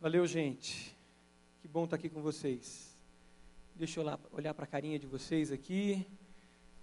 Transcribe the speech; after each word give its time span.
Valeu, 0.00 0.24
gente. 0.28 0.96
Que 1.60 1.66
bom 1.66 1.82
estar 1.82 1.96
aqui 1.96 2.08
com 2.08 2.22
vocês. 2.22 2.96
Deixa 3.74 3.98
eu 3.98 4.04
lá, 4.04 4.16
olhar 4.30 4.54
para 4.54 4.62
a 4.62 4.68
carinha 4.68 4.96
de 4.96 5.08
vocês 5.08 5.50
aqui. 5.50 6.06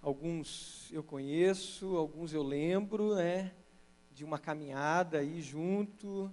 Alguns 0.02 0.92
eu 0.92 1.02
conheço, 1.02 1.96
alguns 1.96 2.34
eu 2.34 2.42
lembro, 2.42 3.14
né? 3.14 3.54
De 4.12 4.22
uma 4.22 4.38
caminhada 4.38 5.20
aí 5.20 5.40
junto. 5.40 6.30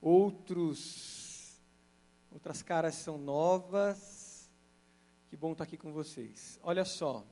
Outros, 0.00 1.60
outras 2.30 2.62
caras 2.62 2.94
são 2.94 3.18
novas. 3.18 4.48
Que 5.28 5.36
bom 5.36 5.50
estar 5.50 5.64
aqui 5.64 5.76
com 5.76 5.92
vocês. 5.92 6.56
Olha 6.62 6.84
só, 6.84 7.26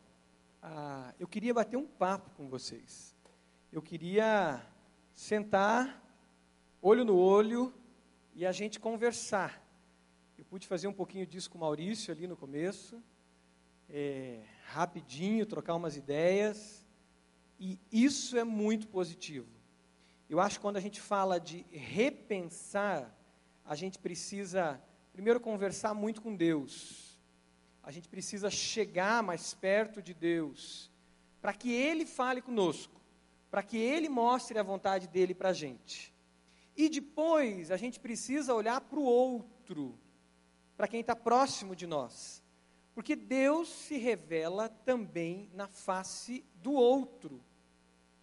ah, 0.60 1.14
eu 1.16 1.28
queria 1.28 1.54
bater 1.54 1.76
um 1.76 1.86
papo 1.86 2.28
com 2.30 2.48
vocês. 2.48 3.14
Eu 3.70 3.80
queria 3.80 4.60
sentar, 5.14 6.04
olho 6.82 7.04
no 7.04 7.16
olho, 7.16 7.72
e 8.34 8.46
a 8.46 8.52
gente 8.52 8.78
conversar. 8.80 9.62
Eu 10.38 10.44
pude 10.44 10.66
fazer 10.66 10.86
um 10.88 10.92
pouquinho 10.92 11.26
disso 11.26 11.50
com 11.50 11.58
o 11.58 11.60
Maurício 11.60 12.12
ali 12.12 12.26
no 12.26 12.36
começo, 12.36 13.02
é, 13.88 14.42
rapidinho, 14.66 15.44
trocar 15.46 15.74
umas 15.74 15.96
ideias, 15.96 16.86
e 17.58 17.78
isso 17.92 18.38
é 18.38 18.44
muito 18.44 18.88
positivo. 18.88 19.48
Eu 20.28 20.40
acho 20.40 20.58
que 20.58 20.62
quando 20.62 20.76
a 20.76 20.80
gente 20.80 21.00
fala 21.00 21.38
de 21.38 21.66
repensar, 21.70 23.14
a 23.64 23.74
gente 23.74 23.98
precisa, 23.98 24.80
primeiro, 25.12 25.40
conversar 25.40 25.92
muito 25.92 26.22
com 26.22 26.34
Deus, 26.34 27.18
a 27.82 27.90
gente 27.90 28.08
precisa 28.08 28.48
chegar 28.48 29.22
mais 29.22 29.52
perto 29.54 30.00
de 30.00 30.14
Deus, 30.14 30.90
para 31.40 31.52
que 31.52 31.72
Ele 31.72 32.06
fale 32.06 32.40
conosco, 32.40 33.00
para 33.50 33.62
que 33.62 33.76
Ele 33.76 34.08
mostre 34.08 34.58
a 34.58 34.62
vontade 34.62 35.08
dEle 35.08 35.34
para 35.34 35.50
a 35.50 35.52
gente. 35.52 36.14
E 36.80 36.88
depois 36.88 37.70
a 37.70 37.76
gente 37.76 38.00
precisa 38.00 38.54
olhar 38.54 38.80
para 38.80 38.98
o 38.98 39.04
outro, 39.04 39.98
para 40.78 40.88
quem 40.88 41.02
está 41.02 41.14
próximo 41.14 41.76
de 41.76 41.86
nós. 41.86 42.42
Porque 42.94 43.14
Deus 43.14 43.68
se 43.68 43.98
revela 43.98 44.70
também 44.70 45.50
na 45.52 45.68
face 45.68 46.42
do 46.54 46.72
outro, 46.72 47.44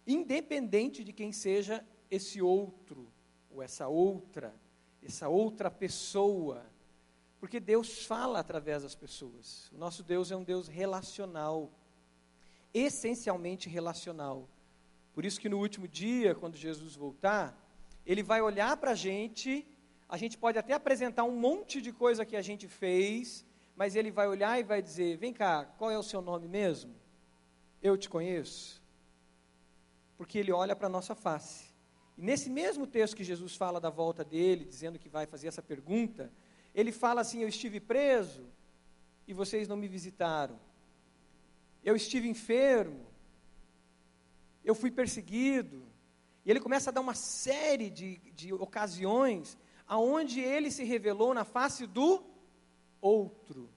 independente 0.04 1.04
de 1.04 1.12
quem 1.12 1.30
seja 1.30 1.86
esse 2.10 2.42
outro, 2.42 3.06
ou 3.48 3.62
essa 3.62 3.86
outra, 3.86 4.52
essa 5.04 5.28
outra 5.28 5.70
pessoa. 5.70 6.66
Porque 7.38 7.60
Deus 7.60 8.06
fala 8.06 8.40
através 8.40 8.82
das 8.82 8.96
pessoas. 8.96 9.70
O 9.70 9.78
nosso 9.78 10.02
Deus 10.02 10.32
é 10.32 10.36
um 10.36 10.42
Deus 10.42 10.66
relacional, 10.66 11.70
essencialmente 12.74 13.68
relacional. 13.68 14.48
Por 15.14 15.24
isso 15.24 15.40
que 15.40 15.48
no 15.48 15.60
último 15.60 15.86
dia, 15.86 16.34
quando 16.34 16.56
Jesus 16.56 16.96
voltar, 16.96 17.67
ele 18.08 18.22
vai 18.22 18.40
olhar 18.40 18.74
para 18.78 18.92
a 18.92 18.94
gente, 18.94 19.68
a 20.08 20.16
gente 20.16 20.38
pode 20.38 20.58
até 20.58 20.72
apresentar 20.72 21.24
um 21.24 21.36
monte 21.38 21.82
de 21.82 21.92
coisa 21.92 22.24
que 22.24 22.36
a 22.36 22.40
gente 22.40 22.66
fez, 22.66 23.44
mas 23.76 23.94
ele 23.94 24.10
vai 24.10 24.26
olhar 24.26 24.58
e 24.58 24.62
vai 24.62 24.80
dizer: 24.80 25.18
Vem 25.18 25.30
cá, 25.30 25.66
qual 25.76 25.90
é 25.90 25.98
o 25.98 26.02
seu 26.02 26.22
nome 26.22 26.48
mesmo? 26.48 26.94
Eu 27.82 27.98
te 27.98 28.08
conheço. 28.08 28.82
Porque 30.16 30.38
ele 30.38 30.50
olha 30.50 30.74
para 30.74 30.86
a 30.86 30.90
nossa 30.90 31.14
face. 31.14 31.66
E 32.16 32.22
nesse 32.22 32.48
mesmo 32.48 32.86
texto 32.86 33.14
que 33.14 33.22
Jesus 33.22 33.54
fala 33.54 33.78
da 33.78 33.90
volta 33.90 34.24
dele, 34.24 34.64
dizendo 34.64 34.98
que 34.98 35.10
vai 35.10 35.26
fazer 35.26 35.48
essa 35.48 35.60
pergunta, 35.60 36.32
ele 36.74 36.90
fala 36.90 37.20
assim: 37.20 37.42
Eu 37.42 37.48
estive 37.48 37.78
preso 37.78 38.46
e 39.26 39.34
vocês 39.34 39.68
não 39.68 39.76
me 39.76 39.86
visitaram. 39.86 40.58
Eu 41.84 41.94
estive 41.94 42.26
enfermo, 42.26 43.06
eu 44.64 44.74
fui 44.74 44.90
perseguido, 44.90 45.86
e 46.44 46.50
ele 46.50 46.60
começa 46.60 46.90
a 46.90 46.92
dar 46.92 47.00
uma 47.00 47.14
série 47.14 47.90
de, 47.90 48.16
de 48.34 48.52
ocasiões 48.52 49.58
aonde 49.86 50.40
ele 50.40 50.70
se 50.70 50.84
revelou 50.84 51.32
na 51.32 51.44
face 51.44 51.86
do 51.86 52.22
outro. 53.00 53.68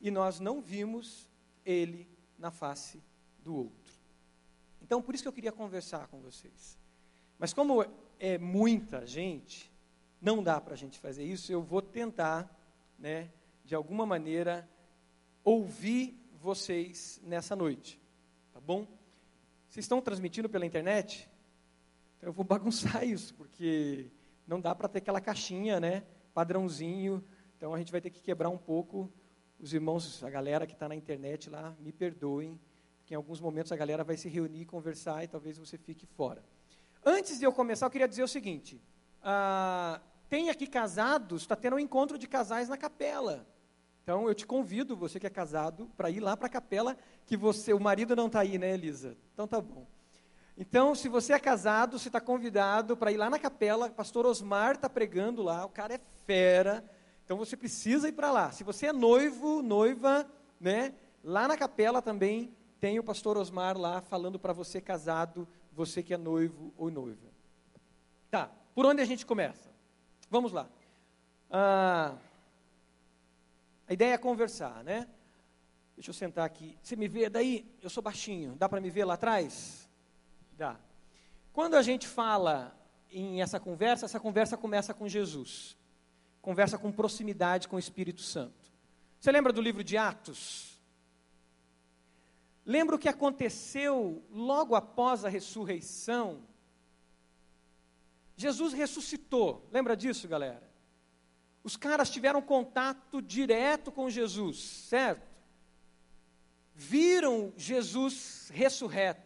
E 0.00 0.10
nós 0.10 0.40
não 0.40 0.60
vimos 0.60 1.28
ele 1.64 2.08
na 2.38 2.50
face 2.50 3.02
do 3.38 3.54
outro. 3.54 3.94
Então, 4.82 5.00
por 5.00 5.14
isso 5.14 5.24
que 5.24 5.28
eu 5.28 5.32
queria 5.32 5.52
conversar 5.52 6.06
com 6.08 6.20
vocês. 6.20 6.78
Mas 7.38 7.52
como 7.52 7.84
é 8.18 8.38
muita 8.38 9.06
gente, 9.06 9.70
não 10.20 10.42
dá 10.42 10.60
para 10.60 10.74
a 10.74 10.76
gente 10.76 10.98
fazer 10.98 11.24
isso, 11.24 11.52
eu 11.52 11.62
vou 11.62 11.82
tentar, 11.82 12.48
né, 12.98 13.30
de 13.64 13.74
alguma 13.74 14.06
maneira, 14.06 14.68
ouvir 15.44 16.16
vocês 16.40 17.20
nessa 17.22 17.54
noite. 17.54 18.00
Tá 18.52 18.60
bom? 18.60 18.86
Vocês 19.68 19.84
estão 19.84 20.00
transmitindo 20.00 20.48
pela 20.48 20.64
internet? 20.64 21.28
Então 22.16 22.28
eu 22.28 22.32
vou 22.32 22.44
bagunçar 22.44 23.04
isso, 23.06 23.34
porque 23.34 24.10
não 24.46 24.60
dá 24.60 24.74
para 24.74 24.88
ter 24.88 24.98
aquela 24.98 25.20
caixinha, 25.20 25.80
né? 25.80 26.04
Padrãozinho. 26.32 27.22
Então 27.56 27.74
a 27.74 27.78
gente 27.78 27.92
vai 27.92 28.00
ter 28.00 28.10
que 28.10 28.22
quebrar 28.22 28.48
um 28.48 28.58
pouco. 28.58 29.10
Os 29.58 29.72
irmãos, 29.72 30.22
a 30.22 30.30
galera 30.30 30.66
que 30.66 30.74
está 30.74 30.88
na 30.88 30.94
internet 30.94 31.48
lá, 31.48 31.74
me 31.80 31.90
perdoem, 31.92 32.60
porque 32.98 33.14
em 33.14 33.16
alguns 33.16 33.40
momentos 33.40 33.72
a 33.72 33.76
galera 33.76 34.04
vai 34.04 34.16
se 34.16 34.28
reunir, 34.28 34.66
conversar 34.66 35.24
e 35.24 35.28
talvez 35.28 35.56
você 35.56 35.78
fique 35.78 36.06
fora. 36.06 36.44
Antes 37.04 37.38
de 37.38 37.44
eu 37.44 37.52
começar, 37.52 37.86
eu 37.86 37.90
queria 37.90 38.08
dizer 38.08 38.22
o 38.22 38.28
seguinte: 38.28 38.80
ah, 39.22 40.00
tem 40.28 40.50
aqui 40.50 40.66
casados, 40.66 41.42
está 41.42 41.56
tendo 41.56 41.76
um 41.76 41.78
encontro 41.78 42.18
de 42.18 42.26
casais 42.26 42.68
na 42.68 42.76
capela. 42.76 43.46
Então 44.02 44.28
eu 44.28 44.34
te 44.34 44.46
convido, 44.46 44.96
você 44.96 45.18
que 45.18 45.26
é 45.26 45.30
casado, 45.30 45.90
para 45.96 46.10
ir 46.10 46.20
lá 46.20 46.36
para 46.36 46.46
a 46.46 46.50
capela, 46.50 46.96
que 47.24 47.36
você, 47.36 47.72
o 47.72 47.80
marido 47.80 48.14
não 48.14 48.26
está 48.26 48.40
aí, 48.40 48.56
né, 48.56 48.72
Elisa? 48.72 49.16
Então 49.32 49.48
tá 49.48 49.60
bom. 49.60 49.86
Então, 50.58 50.94
se 50.94 51.08
você 51.08 51.34
é 51.34 51.38
casado, 51.38 51.98
você 51.98 52.08
está 52.08 52.20
convidado 52.20 52.96
para 52.96 53.12
ir 53.12 53.16
lá 53.18 53.28
na 53.28 53.38
capela. 53.38 53.88
O 53.88 53.92
pastor 53.92 54.24
Osmar 54.24 54.76
está 54.76 54.88
pregando 54.88 55.42
lá. 55.42 55.64
O 55.64 55.68
cara 55.68 55.94
é 55.94 56.00
fera. 56.24 56.82
Então, 57.24 57.36
você 57.36 57.56
precisa 57.56 58.08
ir 58.08 58.12
para 58.12 58.30
lá. 58.30 58.50
Se 58.52 58.64
você 58.64 58.86
é 58.86 58.92
noivo, 58.92 59.60
noiva, 59.60 60.26
né? 60.58 60.94
Lá 61.22 61.46
na 61.46 61.56
capela 61.56 62.00
também 62.00 62.54
tem 62.80 62.98
o 62.98 63.04
pastor 63.04 63.36
Osmar 63.36 63.76
lá 63.76 64.00
falando 64.00 64.38
para 64.38 64.52
você 64.52 64.80
casado, 64.80 65.46
você 65.72 66.02
que 66.02 66.14
é 66.14 66.16
noivo 66.16 66.72
ou 66.76 66.90
noiva. 66.90 67.28
Tá. 68.30 68.50
Por 68.74 68.86
onde 68.86 69.02
a 69.02 69.04
gente 69.04 69.26
começa? 69.26 69.70
Vamos 70.30 70.52
lá. 70.52 70.68
Ah, 71.50 72.14
a 73.88 73.92
ideia 73.92 74.14
é 74.14 74.18
conversar, 74.18 74.82
né? 74.84 75.08
Deixa 75.96 76.10
eu 76.10 76.14
sentar 76.14 76.44
aqui. 76.44 76.78
Você 76.82 76.96
me 76.96 77.08
vê 77.08 77.28
daí? 77.28 77.64
Eu 77.82 77.88
sou 77.88 78.02
baixinho. 78.02 78.54
Dá 78.56 78.68
para 78.68 78.80
me 78.80 78.90
ver 78.90 79.04
lá 79.04 79.14
atrás? 79.14 79.85
Dá. 80.56 80.76
Quando 81.52 81.74
a 81.74 81.82
gente 81.82 82.06
fala 82.06 82.76
em 83.10 83.40
essa 83.40 83.60
conversa, 83.60 84.06
essa 84.06 84.20
conversa 84.20 84.56
começa 84.56 84.92
com 84.92 85.08
Jesus. 85.08 85.76
Conversa 86.40 86.78
com 86.78 86.92
proximidade 86.92 87.68
com 87.68 87.76
o 87.76 87.78
Espírito 87.78 88.20
Santo. 88.20 88.72
Você 89.18 89.32
lembra 89.32 89.52
do 89.52 89.60
livro 89.60 89.82
de 89.82 89.96
Atos? 89.96 90.78
Lembra 92.64 92.96
o 92.96 92.98
que 92.98 93.08
aconteceu 93.08 94.24
logo 94.30 94.74
após 94.74 95.24
a 95.24 95.28
ressurreição? 95.28 96.42
Jesus 98.36 98.72
ressuscitou. 98.72 99.66
Lembra 99.72 99.96
disso, 99.96 100.28
galera? 100.28 100.68
Os 101.64 101.76
caras 101.76 102.10
tiveram 102.10 102.42
contato 102.42 103.22
direto 103.22 103.90
com 103.90 104.10
Jesus, 104.10 104.58
certo? 104.58 105.26
Viram 106.74 107.52
Jesus 107.56 108.50
ressurreto. 108.52 109.25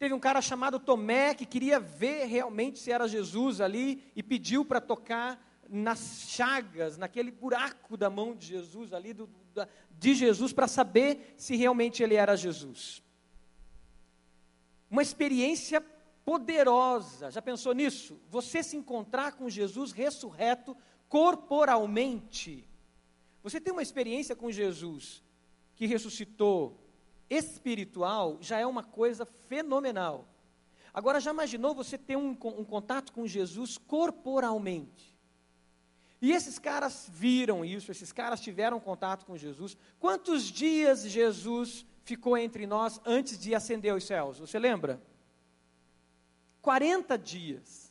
Teve 0.00 0.14
um 0.14 0.18
cara 0.18 0.40
chamado 0.40 0.80
Tomé 0.80 1.34
que 1.34 1.44
queria 1.44 1.78
ver 1.78 2.24
realmente 2.24 2.78
se 2.78 2.90
era 2.90 3.06
Jesus 3.06 3.60
ali 3.60 4.02
e 4.16 4.22
pediu 4.22 4.64
para 4.64 4.80
tocar 4.80 5.38
nas 5.68 6.22
chagas, 6.26 6.96
naquele 6.96 7.30
buraco 7.30 7.98
da 7.98 8.08
mão 8.08 8.34
de 8.34 8.46
Jesus 8.46 8.94
ali, 8.94 9.12
do, 9.12 9.28
da, 9.54 9.68
de 9.98 10.14
Jesus, 10.14 10.54
para 10.54 10.66
saber 10.66 11.34
se 11.36 11.54
realmente 11.54 12.02
ele 12.02 12.14
era 12.14 12.34
Jesus. 12.34 13.02
Uma 14.90 15.02
experiência 15.02 15.82
poderosa, 16.24 17.30
já 17.30 17.42
pensou 17.42 17.74
nisso? 17.74 18.18
Você 18.30 18.62
se 18.62 18.78
encontrar 18.78 19.32
com 19.32 19.50
Jesus 19.50 19.92
ressurreto 19.92 20.74
corporalmente. 21.10 22.66
Você 23.42 23.60
tem 23.60 23.70
uma 23.70 23.82
experiência 23.82 24.34
com 24.34 24.50
Jesus 24.50 25.22
que 25.76 25.84
ressuscitou 25.84 26.80
espiritual 27.30 28.36
já 28.40 28.58
é 28.58 28.66
uma 28.66 28.82
coisa 28.82 29.24
fenomenal. 29.24 30.28
Agora, 30.92 31.20
já 31.20 31.30
imaginou 31.30 31.74
você 31.74 31.96
ter 31.96 32.16
um, 32.16 32.30
um 32.30 32.64
contato 32.64 33.12
com 33.12 33.26
Jesus 33.26 33.78
corporalmente? 33.78 35.16
E 36.20 36.32
esses 36.32 36.58
caras 36.58 37.08
viram 37.10 37.64
isso, 37.64 37.90
esses 37.90 38.12
caras 38.12 38.40
tiveram 38.40 38.78
contato 38.78 39.24
com 39.24 39.36
Jesus. 39.36 39.76
Quantos 39.98 40.42
dias 40.44 41.02
Jesus 41.02 41.86
ficou 42.02 42.36
entre 42.36 42.66
nós 42.66 43.00
antes 43.06 43.38
de 43.38 43.54
ascender 43.54 43.92
aos 43.92 44.04
céus? 44.04 44.38
Você 44.38 44.58
lembra? 44.58 45.00
40 46.60 47.16
dias. 47.16 47.90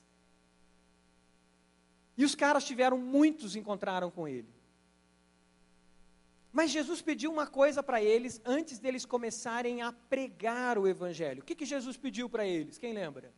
E 2.16 2.26
os 2.26 2.36
caras 2.36 2.66
tiveram, 2.66 2.98
muitos 2.98 3.56
encontraram 3.56 4.12
com 4.12 4.28
ele. 4.28 4.59
Mas 6.52 6.72
Jesus 6.72 7.02
pediu 7.02 7.32
uma 7.32 7.46
coisa 7.46 7.84
para 7.84 8.02
eles 8.02 8.42
antes 8.44 8.80
deles 8.80 9.06
começarem 9.06 9.82
a 9.82 9.92
pregar 9.92 10.78
o 10.78 10.88
Evangelho. 10.88 11.42
O 11.42 11.46
que, 11.46 11.56
que 11.56 11.66
Jesus 11.66 11.96
pediu 11.96 12.30
para 12.30 12.46
eles? 12.46 12.78
Quem 12.78 12.94
lembra? 12.94 13.34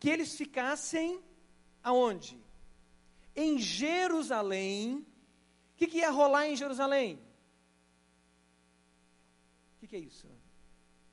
Que 0.00 0.10
eles 0.10 0.34
ficassem 0.34 1.22
aonde? 1.82 2.42
em 3.34 3.58
Jerusalém. 3.58 5.06
O 5.74 5.76
que, 5.76 5.86
que 5.86 5.98
ia 5.98 6.10
rolar 6.10 6.46
em 6.46 6.56
Jerusalém? 6.56 7.16
O 9.76 9.80
que, 9.80 9.88
que 9.88 9.96
é 9.96 9.98
isso? 9.98 10.28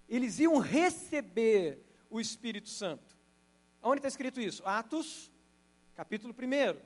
Eles 0.07 0.39
iam 0.39 0.57
receber 0.57 1.83
o 2.09 2.19
Espírito 2.19 2.69
Santo. 2.69 3.17
Onde 3.81 3.99
está 3.99 4.07
escrito 4.07 4.39
isso? 4.41 4.65
Atos, 4.65 5.31
capítulo 5.95 6.33
1. 6.33 6.79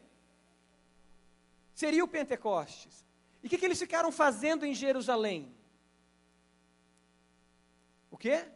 Seria 1.73 2.03
o 2.03 2.07
Pentecostes. 2.07 3.05
E 3.43 3.47
o 3.47 3.49
que, 3.49 3.57
que 3.57 3.65
eles 3.65 3.77
ficaram 3.77 4.11
fazendo 4.11 4.65
em 4.65 4.73
Jerusalém? 4.73 5.53
O 8.09 8.17
quê? 8.17 8.47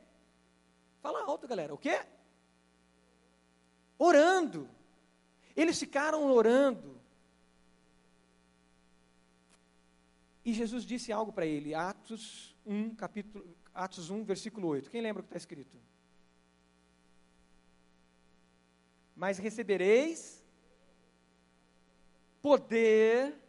Fala 1.01 1.23
alto, 1.23 1.45
galera. 1.45 1.73
O 1.73 1.77
quê? 1.77 2.05
Orando. 3.99 4.69
Eles 5.55 5.77
ficaram 5.77 6.31
orando. 6.31 6.97
E 10.45 10.53
Jesus 10.53 10.85
disse 10.85 11.11
algo 11.11 11.33
para 11.33 11.45
ele, 11.45 11.75
Atos 11.75 12.55
1, 12.65 12.95
capítulo, 12.95 13.45
Atos 13.73 14.09
1, 14.09 14.23
versículo 14.23 14.69
8. 14.69 14.89
Quem 14.89 15.01
lembra 15.01 15.19
o 15.19 15.23
que 15.23 15.27
está 15.27 15.37
escrito? 15.37 15.75
Mas 19.13 19.37
recebereis 19.37 20.41
poder 22.41 23.46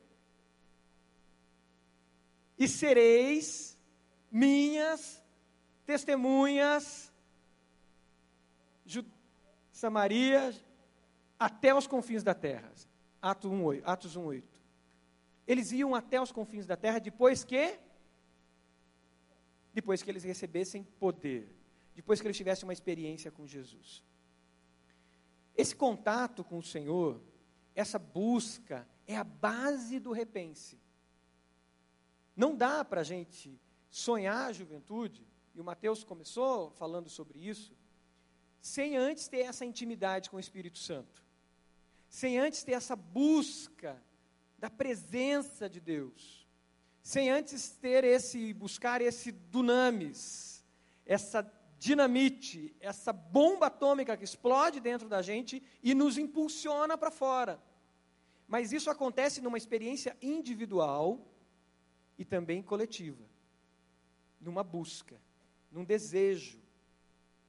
e 2.58 2.66
sereis 2.66 3.78
minhas 4.30 5.22
testemunhas, 5.86 7.12
Samaria, 9.78 10.52
até 11.38 11.72
os 11.72 11.86
confins 11.86 12.24
da 12.24 12.34
terra. 12.34 12.72
Atos 13.22 13.50
1, 13.50 13.82
Atos 13.84 14.16
1, 14.16 14.24
8. 14.24 14.58
Eles 15.46 15.70
iam 15.70 15.94
até 15.94 16.20
os 16.20 16.32
confins 16.32 16.66
da 16.66 16.76
terra 16.76 16.98
depois 16.98 17.44
que? 17.44 17.78
Depois 19.72 20.02
que 20.02 20.10
eles 20.10 20.24
recebessem 20.24 20.82
poder. 20.82 21.54
Depois 21.94 22.20
que 22.20 22.26
eles 22.26 22.36
tivessem 22.36 22.66
uma 22.66 22.72
experiência 22.72 23.30
com 23.30 23.46
Jesus. 23.46 24.02
Esse 25.56 25.76
contato 25.76 26.42
com 26.42 26.58
o 26.58 26.62
Senhor, 26.62 27.20
essa 27.72 28.00
busca, 28.00 28.86
é 29.06 29.16
a 29.16 29.24
base 29.24 30.00
do 30.00 30.10
repense. 30.10 30.76
Não 32.38 32.54
dá 32.54 32.84
para 32.84 33.00
a 33.00 33.04
gente 33.04 33.60
sonhar 33.90 34.48
a 34.48 34.52
juventude, 34.52 35.26
e 35.56 35.60
o 35.60 35.64
Mateus 35.64 36.04
começou 36.04 36.70
falando 36.70 37.08
sobre 37.10 37.36
isso, 37.36 37.76
sem 38.60 38.96
antes 38.96 39.26
ter 39.26 39.40
essa 39.40 39.64
intimidade 39.64 40.30
com 40.30 40.36
o 40.36 40.40
Espírito 40.40 40.78
Santo, 40.78 41.20
sem 42.08 42.38
antes 42.38 42.62
ter 42.62 42.74
essa 42.74 42.94
busca 42.94 44.00
da 44.56 44.70
presença 44.70 45.68
de 45.68 45.80
Deus, 45.80 46.46
sem 47.02 47.28
antes 47.28 47.70
ter 47.70 48.04
esse, 48.04 48.54
buscar 48.54 49.00
esse 49.00 49.32
dunamis, 49.32 50.64
essa 51.04 51.42
dinamite, 51.76 52.72
essa 52.78 53.12
bomba 53.12 53.66
atômica 53.66 54.16
que 54.16 54.22
explode 54.22 54.78
dentro 54.78 55.08
da 55.08 55.22
gente 55.22 55.60
e 55.82 55.92
nos 55.92 56.16
impulsiona 56.16 56.96
para 56.96 57.10
fora. 57.10 57.60
Mas 58.46 58.72
isso 58.72 58.88
acontece 58.88 59.40
numa 59.40 59.58
experiência 59.58 60.16
individual, 60.22 61.26
e 62.18 62.24
também 62.24 62.60
coletiva, 62.60 63.24
numa 64.40 64.64
busca, 64.64 65.16
num 65.70 65.84
desejo. 65.84 66.60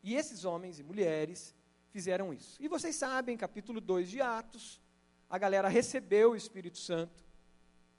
E 0.04 0.16
esses 0.16 0.46
homens 0.46 0.80
e 0.80 0.84
mulheres 0.84 1.56
fizeram 1.90 2.34
isso. 2.34 2.62
E 2.62 2.68
vocês 2.68 2.96
sabem, 2.96 3.36
capítulo 3.36 3.82
2 3.82 4.10
de 4.10 4.22
Atos, 4.22 4.80
a 5.30 5.38
galera 5.38 5.68
recebeu 5.68 6.32
o 6.32 6.36
Espírito 6.36 6.78
Santo 6.78 7.24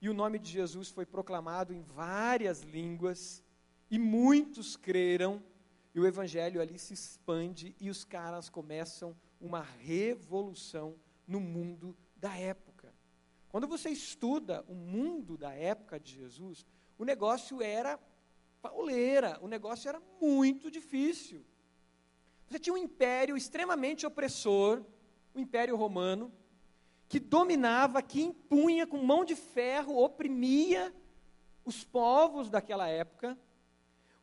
e 0.01 0.09
o 0.09 0.13
nome 0.13 0.39
de 0.39 0.49
Jesus 0.49 0.89
foi 0.89 1.05
proclamado 1.05 1.73
em 1.73 1.81
várias 1.81 2.61
línguas 2.61 3.43
e 3.89 3.99
muitos 3.99 4.75
creram 4.75 5.43
e 5.93 5.99
o 5.99 6.07
evangelho 6.07 6.61
ali 6.61 6.79
se 6.79 6.93
expande 6.93 7.75
e 7.79 7.89
os 7.89 8.03
caras 8.03 8.49
começam 8.49 9.15
uma 9.39 9.61
revolução 9.61 10.95
no 11.27 11.39
mundo 11.39 11.95
da 12.15 12.35
época. 12.37 12.70
Quando 13.51 13.67
você 13.67 13.89
estuda 13.89 14.63
o 14.65 14.73
mundo 14.73 15.37
da 15.37 15.53
época 15.53 15.99
de 15.99 16.13
Jesus, 16.13 16.65
o 16.97 17.03
negócio 17.03 17.61
era 17.61 17.99
pauleira, 18.61 19.37
o 19.41 19.47
negócio 19.47 19.89
era 19.89 20.01
muito 20.21 20.71
difícil. 20.71 21.45
Você 22.47 22.57
tinha 22.57 22.73
um 22.73 22.77
império 22.77 23.35
extremamente 23.35 24.05
opressor, 24.05 24.85
o 25.33 25.39
Império 25.39 25.75
Romano, 25.75 26.31
que 27.09 27.19
dominava, 27.19 28.01
que 28.01 28.21
impunha 28.21 28.87
com 28.87 29.03
mão 29.03 29.25
de 29.25 29.35
ferro, 29.35 30.01
oprimia 30.01 30.93
os 31.65 31.83
povos 31.83 32.49
daquela 32.49 32.87
época. 32.87 33.37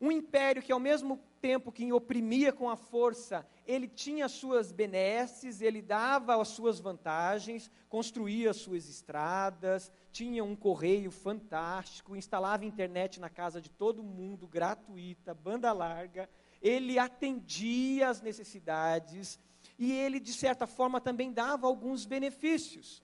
Um 0.01 0.13
império 0.13 0.63
que, 0.63 0.73
ao 0.73 0.79
mesmo 0.79 1.21
tempo 1.41 1.73
que 1.73 1.93
oprimia 1.93 2.53
com 2.53 2.69
a 2.69 2.77
força, 2.77 3.47
ele 3.67 3.89
tinha 3.89 4.27
as 4.27 4.33
suas 4.33 4.73
benesses, 4.73 5.61
ele 5.61 5.81
dava 5.83 6.41
as 6.41 6.49
suas 6.49 6.79
vantagens, 6.79 7.71
construía 7.89 8.51
as 8.51 8.57
suas 8.57 8.89
estradas, 8.89 9.91
tinha 10.13 10.43
um 10.45 10.57
correio 10.57 11.11
fantástico, 11.11 12.17
instalava 12.17 12.65
internet 12.65 13.21
na 13.21 13.29
casa 13.29 13.61
de 13.61 13.71
todo 13.71 14.03
mundo, 14.03 14.47
gratuita, 14.47 15.35
banda 15.35 15.73
larga, 15.73 16.29
ele 16.61 16.99
atendia 16.99 18.09
às 18.09 18.21
necessidades 18.21 19.39
e 19.79 19.93
ele, 19.93 20.19
de 20.19 20.33
certa 20.33 20.67
forma, 20.67 21.01
também 21.01 21.33
dava 21.33 21.67
alguns 21.67 22.05
benefícios. 22.05 23.03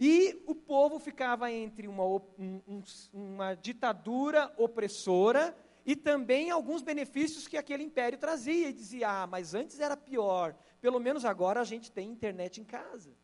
E 0.00 0.44
o 0.46 0.54
povo 0.54 1.00
ficava 1.00 1.50
entre 1.50 1.88
uma, 1.88 2.04
um, 2.04 2.82
uma 3.12 3.54
ditadura 3.54 4.52
opressora 4.56 5.56
e 5.90 5.96
também 5.96 6.50
alguns 6.50 6.82
benefícios 6.82 7.48
que 7.48 7.56
aquele 7.56 7.82
império 7.82 8.18
trazia. 8.18 8.68
E 8.68 8.74
dizia: 8.74 9.22
ah, 9.22 9.26
mas 9.26 9.54
antes 9.54 9.80
era 9.80 9.96
pior, 9.96 10.54
pelo 10.82 11.00
menos 11.00 11.24
agora 11.24 11.62
a 11.62 11.64
gente 11.64 11.90
tem 11.90 12.10
internet 12.10 12.60
em 12.60 12.64
casa. 12.64 13.16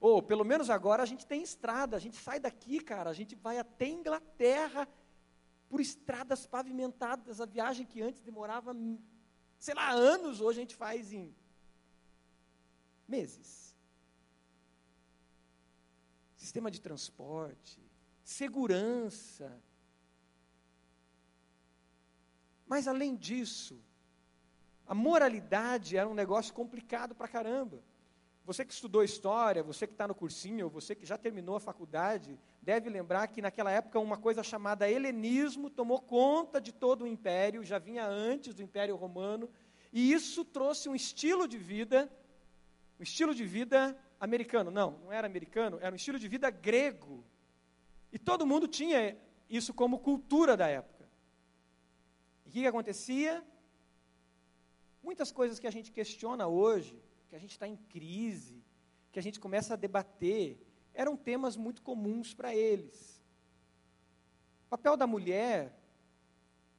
Ou 0.00 0.22
pelo 0.22 0.42
menos 0.42 0.70
agora 0.70 1.02
a 1.02 1.06
gente 1.06 1.26
tem 1.26 1.42
estrada, 1.42 1.94
a 1.94 2.00
gente 2.00 2.16
sai 2.16 2.40
daqui, 2.40 2.80
cara, 2.80 3.10
a 3.10 3.12
gente 3.12 3.34
vai 3.34 3.58
até 3.58 3.88
Inglaterra 3.88 4.88
por 5.68 5.82
estradas 5.82 6.46
pavimentadas. 6.46 7.42
A 7.42 7.44
viagem 7.44 7.84
que 7.84 8.00
antes 8.00 8.22
demorava, 8.22 8.74
sei 9.58 9.74
lá, 9.74 9.90
anos, 9.90 10.40
hoje 10.40 10.60
a 10.60 10.62
gente 10.62 10.74
faz 10.74 11.12
em 11.12 11.36
meses. 13.06 13.76
Sistema 16.36 16.70
de 16.70 16.80
transporte, 16.80 17.78
segurança, 18.24 19.62
Mas 22.72 22.88
além 22.88 23.14
disso, 23.14 23.78
a 24.86 24.94
moralidade 24.94 25.94
era 25.94 26.08
um 26.08 26.14
negócio 26.14 26.54
complicado 26.54 27.14
para 27.14 27.28
caramba. 27.28 27.82
Você 28.46 28.64
que 28.64 28.72
estudou 28.72 29.04
história, 29.04 29.62
você 29.62 29.86
que 29.86 29.92
está 29.92 30.08
no 30.08 30.14
cursinho, 30.14 30.70
você 30.70 30.94
que 30.94 31.04
já 31.04 31.18
terminou 31.18 31.56
a 31.56 31.60
faculdade, 31.60 32.40
deve 32.62 32.88
lembrar 32.88 33.26
que 33.26 33.42
naquela 33.42 33.70
época 33.70 34.00
uma 34.00 34.16
coisa 34.16 34.42
chamada 34.42 34.90
helenismo 34.90 35.68
tomou 35.68 36.00
conta 36.00 36.58
de 36.62 36.72
todo 36.72 37.02
o 37.02 37.06
império, 37.06 37.62
já 37.62 37.78
vinha 37.78 38.06
antes 38.06 38.54
do 38.54 38.62
Império 38.62 38.96
Romano, 38.96 39.50
e 39.92 40.10
isso 40.10 40.42
trouxe 40.42 40.88
um 40.88 40.94
estilo 40.94 41.46
de 41.46 41.58
vida, 41.58 42.10
um 42.98 43.02
estilo 43.02 43.34
de 43.34 43.44
vida 43.44 43.94
americano. 44.18 44.70
Não, 44.70 44.92
não 44.92 45.12
era 45.12 45.26
americano, 45.26 45.76
era 45.78 45.92
um 45.92 45.96
estilo 45.96 46.18
de 46.18 46.26
vida 46.26 46.48
grego. 46.48 47.22
E 48.10 48.18
todo 48.18 48.46
mundo 48.46 48.66
tinha 48.66 49.14
isso 49.50 49.74
como 49.74 49.98
cultura 49.98 50.56
da 50.56 50.68
época 50.68 50.91
o 52.52 52.54
que, 52.54 52.60
que 52.60 52.66
acontecia? 52.66 53.42
Muitas 55.02 55.32
coisas 55.32 55.58
que 55.58 55.66
a 55.66 55.70
gente 55.70 55.90
questiona 55.90 56.46
hoje, 56.46 57.02
que 57.30 57.34
a 57.34 57.38
gente 57.38 57.52
está 57.52 57.66
em 57.66 57.76
crise, 57.76 58.62
que 59.10 59.18
a 59.18 59.22
gente 59.22 59.40
começa 59.40 59.72
a 59.72 59.76
debater, 59.76 60.60
eram 60.92 61.16
temas 61.16 61.56
muito 61.56 61.80
comuns 61.80 62.34
para 62.34 62.54
eles. 62.54 63.24
O 64.66 64.68
papel 64.68 64.98
da 64.98 65.06
mulher 65.06 65.74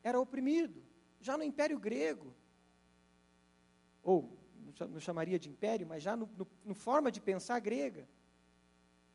era 0.03 0.19
oprimido, 0.19 0.79
já 1.19 1.35
no 1.39 1.43
Império 1.43 1.79
Grego, 1.79 2.35
ou 4.03 4.37
não 4.79 4.99
chamaria 4.99 5.39
de 5.39 5.49
império, 5.49 5.87
mas 5.87 6.03
já 6.03 6.15
no, 6.15 6.29
no, 6.37 6.47
no 6.63 6.75
forma 6.75 7.11
de 7.11 7.19
pensar 7.19 7.59
grega. 7.59 8.07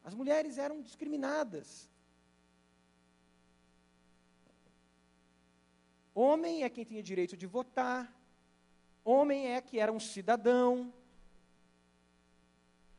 As 0.03 0.13
mulheres 0.13 0.59
eram 0.59 0.83
discriminadas. 0.83 1.89
Homem 6.21 6.65
é 6.65 6.69
quem 6.69 6.85
tinha 6.85 7.01
direito 7.01 7.37
de 7.37 7.47
votar, 7.47 8.13
homem 9.05 9.53
é 9.53 9.61
que 9.61 9.79
era 9.79 9.93
um 9.93 10.01
cidadão. 10.01 10.93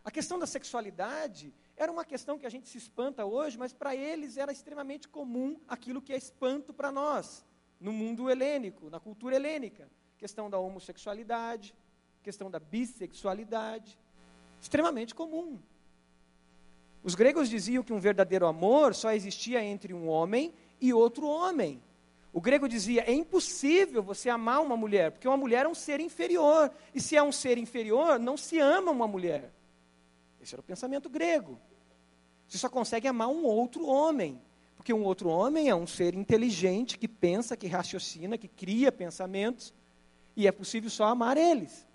A 0.06 0.10
questão 0.10 0.40
da 0.40 0.48
sexualidade 0.48 1.54
era 1.76 1.92
uma 1.92 2.06
questão 2.06 2.40
que 2.40 2.46
a 2.46 2.50
gente 2.50 2.70
se 2.70 2.78
espanta 2.78 3.26
hoje, 3.26 3.58
mas 3.58 3.74
para 3.74 3.94
eles 3.94 4.38
era 4.38 4.54
extremamente 4.54 5.10
comum 5.10 5.60
aquilo 5.68 6.02
que 6.02 6.14
é 6.14 6.16
espanto 6.16 6.74
para 6.74 6.94
nós, 6.94 7.46
no 7.78 7.92
mundo 7.92 8.30
helênico, 8.30 8.90
na 8.90 9.02
cultura 9.02 9.36
helênica. 9.36 9.92
Questão 10.18 10.50
da 10.50 10.58
homossexualidade, 10.58 11.76
questão 12.24 12.50
da 12.50 12.58
bissexualidade, 12.58 14.00
extremamente 14.62 15.14
comum. 15.14 15.60
Os 17.04 17.16
gregos 17.16 17.50
diziam 17.50 17.84
que 17.84 17.92
um 17.92 18.00
verdadeiro 18.00 18.48
amor 18.48 18.96
só 18.96 19.12
existia 19.12 19.62
entre 19.62 19.94
um 19.94 20.08
homem 20.08 20.54
e 20.80 20.94
outro 20.94 21.28
homem. 21.28 21.84
O 22.32 22.40
grego 22.40 22.68
dizia: 22.68 23.04
é 23.08 23.14
impossível 23.14 24.04
você 24.04 24.30
amar 24.30 24.62
uma 24.62 24.78
mulher, 24.78 25.12
porque 25.12 25.28
uma 25.28 25.38
mulher 25.38 25.66
é 25.66 25.70
um 25.70 25.76
ser 25.76 26.00
inferior. 26.00 26.72
E 26.94 27.02
se 27.02 27.16
é 27.16 27.24
um 27.24 27.32
ser 27.32 27.58
inferior, 27.58 28.20
não 28.20 28.38
se 28.38 28.60
ama 28.60 28.92
uma 28.92 29.08
mulher. 29.08 29.52
Esse 30.42 30.56
era 30.56 30.62
o 30.62 30.64
pensamento 30.64 31.10
grego. 31.10 31.60
Você 32.48 32.58
só 32.58 32.70
consegue 32.70 33.08
amar 33.08 33.28
um 33.28 33.46
outro 33.46 33.86
homem. 33.86 34.42
Porque 34.76 34.94
um 34.94 35.04
outro 35.04 35.28
homem 35.28 35.68
é 35.70 35.76
um 35.76 35.86
ser 35.86 36.16
inteligente, 36.16 36.98
que 36.98 37.08
pensa, 37.08 37.58
que 37.58 37.68
raciocina, 37.68 38.38
que 38.38 38.48
cria 38.48 38.92
pensamentos. 38.92 39.74
E 40.36 40.48
é 40.48 40.52
possível 40.52 40.90
só 40.90 41.06
amar 41.06 41.36
eles. 41.36 41.86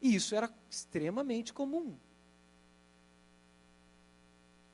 E 0.00 0.14
isso 0.14 0.34
era 0.34 0.52
extremamente 0.68 1.52
comum. 1.52 1.96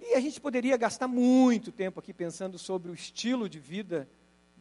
E 0.09 0.15
a 0.15 0.21
gente 0.21 0.41
poderia 0.41 0.75
gastar 0.79 1.07
muito 1.07 1.71
tempo 1.71 2.01
aqui 2.01 2.15
pensando 2.15 2.59
sobre 2.59 2.91
o 2.91 2.95
estilo 2.95 3.47
de 3.47 3.61
vida 3.61 4.09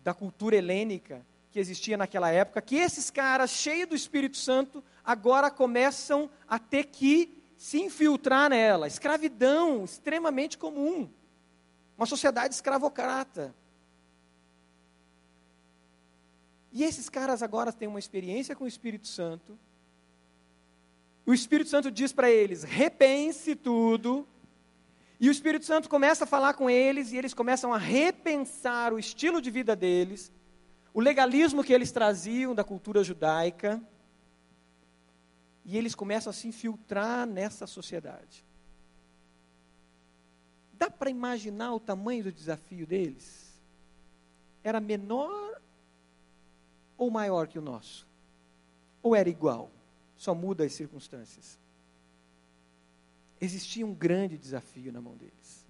da 0.03 0.13
cultura 0.13 0.57
helênica 0.57 1.25
que 1.51 1.57
existia 1.57 1.95
naquela 1.95 2.29
época, 2.29 2.61
que 2.61 2.75
esses 2.75 3.09
caras 3.09 3.49
cheios 3.49 3.87
do 3.87 3.95
Espírito 3.95 4.35
Santo 4.35 4.83
agora 5.05 5.49
começam 5.49 6.29
a 6.49 6.59
ter 6.59 6.87
que 6.87 7.33
se 7.57 7.79
infiltrar 7.79 8.49
nela. 8.49 8.87
Escravidão 8.87 9.85
extremamente 9.85 10.57
comum. 10.57 11.09
Uma 11.97 12.05
sociedade 12.05 12.53
escravocrata. 12.53 13.55
E 16.73 16.83
esses 16.83 17.07
caras 17.07 17.41
agora 17.41 17.71
têm 17.71 17.87
uma 17.87 17.99
experiência 17.99 18.53
com 18.53 18.65
o 18.65 18.67
Espírito 18.67 19.07
Santo. 19.07 19.57
O 21.25 21.33
Espírito 21.33 21.69
Santo 21.69 21.89
diz 21.89 22.11
para 22.11 22.29
eles: 22.29 22.63
repense 22.63 23.55
tudo, 23.55 24.27
e 25.19 25.27
o 25.29 25.31
Espírito 25.31 25.65
Santo 25.65 25.89
começa 25.89 26.25
a 26.25 26.27
falar 26.27 26.53
com 26.53 26.69
eles 26.69 27.11
e 27.11 27.17
eles 27.17 27.33
começam 27.33 27.73
a 27.73 27.77
repensar 27.77 28.93
o 28.93 28.99
estilo 28.99 29.41
de 29.41 29.49
vida 29.49 29.75
deles, 29.75 30.31
o 30.93 31.01
legalismo 31.01 31.63
que 31.63 31.73
eles 31.73 31.91
traziam 31.91 32.53
da 32.53 32.63
cultura 32.63 33.03
judaica. 33.03 33.81
E 35.65 35.75
eles 35.75 35.93
começam 35.93 36.29
a 36.29 36.33
se 36.33 36.47
infiltrar 36.47 37.25
nessa 37.25 37.67
sociedade. 37.67 38.45
Dá 40.73 40.89
para 40.89 41.09
imaginar 41.09 41.73
o 41.73 41.79
tamanho 41.79 42.23
do 42.23 42.31
desafio 42.31 42.87
deles? 42.87 43.59
Era 44.63 44.79
menor 44.79 45.59
ou 46.95 47.09
maior 47.09 47.47
que 47.47 47.59
o 47.59 47.61
nosso? 47.61 48.07
Ou 49.03 49.15
era 49.15 49.27
igual? 49.27 49.71
Só 50.15 50.33
muda 50.33 50.63
as 50.63 50.73
circunstâncias 50.73 51.59
existia 53.39 53.85
um 53.85 53.93
grande 53.93 54.37
desafio 54.37 54.91
na 54.91 55.01
mão 55.01 55.15
deles. 55.15 55.67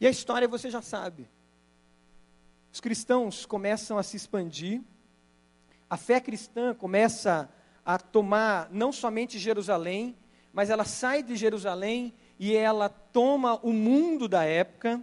E 0.00 0.06
a 0.06 0.10
história 0.10 0.48
você 0.48 0.70
já 0.70 0.82
sabe. 0.82 1.28
Os 2.72 2.80
cristãos 2.80 3.46
começam 3.46 3.98
a 3.98 4.02
se 4.02 4.16
expandir, 4.16 4.82
a 5.88 5.96
fé 5.96 6.20
cristã 6.20 6.74
começa 6.74 7.48
a 7.84 7.98
tomar 7.98 8.68
não 8.70 8.90
somente 8.92 9.38
Jerusalém, 9.38 10.16
mas 10.52 10.70
ela 10.70 10.84
sai 10.84 11.22
de 11.22 11.36
Jerusalém 11.36 12.14
e 12.38 12.54
ela 12.56 12.88
toma 12.88 13.56
o 13.62 13.72
mundo 13.72 14.26
da 14.26 14.44
época. 14.44 15.00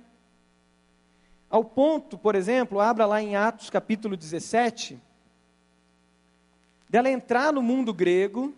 Ao 1.49 1.63
ponto, 1.63 2.17
por 2.17 2.35
exemplo, 2.35 2.79
abra 2.79 3.05
lá 3.05 3.21
em 3.21 3.35
Atos 3.35 3.69
capítulo 3.69 4.17
17, 4.17 4.99
dela 6.89 7.09
entrar 7.09 7.53
no 7.53 7.61
mundo 7.61 7.93
grego, 7.93 8.53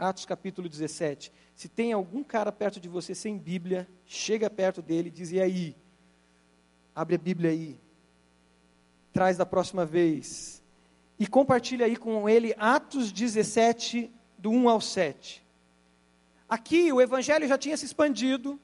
Atos 0.00 0.24
capítulo 0.24 0.68
17. 0.68 1.30
Se 1.54 1.68
tem 1.68 1.92
algum 1.92 2.24
cara 2.24 2.50
perto 2.50 2.80
de 2.80 2.88
você 2.88 3.14
sem 3.14 3.36
Bíblia, 3.36 3.86
chega 4.06 4.48
perto 4.48 4.80
dele 4.80 5.08
e 5.08 5.12
diz: 5.12 5.30
E 5.30 5.40
aí? 5.40 5.76
Abre 6.94 7.16
a 7.16 7.18
Bíblia 7.18 7.50
aí. 7.50 7.78
Traz 9.12 9.36
da 9.36 9.44
próxima 9.44 9.84
vez. 9.84 10.62
E 11.18 11.26
compartilha 11.26 11.84
aí 11.84 11.96
com 11.96 12.28
ele 12.28 12.54
Atos 12.56 13.12
17, 13.12 14.10
do 14.38 14.50
1 14.50 14.68
ao 14.70 14.80
7. 14.80 15.44
Aqui 16.48 16.90
o 16.90 17.00
evangelho 17.00 17.46
já 17.46 17.58
tinha 17.58 17.76
se 17.76 17.84
expandido. 17.84 18.58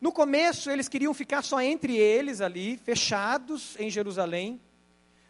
No 0.00 0.12
começo 0.12 0.70
eles 0.70 0.88
queriam 0.88 1.12
ficar 1.12 1.42
só 1.42 1.60
entre 1.60 1.96
eles 1.96 2.40
ali, 2.40 2.76
fechados 2.76 3.76
em 3.80 3.90
Jerusalém. 3.90 4.60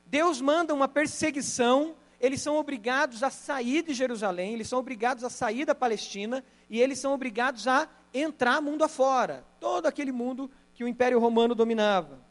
Deus 0.06 0.42
manda 0.42 0.74
uma 0.74 0.88
perseguição 0.88 1.96
eles 2.22 2.40
são 2.40 2.56
obrigados 2.56 3.24
a 3.24 3.30
sair 3.30 3.82
de 3.82 3.92
Jerusalém, 3.92 4.54
eles 4.54 4.68
são 4.68 4.78
obrigados 4.78 5.24
a 5.24 5.28
sair 5.28 5.64
da 5.64 5.74
Palestina 5.74 6.44
e 6.70 6.80
eles 6.80 7.00
são 7.00 7.12
obrigados 7.12 7.66
a 7.66 7.88
entrar 8.14 8.62
mundo 8.62 8.84
afora, 8.84 9.44
todo 9.58 9.86
aquele 9.86 10.12
mundo 10.12 10.48
que 10.72 10.84
o 10.84 10.88
Império 10.88 11.18
Romano 11.18 11.52
dominava. 11.52 12.22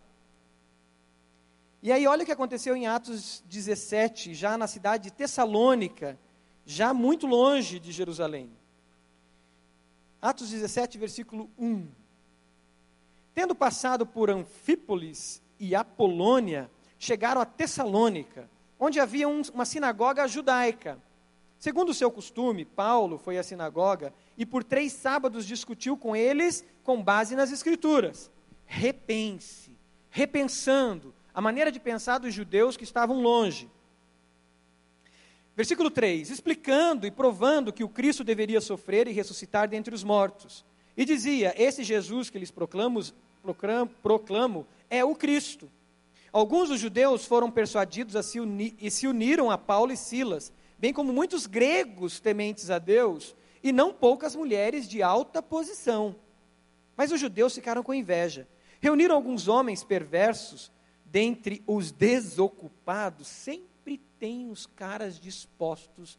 E 1.83 1.91
aí, 1.91 2.07
olha 2.07 2.23
o 2.23 2.25
que 2.25 2.31
aconteceu 2.31 2.73
em 2.73 2.87
Atos 2.87 3.43
17, 3.47 4.33
já 4.33 4.57
na 4.57 4.65
cidade 4.65 5.05
de 5.05 5.11
Tessalônica, 5.11 6.17
já 6.65 6.93
muito 6.93 7.27
longe 7.27 7.77
de 7.77 7.91
Jerusalém. 7.91 8.49
Atos 10.21 10.51
17, 10.51 10.97
versículo 10.97 11.49
1. 11.57 11.87
Tendo 13.33 13.53
passado 13.53 14.05
por 14.05 14.29
Anfípolis 14.29 15.41
e 15.59 15.75
Apolônia, 15.75 16.71
chegaram 16.97 17.41
a 17.41 17.45
Tessalônica 17.45 18.47
onde 18.83 18.99
havia 18.99 19.29
um, 19.29 19.43
uma 19.53 19.63
sinagoga 19.63 20.27
judaica. 20.27 20.97
Segundo 21.59 21.89
o 21.89 21.93
seu 21.93 22.09
costume, 22.09 22.65
Paulo 22.65 23.19
foi 23.19 23.37
à 23.37 23.43
sinagoga 23.43 24.11
e 24.35 24.43
por 24.43 24.63
três 24.63 24.91
sábados 24.91 25.45
discutiu 25.45 25.95
com 25.95 26.15
eles 26.15 26.65
com 26.83 27.03
base 27.03 27.35
nas 27.35 27.51
Escrituras. 27.51 28.31
Repense, 28.65 29.77
repensando 30.09 31.13
a 31.31 31.39
maneira 31.39 31.71
de 31.71 31.79
pensar 31.79 32.17
dos 32.17 32.33
judeus 32.33 32.75
que 32.75 32.83
estavam 32.83 33.21
longe. 33.21 33.69
Versículo 35.55 35.91
3: 35.91 36.31
explicando 36.31 37.05
e 37.05 37.11
provando 37.11 37.71
que 37.71 37.83
o 37.83 37.89
Cristo 37.89 38.23
deveria 38.23 38.59
sofrer 38.59 39.07
e 39.07 39.11
ressuscitar 39.11 39.69
dentre 39.69 39.93
os 39.93 40.03
mortos. 40.03 40.65
E 40.97 41.05
dizia: 41.05 41.53
Esse 41.55 41.83
Jesus 41.83 42.31
que 42.31 42.39
lhes 42.39 42.49
proclamo, 42.49 42.99
proclamo, 43.43 43.91
proclamo 44.01 44.67
é 44.89 45.05
o 45.05 45.13
Cristo. 45.13 45.69
Alguns 46.31 46.69
dos 46.69 46.79
judeus 46.79 47.25
foram 47.25 47.51
persuadidos 47.51 48.15
a 48.15 48.23
se 48.23 48.39
unir, 48.39 48.75
e 48.79 48.89
se 48.89 49.07
uniram 49.07 49.51
a 49.51 49.57
Paulo 49.57 49.91
e 49.91 49.97
Silas, 49.97 50.53
bem 50.77 50.93
como 50.93 51.11
muitos 51.11 51.45
gregos 51.45 52.19
tementes 52.19 52.69
a 52.69 52.79
Deus, 52.79 53.35
e 53.61 53.71
não 53.71 53.93
poucas 53.93 54.35
mulheres 54.35 54.87
de 54.87 55.03
alta 55.03 55.41
posição. 55.41 56.15
Mas 56.95 57.11
os 57.11 57.19
judeus 57.19 57.53
ficaram 57.53 57.83
com 57.83 57.93
inveja. 57.93 58.47
Reuniram 58.79 59.15
alguns 59.15 59.47
homens 59.47 59.83
perversos, 59.83 60.71
dentre 61.05 61.61
os 61.67 61.91
desocupados, 61.91 63.27
sempre 63.27 63.97
tem 64.17 64.49
os 64.49 64.65
caras 64.65 65.19
dispostos 65.19 66.17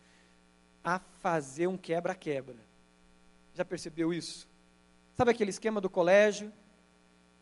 a 0.84 0.98
fazer 1.20 1.66
um 1.66 1.76
quebra-quebra. 1.76 2.56
Já 3.54 3.64
percebeu 3.64 4.12
isso? 4.12 4.48
Sabe 5.14 5.30
aquele 5.30 5.50
esquema 5.50 5.80
do 5.80 5.88
colégio? 5.88 6.52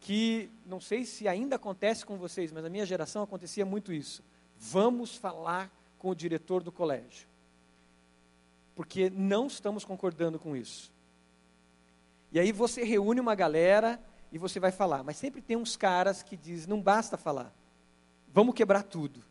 Que 0.01 0.51
não 0.65 0.81
sei 0.81 1.05
se 1.05 1.29
ainda 1.29 1.57
acontece 1.57 2.07
com 2.07 2.17
vocês, 2.17 2.51
mas 2.51 2.63
na 2.63 2.71
minha 2.71 2.87
geração 2.87 3.23
acontecia 3.23 3.67
muito 3.67 3.93
isso. 3.93 4.25
Vamos 4.59 5.15
falar 5.15 5.71
com 5.99 6.09
o 6.09 6.15
diretor 6.15 6.63
do 6.63 6.73
colégio. 6.73 7.29
Porque 8.75 9.11
não 9.11 9.47
estamos 9.47 9.85
concordando 9.85 10.39
com 10.39 10.57
isso. 10.57 10.91
E 12.33 12.41
aí 12.41 12.51
você 12.51 12.83
reúne 12.83 13.21
uma 13.21 13.35
galera 13.35 14.01
e 14.33 14.39
você 14.39 14.59
vai 14.59 14.73
falar, 14.73 15.05
mas 15.05 15.19
sempre 15.19 15.43
tem 15.43 15.57
uns 15.57 15.77
caras 15.77 16.23
que 16.23 16.37
dizem, 16.37 16.69
não 16.69 16.81
basta 16.81 17.19
falar. 17.19 17.53
Vamos 18.33 18.55
quebrar 18.55 18.85
tudo. 18.85 19.23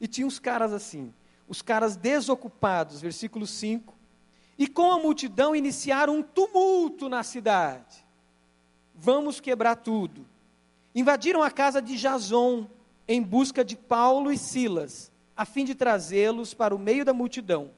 E 0.00 0.08
tinha 0.08 0.26
uns 0.26 0.38
caras 0.38 0.72
assim, 0.72 1.14
os 1.46 1.62
caras 1.62 1.96
desocupados, 1.96 3.00
versículo 3.00 3.46
5, 3.46 3.94
e 4.58 4.66
com 4.66 4.90
a 4.90 4.98
multidão 4.98 5.54
iniciaram 5.54 6.16
um 6.16 6.22
tumulto 6.22 7.08
na 7.08 7.22
cidade 7.22 8.07
vamos 8.98 9.40
quebrar 9.40 9.76
tudo. 9.76 10.26
Invadiram 10.94 11.42
a 11.42 11.50
casa 11.50 11.80
de 11.80 11.96
Jason 11.96 12.66
em 13.06 13.22
busca 13.22 13.64
de 13.64 13.76
Paulo 13.76 14.32
e 14.32 14.36
Silas, 14.36 15.10
a 15.36 15.44
fim 15.44 15.64
de 15.64 15.74
trazê-los 15.74 16.52
para 16.52 16.74
o 16.74 16.78
meio 16.78 17.04
da 17.04 17.14
multidão. 17.14 17.70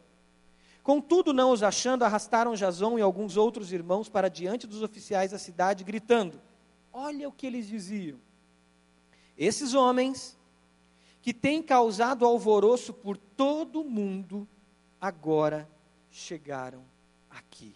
Contudo, 0.82 1.32
não 1.32 1.52
os 1.52 1.62
achando, 1.62 2.04
arrastaram 2.04 2.54
Jason 2.54 2.98
e 2.98 3.02
alguns 3.02 3.36
outros 3.36 3.72
irmãos 3.72 4.08
para 4.08 4.28
diante 4.28 4.66
dos 4.66 4.82
oficiais 4.82 5.30
da 5.30 5.38
cidade, 5.38 5.84
gritando: 5.84 6.40
Olha 6.92 7.28
o 7.28 7.32
que 7.32 7.46
eles 7.46 7.68
diziam. 7.68 8.18
Esses 9.36 9.74
homens, 9.74 10.36
que 11.22 11.34
têm 11.34 11.62
causado 11.62 12.24
alvoroço 12.24 12.94
por 12.94 13.16
todo 13.16 13.82
o 13.82 13.84
mundo, 13.84 14.48
agora 14.98 15.68
chegaram 16.10 16.82
aqui. 17.28 17.74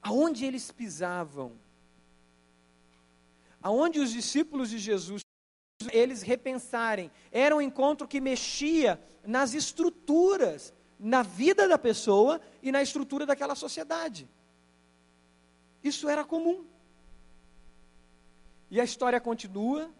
Aonde 0.00 0.44
eles 0.44 0.70
pisavam, 0.70 1.52
aonde 3.64 3.98
os 3.98 4.12
discípulos 4.12 4.68
de 4.68 4.78
Jesus 4.78 5.22
eles 5.90 6.20
repensarem. 6.20 7.10
Era 7.32 7.56
um 7.56 7.62
encontro 7.62 8.06
que 8.06 8.20
mexia 8.20 9.00
nas 9.26 9.54
estruturas, 9.54 10.74
na 11.00 11.22
vida 11.22 11.66
da 11.66 11.78
pessoa 11.78 12.40
e 12.62 12.70
na 12.70 12.82
estrutura 12.82 13.24
daquela 13.24 13.54
sociedade. 13.54 14.28
Isso 15.82 16.08
era 16.10 16.24
comum. 16.24 16.66
E 18.70 18.78
a 18.78 18.84
história 18.84 19.18
continua. 19.18 19.90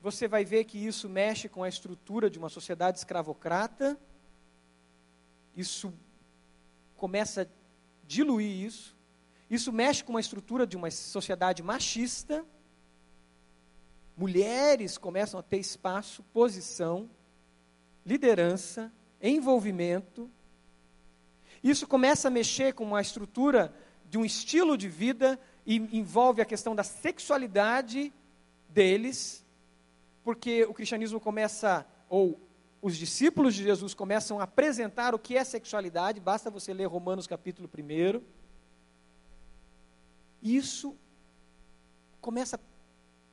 Você 0.00 0.26
vai 0.26 0.44
ver 0.44 0.64
que 0.64 0.78
isso 0.78 1.10
mexe 1.10 1.46
com 1.46 1.62
a 1.62 1.68
estrutura 1.68 2.30
de 2.30 2.38
uma 2.38 2.48
sociedade 2.48 2.96
escravocrata. 2.98 3.98
Isso 5.54 5.92
começa 6.96 7.42
a 7.42 7.46
diluir 8.06 8.64
isso. 8.66 8.96
Isso 9.50 9.70
mexe 9.72 10.02
com 10.02 10.16
a 10.16 10.20
estrutura 10.20 10.66
de 10.66 10.76
uma 10.76 10.90
sociedade 10.90 11.62
machista. 11.62 12.46
Mulheres 14.18 14.98
começam 14.98 15.38
a 15.38 15.42
ter 15.44 15.58
espaço, 15.58 16.24
posição, 16.32 17.08
liderança, 18.04 18.92
envolvimento. 19.22 20.28
Isso 21.62 21.86
começa 21.86 22.26
a 22.26 22.30
mexer 22.30 22.74
com 22.74 22.82
uma 22.82 23.00
estrutura 23.00 23.72
de 24.10 24.18
um 24.18 24.24
estilo 24.24 24.76
de 24.76 24.88
vida 24.88 25.38
e 25.64 25.76
envolve 25.96 26.42
a 26.42 26.44
questão 26.44 26.74
da 26.74 26.82
sexualidade 26.82 28.12
deles, 28.68 29.46
porque 30.24 30.64
o 30.64 30.74
cristianismo 30.74 31.20
começa, 31.20 31.86
ou 32.08 32.40
os 32.82 32.96
discípulos 32.96 33.54
de 33.54 33.62
Jesus 33.62 33.94
começam 33.94 34.40
a 34.40 34.42
apresentar 34.42 35.14
o 35.14 35.18
que 35.18 35.36
é 35.36 35.44
sexualidade, 35.44 36.18
basta 36.18 36.50
você 36.50 36.74
ler 36.74 36.86
Romanos 36.86 37.28
capítulo 37.28 37.70
1. 37.72 38.20
Isso 40.42 40.96
começa 42.20 42.58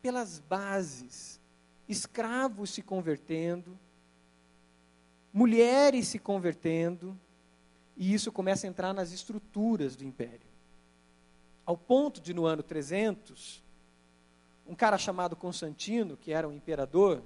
pelas 0.05 0.37
bases, 0.37 1.41
escravos 1.89 2.69
se 2.69 2.83
convertendo, 2.83 3.75
mulheres 5.33 6.09
se 6.09 6.19
convertendo, 6.19 7.19
e 7.97 8.13
isso 8.13 8.31
começa 8.31 8.67
a 8.67 8.69
entrar 8.69 8.93
nas 8.93 9.11
estruturas 9.11 9.95
do 9.95 10.03
império. 10.03 10.47
Ao 11.65 11.75
ponto 11.75 12.21
de, 12.21 12.35
no 12.35 12.45
ano 12.45 12.61
300, 12.61 13.63
um 14.67 14.75
cara 14.75 14.99
chamado 14.99 15.35
Constantino, 15.35 16.15
que 16.15 16.31
era 16.31 16.47
um 16.47 16.53
imperador, 16.53 17.23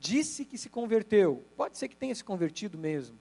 disse 0.00 0.42
que 0.42 0.56
se 0.56 0.70
converteu. 0.70 1.44
Pode 1.54 1.76
ser 1.76 1.88
que 1.88 1.96
tenha 1.96 2.14
se 2.14 2.24
convertido 2.24 2.78
mesmo. 2.78 3.18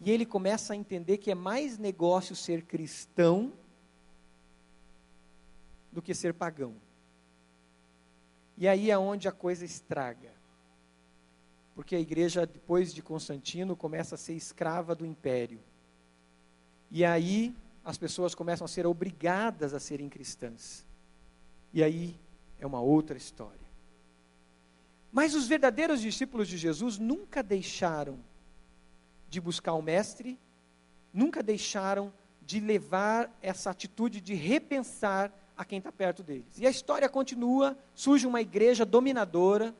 E 0.00 0.08
ele 0.08 0.24
começa 0.24 0.72
a 0.72 0.76
entender 0.76 1.18
que 1.18 1.32
é 1.32 1.34
mais 1.34 1.78
negócio 1.78 2.36
ser 2.36 2.62
cristão 2.64 3.52
do 5.92 6.02
que 6.02 6.14
ser 6.14 6.34
pagão. 6.34 6.74
E 8.56 8.66
aí 8.66 8.90
é 8.90 8.98
onde 8.98 9.28
a 9.28 9.32
coisa 9.32 9.64
estraga. 9.64 10.32
Porque 11.74 11.94
a 11.94 12.00
igreja, 12.00 12.44
depois 12.44 12.92
de 12.92 13.02
Constantino, 13.02 13.76
começa 13.76 14.16
a 14.16 14.18
ser 14.18 14.34
escrava 14.34 14.94
do 14.94 15.06
império. 15.06 15.60
E 16.90 17.04
aí 17.04 17.54
as 17.84 17.96
pessoas 17.96 18.34
começam 18.34 18.64
a 18.64 18.68
ser 18.68 18.86
obrigadas 18.86 19.72
a 19.72 19.80
serem 19.80 20.08
cristãs. 20.08 20.84
E 21.72 21.82
aí 21.82 22.18
é 22.58 22.66
uma 22.66 22.80
outra 22.80 23.16
história. 23.16 23.68
Mas 25.12 25.34
os 25.34 25.46
verdadeiros 25.46 26.00
discípulos 26.00 26.48
de 26.48 26.58
Jesus 26.58 26.98
nunca 26.98 27.42
deixaram 27.42 28.18
de 29.30 29.40
buscar 29.40 29.74
o 29.74 29.82
Mestre, 29.82 30.38
nunca 31.12 31.42
deixaram 31.42 32.12
de 32.42 32.60
levar 32.60 33.30
essa 33.42 33.70
atitude 33.70 34.20
de 34.20 34.34
repensar 34.34 35.32
a 35.58 35.64
quem 35.64 35.78
está 35.78 35.90
perto 35.90 36.22
deles. 36.22 36.56
E 36.56 36.66
a 36.66 36.70
história 36.70 37.08
continua, 37.08 37.76
surge 37.92 38.26
uma 38.26 38.40
igreja 38.40 38.86
dominadora, 38.86 39.74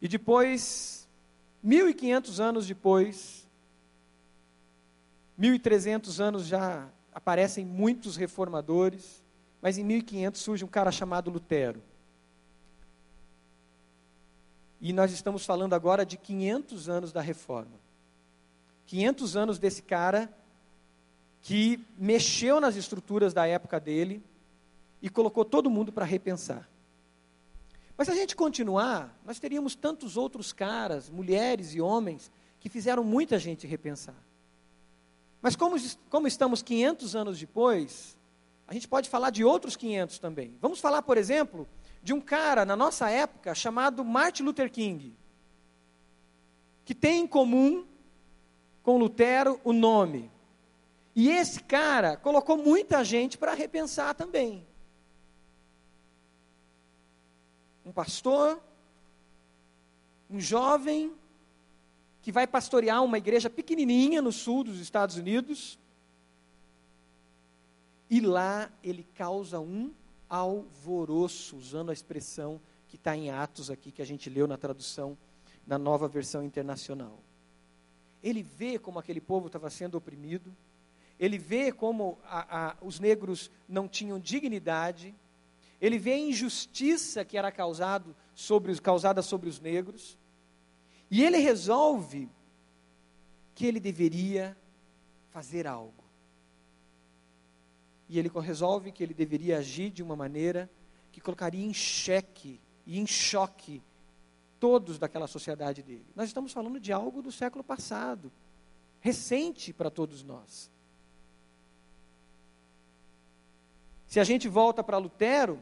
e 0.00 0.06
depois, 0.06 1.08
1500 1.62 2.38
anos 2.38 2.66
depois, 2.66 3.48
1.300 5.40 6.20
anos 6.22 6.46
já 6.46 6.86
aparecem 7.12 7.64
muitos 7.64 8.16
reformadores, 8.16 9.24
mas 9.62 9.78
em 9.78 9.84
1500 9.84 10.40
surge 10.40 10.64
um 10.64 10.68
cara 10.68 10.92
chamado 10.92 11.30
Lutero. 11.30 11.82
E 14.78 14.92
nós 14.92 15.10
estamos 15.10 15.46
falando 15.46 15.72
agora 15.72 16.04
de 16.04 16.18
500 16.18 16.90
anos 16.90 17.12
da 17.12 17.22
reforma. 17.22 17.80
500 18.86 19.36
anos 19.36 19.58
desse 19.58 19.82
cara 19.82 20.30
que 21.46 21.78
mexeu 21.96 22.60
nas 22.60 22.74
estruturas 22.74 23.32
da 23.32 23.46
época 23.46 23.78
dele 23.78 24.20
e 25.00 25.08
colocou 25.08 25.44
todo 25.44 25.70
mundo 25.70 25.92
para 25.92 26.04
repensar. 26.04 26.68
Mas 27.96 28.08
se 28.08 28.12
a 28.12 28.16
gente 28.16 28.34
continuar, 28.34 29.16
nós 29.24 29.38
teríamos 29.38 29.76
tantos 29.76 30.16
outros 30.16 30.52
caras, 30.52 31.08
mulheres 31.08 31.72
e 31.72 31.80
homens, 31.80 32.32
que 32.58 32.68
fizeram 32.68 33.04
muita 33.04 33.38
gente 33.38 33.64
repensar. 33.64 34.16
Mas 35.40 35.54
como, 35.54 35.76
como 36.10 36.26
estamos 36.26 36.62
500 36.62 37.14
anos 37.14 37.38
depois, 37.38 38.18
a 38.66 38.74
gente 38.74 38.88
pode 38.88 39.08
falar 39.08 39.30
de 39.30 39.44
outros 39.44 39.76
500 39.76 40.18
também. 40.18 40.58
Vamos 40.60 40.80
falar, 40.80 41.02
por 41.02 41.16
exemplo, 41.16 41.68
de 42.02 42.12
um 42.12 42.20
cara 42.20 42.64
na 42.64 42.74
nossa 42.74 43.08
época 43.08 43.54
chamado 43.54 44.04
Martin 44.04 44.42
Luther 44.42 44.68
King, 44.68 45.14
que 46.84 46.92
tem 46.92 47.20
em 47.20 47.26
comum 47.28 47.86
com 48.82 48.98
Lutero 48.98 49.60
o 49.62 49.72
nome. 49.72 50.34
E 51.16 51.30
esse 51.30 51.60
cara 51.60 52.14
colocou 52.14 52.58
muita 52.58 53.02
gente 53.02 53.38
para 53.38 53.54
repensar 53.54 54.14
também. 54.14 54.66
Um 57.86 57.90
pastor, 57.90 58.62
um 60.28 60.38
jovem 60.38 61.10
que 62.20 62.30
vai 62.30 62.46
pastorear 62.46 63.02
uma 63.02 63.16
igreja 63.16 63.48
pequenininha 63.48 64.20
no 64.20 64.30
sul 64.30 64.62
dos 64.62 64.78
Estados 64.78 65.16
Unidos. 65.16 65.78
E 68.10 68.20
lá 68.20 68.70
ele 68.82 69.02
causa 69.14 69.58
um 69.58 69.94
alvoroço, 70.28 71.56
usando 71.56 71.88
a 71.88 71.94
expressão 71.94 72.60
que 72.88 72.96
está 72.96 73.16
em 73.16 73.30
Atos 73.30 73.70
aqui, 73.70 73.90
que 73.90 74.02
a 74.02 74.06
gente 74.06 74.28
leu 74.28 74.46
na 74.46 74.58
tradução, 74.58 75.16
na 75.66 75.78
nova 75.78 76.06
versão 76.08 76.42
internacional. 76.42 77.18
Ele 78.22 78.42
vê 78.42 78.78
como 78.78 78.98
aquele 78.98 79.20
povo 79.20 79.46
estava 79.46 79.70
sendo 79.70 79.96
oprimido, 79.96 80.54
ele 81.18 81.38
vê 81.38 81.72
como 81.72 82.18
a, 82.24 82.70
a, 82.70 82.76
os 82.82 83.00
negros 83.00 83.50
não 83.68 83.88
tinham 83.88 84.18
dignidade, 84.18 85.14
ele 85.80 85.98
vê 85.98 86.12
a 86.12 86.18
injustiça 86.18 87.24
que 87.24 87.36
era 87.36 87.50
causado 87.50 88.14
sobre, 88.34 88.78
causada 88.80 89.22
sobre 89.22 89.48
os 89.48 89.60
negros, 89.60 90.18
e 91.10 91.22
ele 91.22 91.38
resolve 91.38 92.28
que 93.54 93.66
ele 93.66 93.80
deveria 93.80 94.56
fazer 95.30 95.66
algo. 95.66 96.04
E 98.08 98.18
ele 98.18 98.30
resolve 98.40 98.92
que 98.92 99.02
ele 99.02 99.14
deveria 99.14 99.58
agir 99.58 99.90
de 99.90 100.02
uma 100.02 100.14
maneira 100.14 100.70
que 101.10 101.20
colocaria 101.20 101.64
em 101.64 101.74
xeque 101.74 102.60
e 102.86 102.98
em 102.98 103.06
choque 103.06 103.82
todos 104.60 104.98
daquela 104.98 105.26
sociedade 105.26 105.82
dele. 105.82 106.06
Nós 106.14 106.28
estamos 106.28 106.52
falando 106.52 106.78
de 106.78 106.92
algo 106.92 107.22
do 107.22 107.32
século 107.32 107.64
passado, 107.64 108.30
recente 109.00 109.72
para 109.72 109.90
todos 109.90 110.22
nós. 110.22 110.70
Se 114.06 114.20
a 114.20 114.24
gente 114.24 114.48
volta 114.48 114.82
para 114.84 114.98
Lutero, 114.98 115.58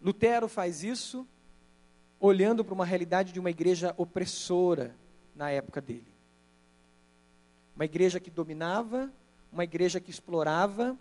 Lutero 0.00 0.48
faz 0.48 0.84
isso 0.84 1.26
olhando 2.18 2.64
para 2.64 2.74
uma 2.74 2.84
realidade 2.84 3.32
de 3.32 3.40
uma 3.40 3.50
igreja 3.50 3.94
opressora 3.96 4.94
na 5.34 5.50
época 5.50 5.80
dele. 5.80 6.06
Uma 7.74 7.86
igreja 7.86 8.20
que 8.20 8.30
dominava, 8.30 9.10
uma 9.50 9.64
igreja 9.64 9.98
que 9.98 10.10
explorava, 10.10 10.96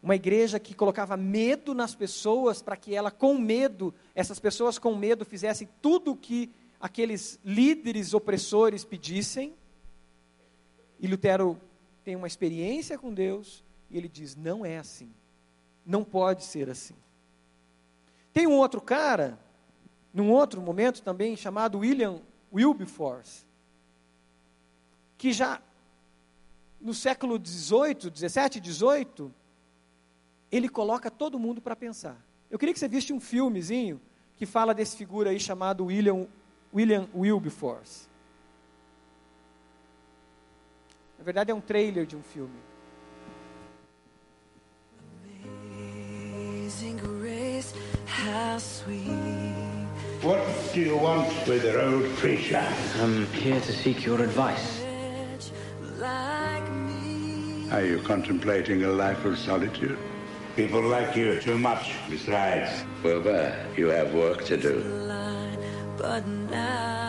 uma 0.00 0.14
igreja 0.14 0.60
que 0.60 0.74
colocava 0.74 1.16
medo 1.16 1.74
nas 1.74 1.94
pessoas 1.94 2.62
para 2.62 2.76
que 2.76 2.94
ela, 2.94 3.10
com 3.10 3.36
medo, 3.36 3.92
essas 4.14 4.38
pessoas 4.38 4.78
com 4.78 4.94
medo 4.94 5.24
fizessem 5.24 5.68
tudo 5.80 6.12
o 6.12 6.16
que 6.16 6.50
aqueles 6.80 7.38
líderes 7.44 8.14
opressores 8.14 8.84
pedissem. 8.84 9.54
E 11.00 11.08
Lutero 11.08 11.60
tem 12.04 12.14
uma 12.14 12.28
experiência 12.28 12.96
com 12.96 13.12
Deus 13.12 13.64
e 13.92 13.98
ele 13.98 14.08
diz: 14.08 14.34
não 14.34 14.64
é 14.64 14.78
assim, 14.78 15.12
não 15.86 16.02
pode 16.02 16.44
ser 16.44 16.68
assim. 16.70 16.94
Tem 18.32 18.46
um 18.46 18.56
outro 18.56 18.80
cara 18.80 19.38
num 20.12 20.30
outro 20.30 20.60
momento 20.60 21.02
também, 21.02 21.36
chamado 21.36 21.78
William 21.78 22.20
Wilberforce, 22.52 23.44
que 25.16 25.32
já 25.32 25.60
no 26.80 26.92
século 26.92 27.38
18, 27.38 28.10
17, 28.10 28.60
18, 28.60 29.32
ele 30.50 30.68
coloca 30.68 31.10
todo 31.10 31.38
mundo 31.38 31.60
para 31.62 31.76
pensar. 31.76 32.20
Eu 32.50 32.58
queria 32.58 32.72
que 32.74 32.80
você 32.80 32.88
visse 32.88 33.12
um 33.12 33.20
filmezinho 33.20 34.00
que 34.36 34.44
fala 34.44 34.74
desse 34.74 34.96
figura 34.96 35.30
aí 35.30 35.38
chamado 35.38 35.84
William, 35.86 36.26
William 36.74 37.08
Wilberforce. 37.14 38.08
Na 41.16 41.24
verdade 41.24 41.50
é 41.52 41.54
um 41.54 41.60
trailer 41.60 42.04
de 42.04 42.16
um 42.16 42.22
filme. 42.22 42.71
What 50.20 50.42
do 50.74 50.80
you 50.80 50.96
want 50.96 51.28
with 51.46 51.62
the 51.62 51.80
old 51.80 52.08
preacher? 52.16 52.66
I'm 53.00 53.26
here 53.26 53.60
to 53.60 53.72
seek 53.72 54.04
your 54.04 54.20
advice. 54.20 54.82
Are 57.70 57.84
you 57.84 58.02
contemplating 58.02 58.82
a 58.84 58.88
life 58.88 59.24
of 59.24 59.38
solitude? 59.38 59.96
People 60.56 60.82
like 60.82 61.14
you 61.16 61.40
too 61.40 61.56
much. 61.56 61.94
Besides, 62.10 62.84
Wilbur, 63.04 63.54
you 63.76 63.86
have 63.88 64.12
work 64.12 64.44
to 64.46 64.56
do. 64.56 64.74
but 65.96 66.26
now 66.26 67.01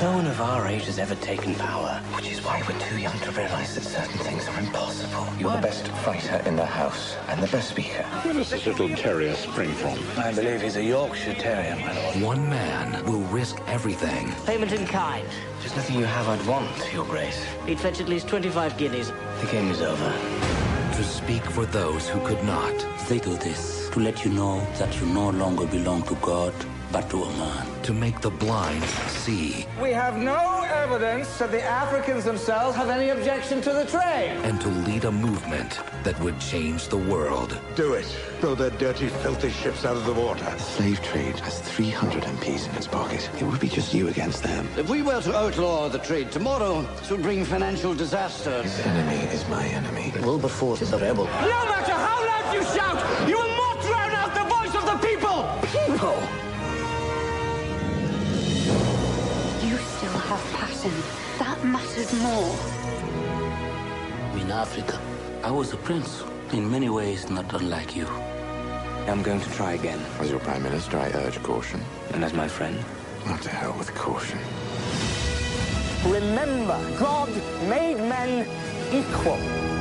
No 0.00 0.12
one 0.12 0.26
of 0.26 0.40
our 0.40 0.68
age 0.68 0.84
has 0.84 1.00
ever 1.00 1.16
taken 1.16 1.56
power, 1.56 2.00
which 2.14 2.30
is 2.30 2.40
why 2.44 2.62
we're 2.68 2.78
too 2.78 2.98
young 2.98 3.18
to 3.18 3.32
realize 3.32 3.74
that 3.74 3.82
certain 3.82 4.16
things 4.20 4.46
are 4.46 4.60
impossible. 4.60 5.26
You're 5.40 5.50
the 5.56 5.58
best 5.60 5.88
fighter 6.04 6.40
in 6.46 6.54
the 6.54 6.64
house 6.64 7.16
and 7.26 7.42
the 7.42 7.48
best 7.48 7.70
speaker. 7.70 8.04
Where 8.22 8.32
does 8.34 8.50
this 8.50 8.64
little 8.64 8.88
terrier 8.90 9.34
spring 9.34 9.70
from? 9.72 9.98
I 10.16 10.32
believe 10.32 10.62
he's 10.62 10.76
a 10.76 10.84
Yorkshire 10.84 11.34
Terrier, 11.34 11.74
my 11.74 12.00
lord. 12.00 12.22
One 12.22 12.48
man 12.48 13.04
will 13.06 13.22
risk 13.22 13.60
everything 13.66 14.32
Payment 14.46 14.70
in 14.70 14.86
kind. 14.86 15.26
There's 15.58 15.74
nothing 15.74 15.98
you 15.98 16.04
have 16.04 16.28
I'd 16.28 16.46
want, 16.46 16.92
Your 16.94 17.04
Grace. 17.04 17.44
He'd 17.66 17.80
fetch 17.80 18.00
at 18.00 18.08
least 18.08 18.28
25 18.28 18.76
guineas. 18.78 19.10
The 19.40 19.48
game 19.50 19.68
is 19.72 19.80
over. 19.82 20.12
to 20.92 21.02
speak 21.04 21.42
for 21.44 21.66
those 21.66 22.08
who 22.08 22.20
could 22.20 22.42
not. 22.44 22.72
They 23.08 23.18
do 23.18 23.34
this 23.36 23.88
to 23.90 23.98
let 24.00 24.24
you 24.24 24.30
know 24.30 24.64
that 24.78 25.00
you 25.00 25.06
no 25.06 25.30
longer 25.30 25.66
belong 25.66 26.02
to 26.04 26.14
God, 26.16 26.54
but 26.92 27.08
to 27.10 27.22
a 27.22 27.30
man. 27.38 27.66
To 27.84 27.92
make 27.92 28.20
the 28.20 28.30
blind 28.30 28.84
see 29.24 29.66
We 29.80 29.90
have 29.90 30.16
no 30.18 30.62
evidence 30.62 31.38
that 31.38 31.50
the 31.50 31.62
Africans 31.62 32.24
themselves 32.24 32.76
have 32.76 32.90
any 32.90 33.08
objection 33.08 33.60
to 33.62 33.72
the 33.72 33.84
trade. 33.86 34.38
and 34.44 34.60
to 34.60 34.68
lead 34.68 35.04
a 35.04 35.10
movement 35.12 35.80
that 36.04 36.18
would 36.20 36.38
change 36.38 36.88
the 36.88 36.98
world. 36.98 37.58
Do 37.74 37.94
it. 37.94 38.04
Throw 38.40 38.54
their 38.54 38.70
dirty, 38.70 39.08
filthy 39.08 39.50
ships 39.50 39.84
out 39.84 39.96
of 39.96 40.04
the 40.04 40.12
water. 40.12 40.44
The 40.44 40.58
Slave 40.58 41.02
trade 41.02 41.38
has 41.40 41.60
300 41.60 42.22
MPs 42.24 42.68
in 42.68 42.74
its 42.76 42.86
pocket. 42.86 43.28
It 43.40 43.44
would 43.44 43.60
be 43.60 43.68
just 43.68 43.94
you 43.94 44.08
against 44.08 44.42
them. 44.42 44.68
If 44.76 44.88
we 44.90 45.02
were 45.02 45.22
to 45.22 45.34
outlaw 45.34 45.88
the 45.88 45.98
trade 45.98 46.30
tomorrow, 46.30 46.80
it 47.02 47.10
would 47.10 47.22
bring 47.22 47.44
financial 47.44 47.94
disaster. 47.94 48.62
His 48.62 48.78
enemy 48.80 49.22
is 49.32 49.48
my 49.48 49.64
enemy. 49.66 50.12
Wilberforce 50.22 50.82
is 50.82 50.92
a 50.92 50.98
rebel. 50.98 51.24
No 51.24 51.60
matter 51.72 51.92
how 51.92 52.18
loud 52.26 52.54
you 52.54 52.62
shout, 52.76 53.28
you 53.28 53.36
will 53.36 53.56
not 53.64 53.80
drown 53.82 54.12
out 54.20 54.34
the 54.34 54.46
voice 54.56 54.74
of 54.74 54.84
the 54.90 54.98
people! 55.06 55.38
People! 55.86 56.41
Have 60.82 60.92
passion. 60.92 61.38
That 61.38 61.64
matters 61.64 62.12
more. 62.20 62.54
In 64.40 64.50
Africa, 64.50 65.00
I 65.42 65.50
was 65.50 65.72
a 65.72 65.76
prince. 65.76 66.22
In 66.52 66.70
many 66.70 66.90
ways, 66.90 67.30
not 67.30 67.52
unlike 67.54 67.96
you. 67.96 68.06
I'm 69.08 69.22
going 69.22 69.40
to 69.40 69.50
try 69.50 69.72
again. 69.72 70.00
As 70.20 70.30
your 70.30 70.40
prime 70.40 70.62
minister, 70.62 70.98
I 70.98 71.08
urge 71.10 71.42
caution. 71.42 71.80
And 72.12 72.24
as 72.24 72.32
my 72.32 72.48
friend, 72.48 72.78
Not 73.26 73.40
to 73.42 73.50
hell 73.50 73.74
with 73.78 73.94
caution. 73.94 74.38
Remember, 76.04 76.76
God 76.98 77.30
made 77.68 77.96
men 77.96 78.48
equal. 78.92 79.71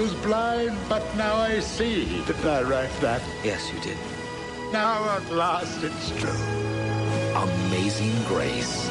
Was 0.00 0.14
blind, 0.16 0.76
but 0.88 1.02
now 1.16 1.36
I 1.36 1.60
see. 1.60 2.22
Did 2.26 2.46
I 2.46 2.62
write 2.62 3.00
that? 3.00 3.22
yes, 3.42 3.72
you 3.72 3.80
did. 3.80 3.96
Now 4.72 5.16
at 5.16 5.28
last 5.32 5.82
it's 5.82 6.10
true. 6.20 6.30
Amazing 7.34 8.14
Grace. 8.28 8.90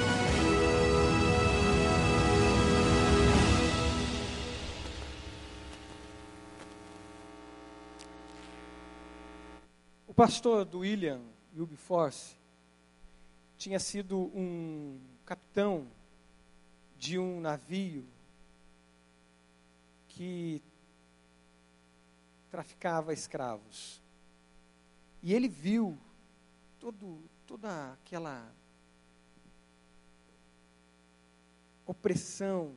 O 10.10 10.14
pastor 10.14 10.66
do 10.66 10.80
William 10.80 11.22
Wilberforce 11.56 12.36
tinha 13.58 13.80
sido 13.80 14.32
um 14.36 15.00
capitão 15.26 15.88
de 16.98 17.18
um 17.18 17.40
navio 17.40 18.04
que 20.10 20.62
traficava 22.58 23.14
escravos. 23.14 24.02
E 25.22 25.32
ele 25.32 25.48
viu 25.48 25.96
todo, 26.80 27.20
toda 27.46 27.94
aquela 27.94 28.52
opressão, 31.86 32.74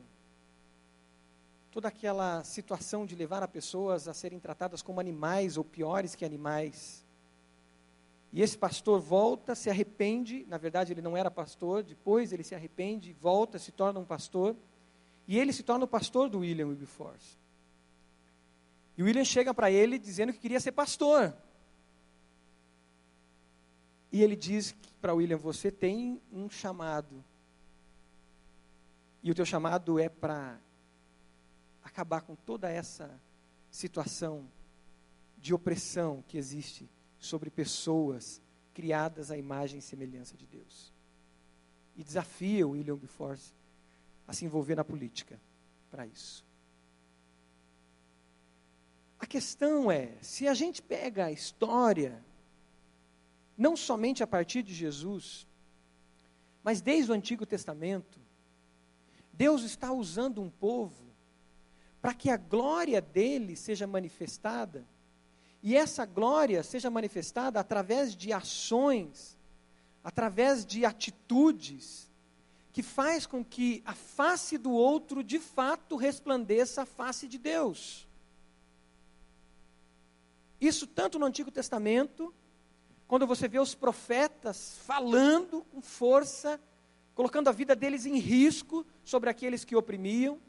toda 1.71 1.87
aquela 1.87 2.43
situação 2.43 3.07
de 3.07 3.15
levar 3.15 3.41
as 3.41 3.49
pessoas 3.49 4.07
a 4.07 4.13
serem 4.13 4.39
tratadas 4.39 4.83
como 4.83 4.99
animais 4.99 5.57
ou 5.57 5.63
piores 5.63 6.13
que 6.13 6.23
animais. 6.23 7.03
E 8.31 8.39
esse 8.39 8.55
pastor 8.55 8.99
volta, 9.01 9.55
se 9.55 9.67
arrepende, 9.67 10.45
na 10.47 10.59
verdade 10.59 10.93
ele 10.93 11.01
não 11.01 11.17
era 11.17 11.31
pastor, 11.31 11.81
depois 11.81 12.31
ele 12.31 12.43
se 12.43 12.53
arrepende, 12.53 13.13
volta, 13.13 13.57
se 13.57 13.71
torna 13.71 13.99
um 13.99 14.05
pastor, 14.05 14.55
e 15.27 15.39
ele 15.39 15.51
se 15.51 15.63
torna 15.63 15.85
o 15.85 15.87
pastor 15.87 16.29
do 16.29 16.41
William 16.41 16.67
Wilberforce. 16.67 17.40
E 18.97 19.03
William 19.03 19.23
chega 19.23 19.53
para 19.53 19.71
ele 19.71 19.97
dizendo 19.97 20.33
que 20.33 20.39
queria 20.39 20.59
ser 20.59 20.71
pastor. 20.71 21.35
E 24.11 24.21
ele 24.21 24.35
diz 24.35 24.75
para 24.99 25.13
William: 25.13 25.37
Você 25.37 25.71
tem 25.71 26.21
um 26.31 26.49
chamado. 26.49 27.23
E 29.23 29.31
o 29.31 29.35
teu 29.35 29.45
chamado 29.45 29.99
é 29.99 30.09
para 30.09 30.59
acabar 31.83 32.21
com 32.21 32.35
toda 32.35 32.69
essa 32.69 33.19
situação 33.69 34.49
de 35.37 35.53
opressão 35.53 36.23
que 36.27 36.37
existe 36.37 36.89
sobre 37.19 37.49
pessoas 37.49 38.41
criadas 38.73 39.31
à 39.31 39.37
imagem 39.37 39.79
e 39.79 39.81
semelhança 39.81 40.35
de 40.35 40.45
Deus. 40.45 40.93
E 41.95 42.03
desafia 42.03 42.67
o 42.67 42.71
William 42.71 42.93
Wilberforce 42.93 43.53
a 44.27 44.33
se 44.33 44.45
envolver 44.45 44.75
na 44.75 44.83
política 44.83 45.39
para 45.89 46.05
isso. 46.05 46.43
A 49.21 49.25
questão 49.27 49.91
é, 49.91 50.13
se 50.19 50.47
a 50.47 50.53
gente 50.55 50.81
pega 50.81 51.25
a 51.25 51.31
história, 51.31 52.25
não 53.55 53.77
somente 53.77 54.23
a 54.23 54.27
partir 54.27 54.63
de 54.63 54.73
Jesus, 54.73 55.47
mas 56.63 56.81
desde 56.81 57.11
o 57.11 57.13
Antigo 57.13 57.45
Testamento, 57.45 58.19
Deus 59.31 59.61
está 59.61 59.93
usando 59.93 60.41
um 60.41 60.49
povo 60.49 61.05
para 62.01 62.15
que 62.15 62.31
a 62.31 62.35
glória 62.35 62.99
dele 62.99 63.55
seja 63.55 63.85
manifestada, 63.85 64.83
e 65.61 65.77
essa 65.77 66.03
glória 66.03 66.63
seja 66.63 66.89
manifestada 66.89 67.59
através 67.59 68.15
de 68.15 68.33
ações, 68.33 69.37
através 70.03 70.65
de 70.65 70.83
atitudes, 70.83 72.09
que 72.73 72.81
faz 72.81 73.27
com 73.27 73.45
que 73.45 73.83
a 73.85 73.93
face 73.93 74.57
do 74.57 74.71
outro 74.71 75.23
de 75.23 75.37
fato 75.37 75.95
resplandeça 75.95 76.81
a 76.81 76.85
face 76.87 77.27
de 77.27 77.37
Deus. 77.37 78.09
Isso 80.61 80.85
tanto 80.85 81.17
no 81.17 81.25
Antigo 81.25 81.49
Testamento, 81.49 82.31
quando 83.07 83.25
você 83.25 83.47
vê 83.47 83.59
os 83.59 83.73
profetas 83.73 84.77
falando 84.85 85.63
com 85.71 85.81
força, 85.81 86.61
colocando 87.15 87.47
a 87.47 87.51
vida 87.51 87.75
deles 87.75 88.05
em 88.05 88.19
risco 88.19 88.85
sobre 89.03 89.27
aqueles 89.31 89.65
que 89.65 89.75
oprimiam, 89.75 90.39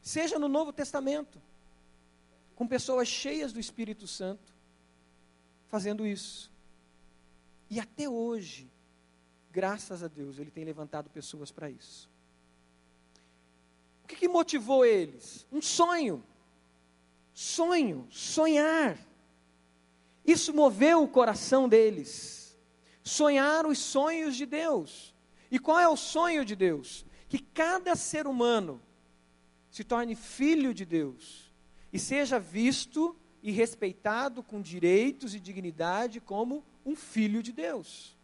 seja 0.00 0.38
no 0.38 0.48
Novo 0.48 0.72
Testamento, 0.72 1.38
com 2.56 2.66
pessoas 2.66 3.06
cheias 3.06 3.52
do 3.52 3.60
Espírito 3.60 4.06
Santo, 4.06 4.52
fazendo 5.68 6.06
isso. 6.06 6.50
E 7.68 7.78
até 7.78 8.08
hoje, 8.08 8.66
graças 9.52 10.02
a 10.02 10.08
Deus, 10.08 10.38
Ele 10.38 10.50
tem 10.50 10.64
levantado 10.64 11.10
pessoas 11.10 11.52
para 11.52 11.68
isso. 11.68 12.08
O 14.04 14.08
que, 14.08 14.16
que 14.16 14.26
motivou 14.26 14.86
eles? 14.86 15.46
Um 15.52 15.60
sonho. 15.60 16.24
Sonho, 17.34 18.08
sonhar. 18.10 18.98
Isso 20.28 20.52
moveu 20.52 21.02
o 21.02 21.08
coração 21.08 21.66
deles. 21.66 22.54
Sonhar 23.02 23.64
os 23.64 23.78
sonhos 23.78 24.36
de 24.36 24.44
Deus. 24.44 25.14
E 25.50 25.58
qual 25.58 25.78
é 25.78 25.88
o 25.88 25.96
sonho 25.96 26.44
de 26.44 26.54
Deus? 26.54 27.06
Que 27.30 27.38
cada 27.38 27.96
ser 27.96 28.26
humano 28.26 28.78
se 29.70 29.82
torne 29.82 30.14
filho 30.14 30.74
de 30.74 30.84
Deus 30.84 31.50
e 31.90 31.98
seja 31.98 32.38
visto 32.38 33.16
e 33.42 33.50
respeitado 33.50 34.42
com 34.42 34.60
direitos 34.60 35.34
e 35.34 35.40
dignidade 35.40 36.20
como 36.20 36.62
um 36.84 36.94
filho 36.94 37.42
de 37.42 37.50
Deus. 37.50 38.14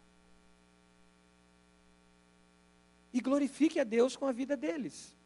E 3.11 3.19
glorifique 3.19 3.79
a 3.79 3.83
Deus 3.83 4.15
com 4.15 4.27
a 4.27 4.31
vida 4.31 4.55
deles. 4.55 5.17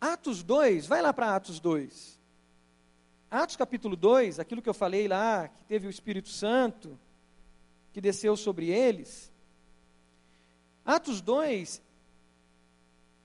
Atos 0.00 0.44
2, 0.44 0.86
vai 0.86 1.02
lá 1.02 1.12
para 1.12 1.34
Atos 1.34 1.58
2. 1.58 2.21
Atos 3.32 3.56
capítulo 3.56 3.96
2, 3.96 4.38
aquilo 4.38 4.60
que 4.60 4.68
eu 4.68 4.74
falei 4.74 5.08
lá, 5.08 5.48
que 5.48 5.64
teve 5.64 5.86
o 5.86 5.90
Espírito 5.90 6.28
Santo, 6.28 6.98
que 7.90 7.98
desceu 7.98 8.36
sobre 8.36 8.68
eles. 8.68 9.32
Atos 10.84 11.22
2, 11.22 11.80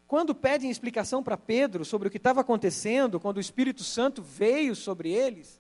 quando 0.08 0.34
pedem 0.34 0.72
explicação 0.72 1.22
para 1.22 1.36
Pedro 1.36 1.84
sobre 1.84 2.08
o 2.08 2.12
que 2.12 2.16
estava 2.16 2.40
acontecendo, 2.40 3.20
quando 3.20 3.36
o 3.36 3.42
Espírito 3.42 3.84
Santo 3.84 4.22
veio 4.22 4.78
sobre 4.78 5.12
eles, 5.12 5.60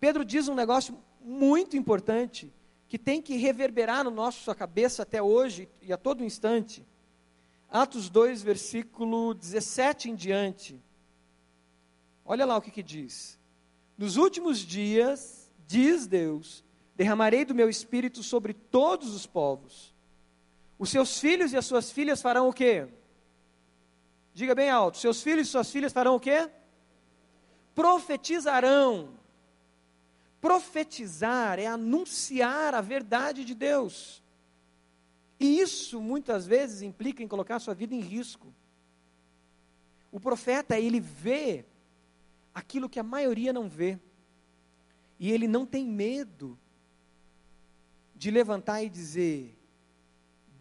Pedro 0.00 0.24
diz 0.24 0.48
um 0.48 0.54
negócio 0.54 0.96
muito 1.22 1.76
importante, 1.76 2.50
que 2.88 2.98
tem 2.98 3.20
que 3.20 3.36
reverberar 3.36 4.02
no 4.02 4.10
nosso 4.10 4.54
cabeça 4.54 5.02
até 5.02 5.22
hoje 5.22 5.68
e 5.82 5.92
a 5.92 5.98
todo 5.98 6.24
instante. 6.24 6.82
Atos 7.68 8.08
2, 8.08 8.42
versículo 8.42 9.34
17 9.34 10.08
em 10.08 10.14
diante. 10.14 10.80
Olha 12.24 12.46
lá 12.46 12.56
o 12.56 12.62
que, 12.62 12.70
que 12.70 12.82
diz. 12.82 13.43
Nos 13.96 14.16
últimos 14.16 14.58
dias, 14.58 15.50
diz 15.66 16.06
Deus, 16.06 16.64
derramarei 16.96 17.44
do 17.44 17.54
meu 17.54 17.68
espírito 17.68 18.22
sobre 18.22 18.52
todos 18.52 19.14
os 19.14 19.26
povos. 19.26 19.94
Os 20.78 20.90
seus 20.90 21.18
filhos 21.18 21.52
e 21.52 21.56
as 21.56 21.66
suas 21.66 21.90
filhas 21.90 22.20
farão 22.20 22.48
o 22.48 22.52
quê? 22.52 22.88
Diga 24.32 24.54
bem 24.54 24.68
alto. 24.68 24.98
Seus 24.98 25.22
filhos 25.22 25.46
e 25.46 25.50
suas 25.50 25.70
filhas 25.70 25.92
farão 25.92 26.16
o 26.16 26.20
quê? 26.20 26.50
Profetizarão. 27.74 29.10
Profetizar 30.40 31.58
é 31.58 31.66
anunciar 31.66 32.74
a 32.74 32.80
verdade 32.80 33.44
de 33.44 33.54
Deus. 33.54 34.22
E 35.38 35.60
isso 35.60 36.00
muitas 36.00 36.46
vezes 36.46 36.82
implica 36.82 37.22
em 37.22 37.28
colocar 37.28 37.56
a 37.56 37.60
sua 37.60 37.74
vida 37.74 37.94
em 37.94 38.00
risco. 38.00 38.52
O 40.10 40.20
profeta, 40.20 40.78
ele 40.78 41.00
vê 41.00 41.64
aquilo 42.54 42.88
que 42.88 43.00
a 43.00 43.02
maioria 43.02 43.52
não 43.52 43.68
vê. 43.68 43.98
E 45.18 45.30
ele 45.30 45.48
não 45.48 45.66
tem 45.66 45.86
medo 45.86 46.58
de 48.14 48.30
levantar 48.30 48.82
e 48.82 48.88
dizer: 48.88 49.58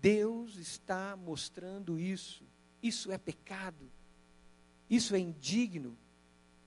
Deus 0.01 0.55
está 0.57 1.15
mostrando 1.15 1.99
isso. 1.99 2.43
Isso 2.81 3.11
é 3.11 3.17
pecado. 3.17 3.89
Isso 4.89 5.15
é 5.15 5.19
indigno. 5.19 5.97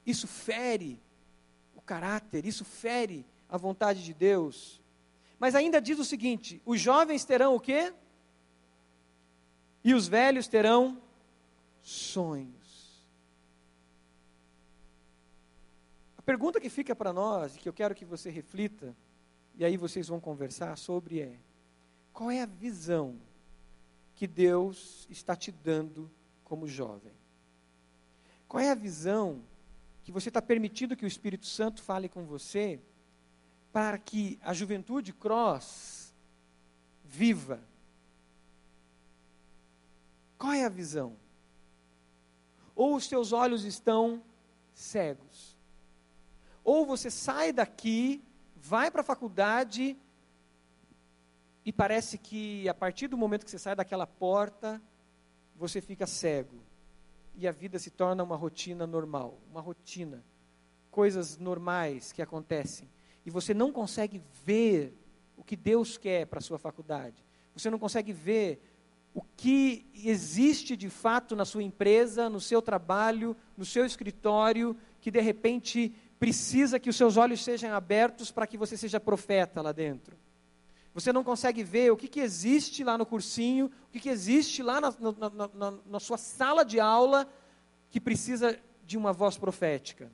Isso 0.06 0.26
fere 0.26 1.00
o 1.74 1.80
caráter, 1.82 2.46
isso 2.46 2.64
fere 2.64 3.26
a 3.48 3.56
vontade 3.56 4.04
de 4.04 4.14
Deus. 4.14 4.80
Mas 5.38 5.54
ainda 5.54 5.80
diz 5.80 5.98
o 5.98 6.04
seguinte: 6.04 6.62
os 6.64 6.80
jovens 6.80 7.24
terão 7.24 7.54
o 7.54 7.60
quê? 7.60 7.92
E 9.84 9.94
os 9.94 10.08
velhos 10.08 10.48
terão 10.48 11.00
sonhos. 11.82 13.04
A 16.15 16.15
pergunta 16.26 16.60
que 16.60 16.68
fica 16.68 16.94
para 16.94 17.12
nós, 17.12 17.54
e 17.54 17.58
que 17.60 17.68
eu 17.68 17.72
quero 17.72 17.94
que 17.94 18.04
você 18.04 18.28
reflita, 18.28 18.94
e 19.54 19.64
aí 19.64 19.76
vocês 19.76 20.08
vão 20.08 20.20
conversar 20.20 20.76
sobre 20.76 21.20
é: 21.20 21.38
qual 22.12 22.30
é 22.30 22.42
a 22.42 22.46
visão 22.46 23.16
que 24.16 24.26
Deus 24.26 25.06
está 25.08 25.36
te 25.36 25.52
dando 25.52 26.10
como 26.42 26.66
jovem? 26.66 27.12
Qual 28.48 28.62
é 28.62 28.70
a 28.70 28.74
visão 28.74 29.40
que 30.02 30.10
você 30.10 30.28
está 30.28 30.42
permitindo 30.42 30.96
que 30.96 31.04
o 31.04 31.08
Espírito 31.08 31.46
Santo 31.46 31.80
fale 31.80 32.08
com 32.08 32.24
você 32.24 32.80
para 33.72 33.96
que 33.96 34.38
a 34.42 34.52
juventude 34.52 35.12
cross 35.12 36.12
viva? 37.04 37.60
Qual 40.36 40.52
é 40.52 40.64
a 40.64 40.68
visão? 40.68 41.16
Ou 42.74 42.96
os 42.96 43.06
seus 43.06 43.32
olhos 43.32 43.64
estão 43.64 44.22
cegos? 44.74 45.55
Ou 46.66 46.84
você 46.84 47.12
sai 47.12 47.52
daqui, 47.52 48.24
vai 48.56 48.90
para 48.90 49.00
a 49.00 49.04
faculdade 49.04 49.96
e 51.64 51.72
parece 51.72 52.18
que 52.18 52.68
a 52.68 52.74
partir 52.74 53.06
do 53.06 53.16
momento 53.16 53.44
que 53.44 53.50
você 53.52 53.58
sai 53.58 53.76
daquela 53.76 54.04
porta, 54.04 54.82
você 55.54 55.80
fica 55.80 56.08
cego. 56.08 56.56
E 57.36 57.46
a 57.46 57.52
vida 57.52 57.78
se 57.78 57.88
torna 57.88 58.24
uma 58.24 58.34
rotina 58.34 58.84
normal, 58.84 59.38
uma 59.48 59.60
rotina, 59.60 60.24
coisas 60.90 61.38
normais 61.38 62.10
que 62.10 62.20
acontecem. 62.20 62.90
E 63.24 63.30
você 63.30 63.54
não 63.54 63.70
consegue 63.70 64.20
ver 64.44 64.92
o 65.36 65.44
que 65.44 65.54
Deus 65.54 65.96
quer 65.96 66.26
para 66.26 66.40
a 66.40 66.42
sua 66.42 66.58
faculdade, 66.58 67.24
você 67.54 67.70
não 67.70 67.78
consegue 67.78 68.12
ver 68.12 68.60
o 69.14 69.22
que 69.36 69.86
existe 69.94 70.76
de 70.76 70.90
fato 70.90 71.36
na 71.36 71.44
sua 71.44 71.62
empresa, 71.62 72.28
no 72.28 72.40
seu 72.40 72.60
trabalho, 72.60 73.36
no 73.56 73.64
seu 73.64 73.86
escritório, 73.86 74.76
que 75.00 75.10
de 75.10 75.20
repente 75.20 75.94
precisa 76.18 76.78
que 76.78 76.88
os 76.88 76.96
seus 76.96 77.16
olhos 77.16 77.42
sejam 77.42 77.74
abertos 77.74 78.30
para 78.30 78.46
que 78.46 78.56
você 78.56 78.76
seja 78.76 78.98
profeta 78.98 79.60
lá 79.60 79.72
dentro. 79.72 80.16
Você 80.94 81.12
não 81.12 81.22
consegue 81.22 81.62
ver 81.62 81.92
o 81.92 81.96
que, 81.96 82.08
que 82.08 82.20
existe 82.20 82.82
lá 82.82 82.96
no 82.96 83.04
cursinho, 83.04 83.66
o 83.66 83.92
que, 83.92 84.00
que 84.00 84.08
existe 84.08 84.62
lá 84.62 84.80
na, 84.80 84.94
na, 84.98 85.48
na, 85.54 85.74
na 85.86 86.00
sua 86.00 86.16
sala 86.16 86.64
de 86.64 86.80
aula 86.80 87.30
que 87.90 88.00
precisa 88.00 88.58
de 88.86 88.96
uma 88.96 89.12
voz 89.12 89.36
profética. 89.36 90.10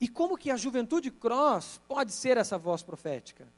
E 0.00 0.08
como 0.08 0.38
que 0.38 0.50
a 0.50 0.56
juventude 0.56 1.10
cross 1.10 1.80
pode 1.88 2.12
ser 2.12 2.36
essa 2.36 2.56
voz 2.56 2.82
profética? 2.82 3.48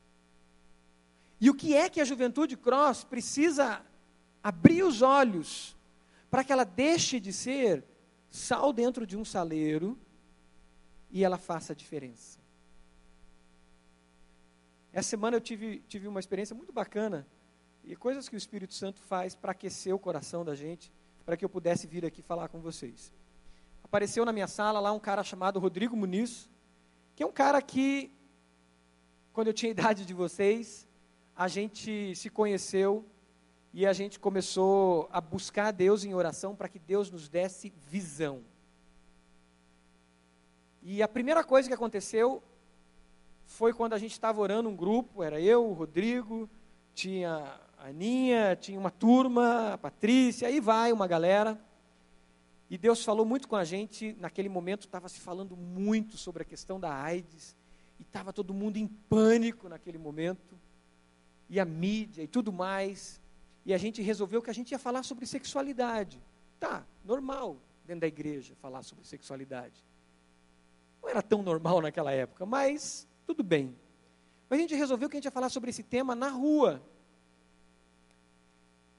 E 1.41 1.51
o 1.51 1.55
que 1.55 1.75
é 1.75 1.89
que 1.89 2.01
a 2.01 2.05
juventude 2.05 2.57
cross 2.57 3.05
precisa 3.05 3.83
abrir 4.43 4.83
os 4.85 5.03
olhos 5.03 5.77
para 6.31 6.43
que 6.43 6.53
ela 6.53 6.65
deixe 6.65 7.21
de 7.21 7.33
ser 7.33 7.85
sal 8.33 8.73
dentro 8.73 9.07
de 9.07 9.17
um 9.17 9.25
saleiro 9.25 9.97
e 11.09 11.23
ela 11.23 11.39
faça 11.39 11.73
a 11.73 11.77
diferença? 11.77 12.41
Essa 14.93 15.11
semana 15.11 15.37
eu 15.37 15.41
tive, 15.41 15.79
tive 15.87 16.09
uma 16.09 16.19
experiência 16.19 16.57
muito 16.57 16.73
bacana 16.73 17.25
e 17.85 17.95
coisas 17.95 18.29
que 18.29 18.35
o 18.35 18.37
Espírito 18.37 18.75
Santo 18.75 19.01
faz 19.01 19.37
para 19.37 19.53
aquecer 19.53 19.95
o 19.95 19.99
coração 19.99 20.45
da 20.45 20.57
gente, 20.57 20.93
para 21.25 21.37
que 21.37 21.45
eu 21.45 21.49
pudesse 21.49 21.87
vir 21.87 22.05
aqui 22.05 22.23
falar 22.23 22.49
com 22.49 22.61
vocês 22.61 23.13
apareceu 23.93 24.25
na 24.25 24.33
minha 24.33 24.47
sala 24.49 24.81
lá 24.81 24.91
um 24.91 24.99
cara 24.99 25.23
chamado 25.23 25.61
Rodrigo 25.61 25.95
Muniz, 25.95 26.49
que 27.15 27.23
é 27.23 27.27
um 27.27 27.31
cara 27.31 27.61
que, 27.61 28.11
quando 29.35 29.49
eu 29.49 29.53
tinha 29.53 29.71
idade 29.71 30.07
de 30.07 30.15
vocês, 30.15 30.89
a 31.37 31.47
gente 31.47 32.17
se 32.17 32.31
conheceu 32.31 33.05
e 33.73 33.87
a 33.87 33.93
gente 33.93 34.21
começou 34.21 35.09
a 35.11 35.21
buscar 35.21 35.73
Deus 35.73 36.05
em 36.05 36.15
oração 36.15 36.55
para 36.55 36.69
que 36.69 36.79
Deus 36.79 37.11
nos 37.11 37.29
desse 37.29 37.73
visão. 37.89 38.43
E 40.83 41.03
a 41.03 41.09
primeira 41.09 41.43
coisa 41.43 41.69
que 41.69 41.75
aconteceu 41.75 42.43
foi 43.47 43.73
quando 43.73 43.95
a 43.95 43.99
gente 43.99 44.13
estava 44.13 44.41
orando 44.41 44.69
um 44.69 44.77
grupo, 44.77 45.23
era 45.23 45.41
eu, 45.41 45.65
o 45.65 45.73
Rodrigo, 45.73 46.51
tinha 46.95 47.59
a 47.79 47.87
Aninha, 47.89 48.57
tinha 48.57 48.79
uma 48.79 48.91
turma, 48.91 49.73
a 49.73 49.79
Patrícia, 49.79 50.49
aí 50.49 50.61
vai 50.61 50.93
uma 50.93 51.07
galera. 51.07 51.59
E 52.69 52.77
Deus 52.77 53.05
falou 53.05 53.25
muito 53.25 53.49
com 53.49 53.57
a 53.57 53.65
gente, 53.65 54.15
naquele 54.19 54.49
momento 54.49 54.87
estava 54.87 55.09
se 55.09 55.21
falando 55.21 55.57
muito 55.57 56.17
sobre 56.17 56.43
a 56.43 56.45
questão 56.45 56.79
da 56.79 56.95
AIDS, 56.95 57.57
e 57.99 58.03
estava 58.03 58.33
todo 58.33 58.53
mundo 58.53 58.77
em 58.77 58.87
pânico 58.87 59.69
naquele 59.69 59.99
momento, 59.99 60.59
e 61.49 61.61
a 61.61 61.65
mídia 61.65 62.23
e 62.23 62.27
tudo 62.27 62.53
mais, 62.53 63.22
e 63.65 63.73
a 63.73 63.79
gente 63.79 64.03
resolveu 64.03 64.43
que 64.43 64.51
a 64.51 64.55
gente 64.55 64.73
ia 64.73 64.79
falar 64.79 65.03
sobre 65.03 65.27
sexualidade. 65.27 66.23
Tá, 66.59 66.85
normal 67.05 67.59
dentro 67.85 68.03
da 68.03 68.07
igreja 68.07 68.55
falar 68.61 68.83
sobre 68.83 69.05
sexualidade. 69.05 69.85
Não 71.03 71.09
era 71.09 71.23
tão 71.23 71.43
normal 71.43 71.81
naquela 71.81 72.13
época, 72.13 72.47
mas 72.47 73.07
tudo 73.27 73.43
bem. 73.43 73.77
Mas 74.49 74.59
a 74.59 74.63
gente 74.63 74.75
resolveu 74.75 75.09
que 75.09 75.17
a 75.17 75.19
gente 75.19 75.25
ia 75.25 75.31
falar 75.31 75.49
sobre 75.49 75.71
esse 75.71 75.83
tema 75.83 76.15
na 76.15 76.29
rua. 76.29 76.83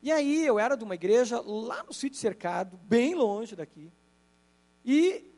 E 0.01 0.11
aí 0.11 0.45
eu 0.45 0.59
era 0.59 0.75
de 0.75 0.83
uma 0.83 0.95
igreja 0.95 1.39
lá 1.39 1.83
no 1.83 1.93
sítio 1.93 2.19
cercado, 2.19 2.77
bem 2.77 3.15
longe 3.15 3.55
daqui. 3.55 3.91
E 4.83 5.31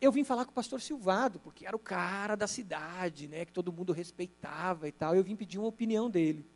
eu 0.00 0.10
vim 0.10 0.24
falar 0.24 0.44
com 0.44 0.52
o 0.52 0.54
pastor 0.54 0.80
Silvado, 0.80 1.38
porque 1.38 1.66
era 1.66 1.76
o 1.76 1.80
cara 1.80 2.34
da 2.34 2.46
cidade, 2.46 3.28
né, 3.28 3.44
que 3.44 3.52
todo 3.52 3.72
mundo 3.72 3.92
respeitava 3.92 4.88
e 4.88 4.92
tal. 4.92 5.14
Eu 5.14 5.24
vim 5.24 5.36
pedir 5.36 5.58
uma 5.58 5.68
opinião 5.68 6.08
dele. 6.08 6.46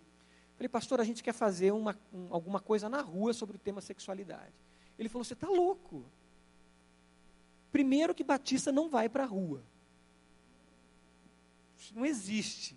Falei, 0.62 0.68
pastor, 0.68 1.00
a 1.00 1.04
gente 1.04 1.24
quer 1.24 1.32
fazer 1.32 1.72
uma, 1.72 1.98
um, 2.14 2.28
alguma 2.30 2.60
coisa 2.60 2.88
na 2.88 3.00
rua 3.00 3.32
sobre 3.32 3.56
o 3.56 3.58
tema 3.58 3.80
sexualidade. 3.80 4.54
Ele 4.96 5.08
falou, 5.08 5.24
você 5.24 5.32
está 5.32 5.48
louco. 5.48 6.04
Primeiro 7.72 8.14
que 8.14 8.22
Batista 8.22 8.70
não 8.70 8.88
vai 8.88 9.08
para 9.08 9.24
a 9.24 9.26
rua. 9.26 9.64
Isso 11.76 11.92
não 11.92 12.06
existe. 12.06 12.76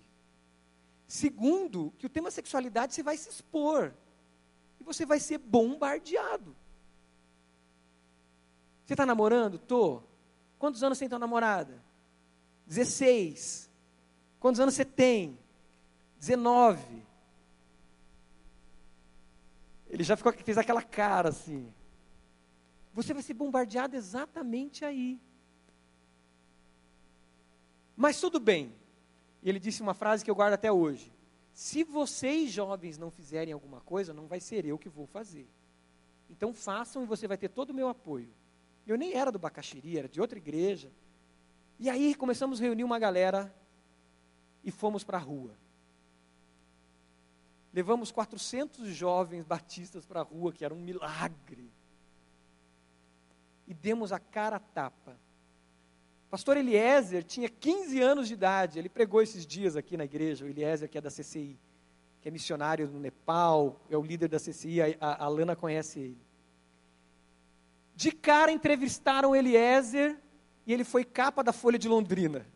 Segundo, 1.07 1.93
que 1.99 2.07
o 2.07 2.09
tema 2.09 2.31
sexualidade 2.31 2.95
você 2.95 3.03
vai 3.03 3.17
se 3.17 3.29
expor 3.29 3.93
você 4.85 5.05
vai 5.05 5.19
ser 5.19 5.39
bombardeado. 5.39 6.55
Você 8.85 8.93
está 8.93 9.05
namorando? 9.05 9.57
Tô. 9.57 10.01
Quantos 10.59 10.83
anos 10.83 10.99
tem 10.99 11.09
namorada? 11.09 11.83
16. 12.67 13.69
Quantos 14.39 14.59
anos 14.59 14.75
você 14.75 14.85
tem? 14.85 15.37
19. 16.19 17.04
Ele 19.95 20.03
já 20.03 20.17
ficou, 20.17 20.33
fez 20.33 20.57
aquela 20.57 20.81
cara 20.81 21.29
assim. 21.29 21.73
Você 22.93 23.13
vai 23.13 23.23
ser 23.23 23.33
bombardeado 23.33 23.95
exatamente 23.95 24.83
aí. 24.83 25.17
Mas 27.95 28.19
tudo 28.19 28.37
bem. 28.37 28.75
Ele 29.41 29.57
disse 29.57 29.81
uma 29.81 29.93
frase 29.93 30.21
que 30.21 30.29
eu 30.29 30.35
guardo 30.35 30.55
até 30.55 30.69
hoje. 30.69 31.13
Se 31.53 31.85
vocês 31.85 32.51
jovens 32.51 32.97
não 32.97 33.09
fizerem 33.09 33.53
alguma 33.53 33.79
coisa, 33.79 34.13
não 34.13 34.27
vai 34.27 34.41
ser 34.41 34.65
eu 34.65 34.77
que 34.77 34.89
vou 34.89 35.07
fazer. 35.07 35.47
Então 36.29 36.53
façam 36.53 37.03
e 37.03 37.05
você 37.05 37.25
vai 37.25 37.37
ter 37.37 37.47
todo 37.47 37.69
o 37.69 37.73
meu 37.73 37.87
apoio. 37.87 38.27
Eu 38.85 38.97
nem 38.97 39.13
era 39.13 39.31
do 39.31 39.39
Bacaxiri, 39.39 39.97
era 39.97 40.09
de 40.09 40.19
outra 40.19 40.37
igreja. 40.37 40.91
E 41.79 41.89
aí 41.89 42.13
começamos 42.15 42.59
a 42.59 42.63
reunir 42.63 42.83
uma 42.83 42.99
galera 42.99 43.55
e 44.61 44.71
fomos 44.71 45.05
para 45.05 45.19
a 45.19 45.21
rua. 45.21 45.55
Levamos 47.75 48.09
400 48.09 48.87
jovens 48.87 49.43
batistas 49.43 50.05
para 50.05 50.21
a 50.21 50.23
rua, 50.23 50.53
que 50.53 50.63
era 50.63 50.73
um 50.73 50.79
milagre. 50.79 51.69
E 53.67 53.73
demos 53.73 54.13
a 54.13 54.19
cara 54.19 54.55
a 54.55 54.59
tapa. 54.59 55.19
Pastor 56.29 56.55
Eliezer 56.55 57.21
tinha 57.21 57.49
15 57.49 58.01
anos 58.01 58.29
de 58.29 58.33
idade, 58.33 58.79
ele 58.79 58.87
pregou 58.87 59.21
esses 59.21 59.45
dias 59.45 59.75
aqui 59.75 59.97
na 59.97 60.05
igreja, 60.05 60.45
o 60.45 60.47
Eliezer 60.47 60.87
que 60.87 60.97
é 60.97 61.01
da 61.01 61.11
CCI, 61.11 61.59
que 62.21 62.29
é 62.29 62.31
missionário 62.31 62.87
no 62.87 62.97
Nepal, 62.97 63.77
é 63.89 63.97
o 63.97 64.01
líder 64.01 64.29
da 64.29 64.39
CCI, 64.39 64.97
a, 65.01 65.25
a 65.25 65.27
Lana 65.27 65.53
conhece 65.53 65.99
ele. 65.99 66.21
De 67.93 68.09
cara 68.09 68.53
entrevistaram 68.53 69.35
Eliezer 69.35 70.17
e 70.65 70.71
ele 70.71 70.85
foi 70.85 71.03
capa 71.03 71.43
da 71.43 71.51
Folha 71.51 71.77
de 71.77 71.89
Londrina. 71.89 72.47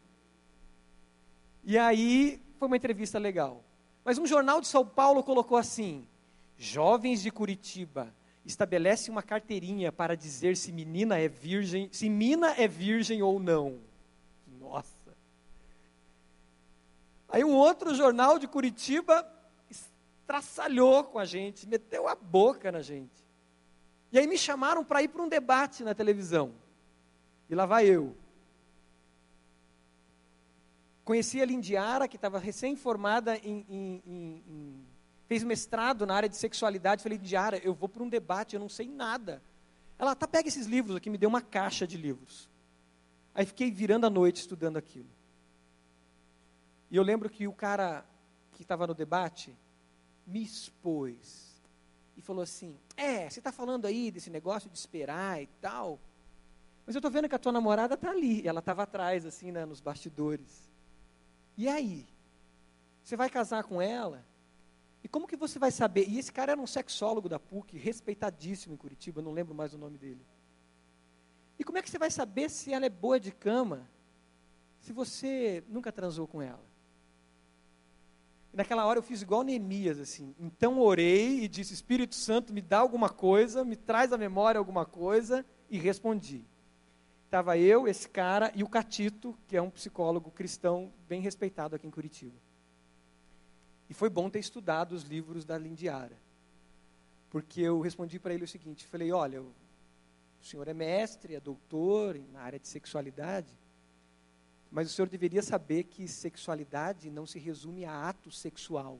E 1.61 1.77
aí 1.77 2.41
foi 2.57 2.69
uma 2.69 2.77
entrevista 2.77 3.19
legal. 3.19 3.65
Mas 4.09 4.17
um 4.17 4.25
jornal 4.25 4.59
de 4.59 4.67
São 4.67 4.83
Paulo 4.83 5.21
colocou 5.21 5.55
assim: 5.55 6.03
Jovens 6.57 7.21
de 7.21 7.29
Curitiba 7.29 8.11
estabelece 8.43 9.11
uma 9.11 9.21
carteirinha 9.21 9.91
para 9.91 10.17
dizer 10.17 10.57
se 10.57 10.71
menina 10.71 11.19
é 11.19 11.27
virgem, 11.27 11.89
se 11.91 12.09
mina 12.09 12.55
é 12.57 12.67
virgem 12.67 13.21
ou 13.21 13.39
não. 13.39 13.77
Nossa. 14.59 15.15
Aí 17.29 17.43
um 17.43 17.53
outro 17.53 17.93
jornal 17.93 18.39
de 18.39 18.47
Curitiba 18.47 19.31
estraçalhou 19.69 21.03
com 21.03 21.19
a 21.19 21.25
gente, 21.25 21.67
meteu 21.67 22.07
a 22.07 22.15
boca 22.15 22.71
na 22.71 22.81
gente. 22.81 23.23
E 24.11 24.17
aí 24.17 24.25
me 24.25 24.39
chamaram 24.39 24.83
para 24.83 25.03
ir 25.03 25.09
para 25.09 25.21
um 25.21 25.29
debate 25.29 25.83
na 25.83 25.93
televisão. 25.93 26.51
E 27.47 27.53
lá 27.53 27.67
vai 27.67 27.85
eu. 27.85 28.15
Conheci 31.09 31.41
a 31.41 31.45
Lindiara, 31.45 32.07
que 32.07 32.17
estava 32.17 32.37
recém-formada 32.37 33.35
em, 33.37 33.65
em, 33.67 34.03
em, 34.05 34.43
em, 34.47 34.85
fez 35.25 35.43
mestrado 35.43 36.05
na 36.05 36.13
área 36.13 36.29
de 36.29 36.37
sexualidade. 36.37 37.01
Falei, 37.01 37.17
Lindiara, 37.17 37.57
eu 37.63 37.73
vou 37.73 37.89
para 37.89 38.03
um 38.03 38.07
debate, 38.07 38.53
eu 38.53 38.59
não 38.59 38.69
sei 38.69 38.87
nada. 38.87 39.41
Ela, 39.97 40.13
tá, 40.13 40.27
pega 40.27 40.47
esses 40.47 40.67
livros 40.67 40.95
aqui, 40.95 41.09
me 41.09 41.17
deu 41.17 41.27
uma 41.27 41.41
caixa 41.41 41.87
de 41.87 41.97
livros. 41.97 42.47
Aí 43.33 43.43
fiquei 43.43 43.71
virando 43.71 44.05
a 44.05 44.09
noite 44.11 44.41
estudando 44.41 44.77
aquilo. 44.77 45.09
E 46.91 46.95
eu 46.95 47.01
lembro 47.01 47.27
que 47.27 47.47
o 47.47 47.53
cara 47.53 48.05
que 48.51 48.61
estava 48.61 48.85
no 48.85 48.93
debate 48.93 49.57
me 50.27 50.43
expôs 50.43 51.59
e 52.15 52.21
falou 52.21 52.43
assim: 52.43 52.77
É, 52.95 53.27
você 53.27 53.39
está 53.39 53.51
falando 53.51 53.87
aí 53.87 54.11
desse 54.11 54.29
negócio 54.29 54.69
de 54.69 54.77
esperar 54.77 55.41
e 55.41 55.47
tal, 55.59 55.99
mas 56.85 56.93
eu 56.93 56.99
estou 56.99 57.09
vendo 57.09 57.27
que 57.27 57.33
a 57.33 57.39
tua 57.39 57.51
namorada 57.51 57.95
está 57.95 58.11
ali. 58.11 58.43
E 58.43 58.47
ela 58.47 58.59
estava 58.59 58.83
atrás, 58.83 59.25
assim, 59.25 59.51
né, 59.51 59.65
nos 59.65 59.81
bastidores. 59.81 60.68
E 61.59 61.67
aí? 61.67 62.07
Você 63.03 63.17
vai 63.17 63.29
casar 63.29 63.65
com 63.65 63.81
ela? 63.81 64.25
E 65.03 65.09
como 65.09 65.27
que 65.27 65.35
você 65.35 65.59
vai 65.59 65.71
saber? 65.71 66.07
E 66.07 66.17
esse 66.17 66.31
cara 66.31 66.53
era 66.53 66.61
um 66.61 66.65
sexólogo 66.65 67.27
da 67.27 67.37
PUC, 67.37 67.77
respeitadíssimo 67.77 68.73
em 68.73 68.77
Curitiba, 68.77 69.21
não 69.21 69.33
lembro 69.33 69.53
mais 69.53 69.73
o 69.73 69.77
nome 69.77 69.97
dele. 69.97 70.25
E 71.59 71.63
como 71.65 71.77
é 71.77 71.81
que 71.81 71.89
você 71.89 71.99
vai 71.99 72.09
saber 72.09 72.49
se 72.49 72.71
ela 72.71 72.85
é 72.85 72.89
boa 72.89 73.19
de 73.19 73.33
cama 73.33 73.85
se 74.79 74.93
você 74.93 75.61
nunca 75.67 75.91
transou 75.91 76.25
com 76.25 76.41
ela? 76.41 76.63
E 78.53 78.55
naquela 78.55 78.85
hora 78.85 78.99
eu 78.99 79.03
fiz 79.03 79.21
igual 79.21 79.43
Neemias, 79.43 79.99
assim. 79.99 80.33
Então 80.39 80.79
orei 80.79 81.41
e 81.41 81.47
disse: 81.49 81.73
Espírito 81.73 82.15
Santo, 82.15 82.53
me 82.53 82.61
dá 82.61 82.79
alguma 82.79 83.09
coisa, 83.09 83.65
me 83.65 83.75
traz 83.75 84.13
à 84.13 84.17
memória 84.17 84.57
alguma 84.57 84.85
coisa, 84.85 85.45
e 85.69 85.77
respondi. 85.77 86.45
Estava 87.29 87.59
eu, 87.59 87.87
esse 87.87 88.09
cara 88.09 88.51
e 88.55 88.63
o 88.63 88.67
Catito, 88.67 89.37
que 89.47 89.55
é 89.55 89.61
um 89.61 89.69
psicólogo 89.69 90.31
cristão 90.31 90.91
bem 91.07 91.21
respeitado 91.21 91.75
aqui 91.75 91.85
em 91.85 91.91
Curitiba. 91.91 92.35
E 93.87 93.93
foi 93.93 94.09
bom 94.09 94.31
ter 94.31 94.39
estudado 94.39 94.93
os 94.93 95.03
livros 95.03 95.45
da 95.45 95.55
Lindiara. 95.55 96.17
Porque 97.29 97.61
eu 97.61 97.81
respondi 97.81 98.17
para 98.17 98.33
ele 98.33 98.45
o 98.45 98.47
seguinte: 98.47 98.87
falei, 98.87 99.11
olha, 99.11 99.43
o 99.43 99.53
senhor 100.41 100.67
é 100.67 100.73
mestre, 100.73 101.35
é 101.35 101.39
doutor 101.39 102.19
na 102.33 102.41
área 102.41 102.57
de 102.57 102.67
sexualidade. 102.67 103.53
Mas 104.71 104.89
o 104.89 104.91
senhor 104.91 105.07
deveria 105.07 105.43
saber 105.43 105.83
que 105.83 106.07
sexualidade 106.07 107.11
não 107.11 107.27
se 107.27 107.37
resume 107.37 107.85
a 107.85 108.09
ato 108.09 108.31
sexual. 108.31 108.97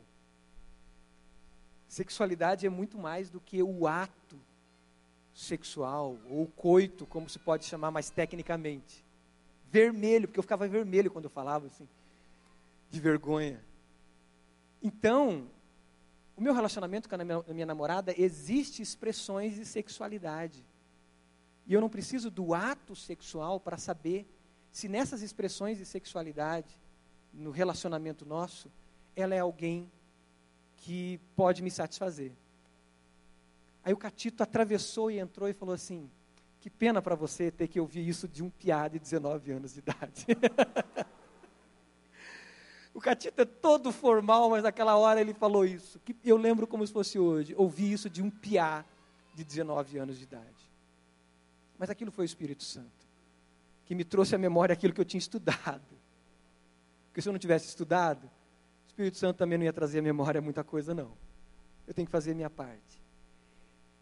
Sexualidade 1.88 2.68
é 2.68 2.70
muito 2.70 2.96
mais 2.96 3.32
do 3.32 3.42
que 3.42 3.64
o 3.64 3.88
ato 3.88 4.40
sexual, 5.40 6.18
ou 6.30 6.48
coito, 6.48 7.06
como 7.06 7.30
se 7.30 7.40
pode 7.40 7.64
chamar 7.64 7.92
mais 7.92 8.10
tecnicamente. 8.10 9.06
Vermelho, 9.72 10.28
porque 10.28 10.40
eu 10.40 10.44
ficava 10.44 10.68
vermelho 10.68 11.10
quando 11.10 11.26
eu 11.26 11.30
falava 11.30 11.68
assim, 11.68 11.88
de 12.90 13.00
vergonha. 13.00 13.64
Então, 14.84 15.48
o 16.36 16.42
meu 16.42 16.54
relacionamento 16.54 17.08
com 17.08 17.16
a 17.16 17.24
minha, 17.24 17.44
a 17.48 17.54
minha 17.54 17.66
namorada 17.66 18.14
existe 18.18 18.82
expressões 18.82 19.56
de 19.56 19.66
sexualidade. 19.66 20.66
E 21.66 21.74
eu 21.74 21.80
não 21.80 21.90
preciso 21.90 22.30
do 22.30 22.54
ato 22.54 22.94
sexual 22.94 23.62
para 23.62 23.78
saber 23.78 24.28
se 24.72 24.90
nessas 24.90 25.22
expressões 25.22 25.78
de 25.78 25.86
sexualidade, 25.86 26.78
no 27.34 27.52
relacionamento 27.52 28.26
nosso, 28.26 28.70
ela 29.16 29.34
é 29.34 29.40
alguém 29.40 29.90
que 30.76 31.20
pode 31.36 31.62
me 31.62 31.72
satisfazer. 31.72 32.34
Aí 33.84 33.94
o 33.94 33.98
Catito 33.98 34.44
atravessou 34.44 35.10
e 35.10 35.20
entrou 35.20 35.50
e 35.50 35.54
falou 35.54 35.74
assim: 35.74 36.10
Que 36.60 36.70
pena 36.70 37.02
para 37.02 37.16
você 37.16 37.52
ter 37.52 37.68
que 37.68 37.80
ouvir 37.80 38.08
isso 38.08 38.28
de 38.28 38.44
um 38.44 38.50
piá 38.50 38.88
de 38.88 39.00
19 39.00 39.52
anos 39.52 39.74
de 39.74 39.80
idade. 39.80 40.26
o 42.94 43.00
Catito 43.00 43.42
é 43.42 43.46
todo 43.46 43.92
formal, 43.92 44.50
mas 44.50 44.64
naquela 44.64 44.98
hora 44.98 45.22
ele 45.22 45.34
falou 45.34 45.66
isso. 45.66 46.00
Que 46.00 46.16
eu 46.24 46.38
lembro 46.38 46.68
como 46.68 46.86
se 46.86 46.94
fosse 46.94 47.18
hoje. 47.18 47.56
Ouvi 47.58 47.92
isso 47.92 48.10
de 48.10 48.22
um 48.22 48.30
piá 48.30 48.86
de 49.34 49.44
19 49.44 49.98
anos 49.98 50.18
de 50.18 50.24
idade. 50.24 50.70
Mas 51.78 51.90
aquilo 51.90 52.12
foi 52.12 52.24
o 52.24 52.28
Espírito 52.28 52.64
Santo 52.64 53.00
que 53.90 53.96
me 53.96 54.04
trouxe 54.04 54.36
à 54.36 54.38
memória 54.38 54.72
aquilo 54.72 54.94
que 54.94 55.02
eu 55.02 55.06
tinha 55.06 55.18
estudado. 55.18 55.82
Porque 57.08 57.24
se 57.24 57.28
eu 57.28 57.34
não 57.34 57.40
tivesse 57.40 57.70
estudado, 57.70 58.26
o 58.26 58.88
Espírito 58.88 59.18
Santo 59.18 59.38
também 59.38 59.58
não 59.58 59.66
ia 59.66 59.74
trazer 59.74 59.98
à 59.98 60.02
memória 60.04 60.40
muita 60.40 60.64
coisa, 60.64 60.94
não. 60.94 61.12
Eu 61.88 61.94
tenho 61.96 62.06
que 62.06 62.12
fazer 62.12 62.34
a 62.34 62.36
minha 62.36 62.52
parte. 62.52 63.02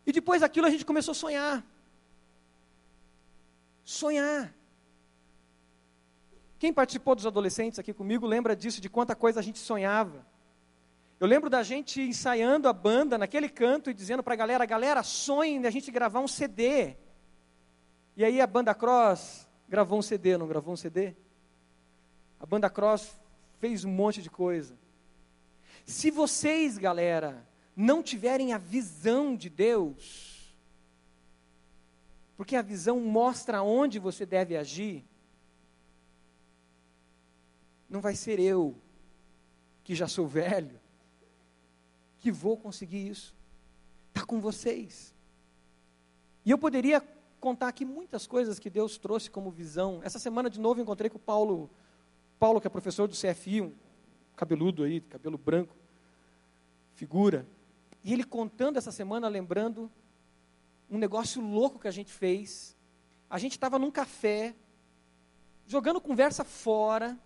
E 0.07 0.11
depois 0.13 0.39
daquilo 0.39 0.65
a 0.65 0.69
gente 0.69 0.85
começou 0.85 1.11
a 1.11 1.15
sonhar. 1.15 1.65
Sonhar. 3.83 4.53
Quem 6.57 6.71
participou 6.71 7.13
dos 7.13 7.25
adolescentes 7.25 7.77
aqui 7.77 7.93
comigo 7.93 8.25
lembra 8.25 8.55
disso, 8.55 8.79
de 8.79 8.89
quanta 8.89 9.13
coisa 9.15 9.41
a 9.41 9.43
gente 9.43 9.59
sonhava. 9.59 10.25
Eu 11.19 11.27
lembro 11.27 11.49
da 11.49 11.61
gente 11.61 12.01
ensaiando 12.01 12.69
a 12.69 12.73
banda 12.73 13.17
naquele 13.17 13.49
canto 13.49 13.89
e 13.89 13.93
dizendo 13.93 14.23
para 14.23 14.33
a 14.33 14.37
galera: 14.37 14.65
galera, 14.65 15.03
sonhem 15.03 15.65
a 15.65 15.69
gente 15.69 15.91
gravar 15.91 16.21
um 16.21 16.27
CD. 16.27 16.95
E 18.15 18.23
aí 18.23 18.39
a 18.39 18.47
banda 18.47 18.73
Cross 18.73 19.47
gravou 19.67 19.99
um 19.99 20.01
CD, 20.01 20.37
não 20.37 20.47
gravou 20.47 20.73
um 20.73 20.77
CD? 20.77 21.15
A 22.39 22.45
banda 22.45 22.69
Cross 22.69 23.19
fez 23.59 23.83
um 23.83 23.91
monte 23.91 24.21
de 24.21 24.29
coisa. 24.29 24.77
Se 25.85 26.11
vocês, 26.11 26.77
galera, 26.77 27.46
não 27.77 28.01
tiverem 28.01 28.53
a 28.53 28.57
visão 28.57 29.35
de 29.35 29.51
Deus, 29.51 30.51
porque 32.35 32.55
a 32.55 32.61
visão 32.63 32.99
mostra 32.99 33.61
onde 33.61 33.99
você 33.99 34.25
deve 34.25 34.57
agir, 34.57 35.05
não 37.87 38.01
vai 38.01 38.15
ser 38.15 38.39
eu, 38.39 38.75
que 39.83 39.93
já 39.93 40.07
sou 40.07 40.27
velho, 40.27 40.79
que 42.17 42.31
vou 42.31 42.57
conseguir 42.57 43.09
isso. 43.09 43.35
Está 44.09 44.25
com 44.25 44.39
vocês. 44.39 45.13
E 46.43 46.49
eu 46.49 46.57
poderia 46.57 46.99
contar 47.39 47.67
aqui 47.67 47.85
muitas 47.85 48.25
coisas 48.25 48.57
que 48.57 48.71
Deus 48.71 48.97
trouxe 48.97 49.29
como 49.29 49.51
visão. 49.51 50.01
Essa 50.03 50.17
semana, 50.17 50.49
de 50.49 50.59
novo, 50.59 50.81
encontrei 50.81 51.11
com 51.11 51.17
o 51.17 51.21
Paulo, 51.21 51.69
Paulo, 52.39 52.59
que 52.59 52.65
é 52.65 52.69
professor 52.71 53.07
do 53.07 53.15
CFI, 53.15 53.61
um 53.61 53.73
cabeludo 54.35 54.83
aí, 54.83 54.99
cabelo 54.99 55.37
branco, 55.37 55.75
figura. 56.95 57.45
E 58.07 58.13
ele 58.13 58.23
contando 58.23 58.77
essa 58.77 58.89
semana, 58.89 59.27
lembrando 59.27 59.91
um 60.89 60.97
negócio 60.97 61.41
louco 61.41 61.77
que 61.77 61.89
a 61.89 61.91
gente 61.91 62.09
fez. 62.09 62.73
A 63.29 63.37
gente 63.37 63.51
estava 63.51 63.77
num 63.77 63.91
café, 63.91 64.55
jogando 65.65 65.99
conversa 65.99 66.45
fora. 66.45 67.19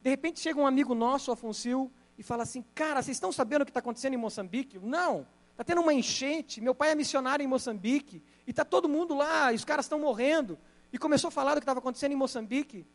De 0.00 0.08
repente 0.08 0.40
chega 0.40 0.58
um 0.58 0.66
amigo 0.66 0.94
nosso, 0.94 1.30
Afonso, 1.30 1.90
e 2.16 2.22
fala 2.22 2.42
assim: 2.42 2.64
Cara, 2.74 3.02
vocês 3.02 3.18
estão 3.18 3.30
sabendo 3.30 3.60
o 3.60 3.64
que 3.66 3.70
está 3.70 3.80
acontecendo 3.80 4.14
em 4.14 4.16
Moçambique? 4.16 4.78
Não. 4.78 5.26
Está 5.50 5.62
tendo 5.62 5.82
uma 5.82 5.92
enchente. 5.92 6.58
Meu 6.58 6.74
pai 6.74 6.92
é 6.92 6.94
missionário 6.94 7.44
em 7.44 7.46
Moçambique. 7.46 8.22
E 8.46 8.50
está 8.50 8.64
todo 8.64 8.88
mundo 8.88 9.14
lá, 9.14 9.52
e 9.52 9.56
os 9.56 9.64
caras 9.66 9.84
estão 9.84 9.98
morrendo. 9.98 10.58
E 10.90 10.96
começou 10.96 11.28
a 11.28 11.32
falar 11.32 11.54
do 11.54 11.60
que 11.60 11.64
estava 11.64 11.80
acontecendo 11.80 12.12
em 12.12 12.16
Moçambique. 12.16 12.86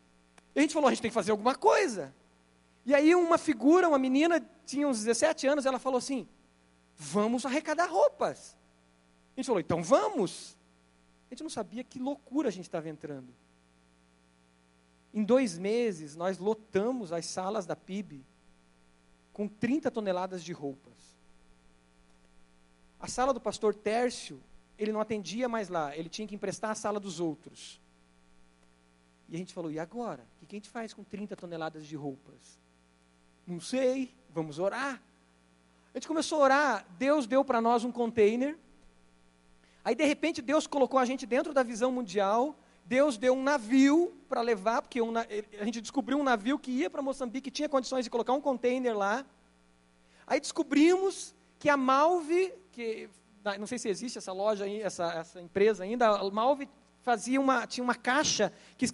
E 0.52 0.58
a 0.58 0.62
gente 0.62 0.74
falou: 0.74 0.88
a 0.88 0.90
gente 0.90 1.02
tem 1.02 1.12
que 1.12 1.14
fazer 1.14 1.30
alguma 1.30 1.54
coisa. 1.54 2.12
E 2.84 2.92
aí, 2.92 3.14
uma 3.14 3.38
figura, 3.38 3.88
uma 3.88 4.00
menina, 4.00 4.44
tinha 4.66 4.88
uns 4.88 4.98
17 4.98 5.46
anos, 5.46 5.64
ela 5.64 5.78
falou 5.78 5.98
assim: 5.98 6.26
vamos 7.00 7.46
arrecadar 7.46 7.86
roupas. 7.86 8.56
A 9.34 9.40
gente 9.40 9.46
falou: 9.46 9.60
então 9.60 9.82
vamos. 9.82 10.56
A 11.30 11.34
gente 11.34 11.42
não 11.42 11.50
sabia 11.50 11.82
que 11.82 11.98
loucura 11.98 12.48
a 12.48 12.52
gente 12.52 12.66
estava 12.66 12.88
entrando. 12.88 13.34
Em 15.12 15.24
dois 15.24 15.58
meses, 15.58 16.14
nós 16.14 16.38
lotamos 16.38 17.12
as 17.12 17.24
salas 17.26 17.64
da 17.64 17.74
PIB 17.74 18.24
com 19.32 19.48
30 19.48 19.90
toneladas 19.90 20.44
de 20.44 20.52
roupas. 20.52 20.92
A 23.00 23.08
sala 23.08 23.32
do 23.32 23.40
pastor 23.40 23.74
Tércio, 23.74 24.40
ele 24.78 24.92
não 24.92 25.00
atendia 25.00 25.48
mais 25.48 25.68
lá, 25.68 25.96
ele 25.96 26.08
tinha 26.08 26.28
que 26.28 26.34
emprestar 26.34 26.70
a 26.70 26.74
sala 26.74 27.00
dos 27.00 27.18
outros. 27.18 27.80
E 29.28 29.34
a 29.34 29.38
gente 29.38 29.54
falou: 29.54 29.70
e 29.70 29.78
agora? 29.78 30.26
O 30.42 30.46
que 30.46 30.54
a 30.54 30.58
gente 30.58 30.68
faz 30.68 30.92
com 30.92 31.02
30 31.02 31.34
toneladas 31.34 31.86
de 31.86 31.96
roupas? 31.96 32.58
Não 33.46 33.58
sei, 33.58 34.14
vamos 34.28 34.58
orar. 34.58 35.02
A 35.92 35.98
gente 35.98 36.06
começou 36.06 36.38
a 36.38 36.44
orar, 36.44 36.86
Deus 36.98 37.26
deu 37.26 37.44
para 37.44 37.60
nós 37.60 37.84
um 37.84 37.90
container. 37.90 38.56
Aí, 39.84 39.94
de 39.94 40.04
repente, 40.04 40.40
Deus 40.40 40.66
colocou 40.66 41.00
a 41.00 41.04
gente 41.04 41.26
dentro 41.26 41.52
da 41.52 41.64
visão 41.64 41.90
mundial. 41.90 42.56
Deus 42.84 43.18
deu 43.18 43.34
um 43.34 43.42
navio 43.42 44.14
para 44.28 44.40
levar, 44.40 44.82
porque 44.82 45.02
um, 45.02 45.12
a 45.18 45.64
gente 45.64 45.80
descobriu 45.80 46.16
um 46.18 46.22
navio 46.22 46.58
que 46.60 46.70
ia 46.70 46.88
para 46.88 47.02
Moçambique, 47.02 47.50
que 47.50 47.50
tinha 47.50 47.68
condições 47.68 48.04
de 48.04 48.10
colocar 48.10 48.32
um 48.32 48.40
container 48.40 48.96
lá. 48.96 49.26
Aí 50.26 50.38
descobrimos 50.38 51.34
que 51.58 51.68
a 51.68 51.76
Malve, 51.76 52.52
que 52.70 53.08
não 53.58 53.66
sei 53.66 53.78
se 53.78 53.88
existe 53.88 54.18
essa 54.18 54.32
loja, 54.32 54.68
essa, 54.68 55.12
essa 55.12 55.40
empresa 55.40 55.82
ainda, 55.82 56.08
a 56.08 56.30
Malve 56.30 56.68
fazia 57.00 57.40
uma, 57.40 57.66
tinha 57.66 57.82
uma 57.82 57.96
caixa 57.96 58.52
que 58.76 58.86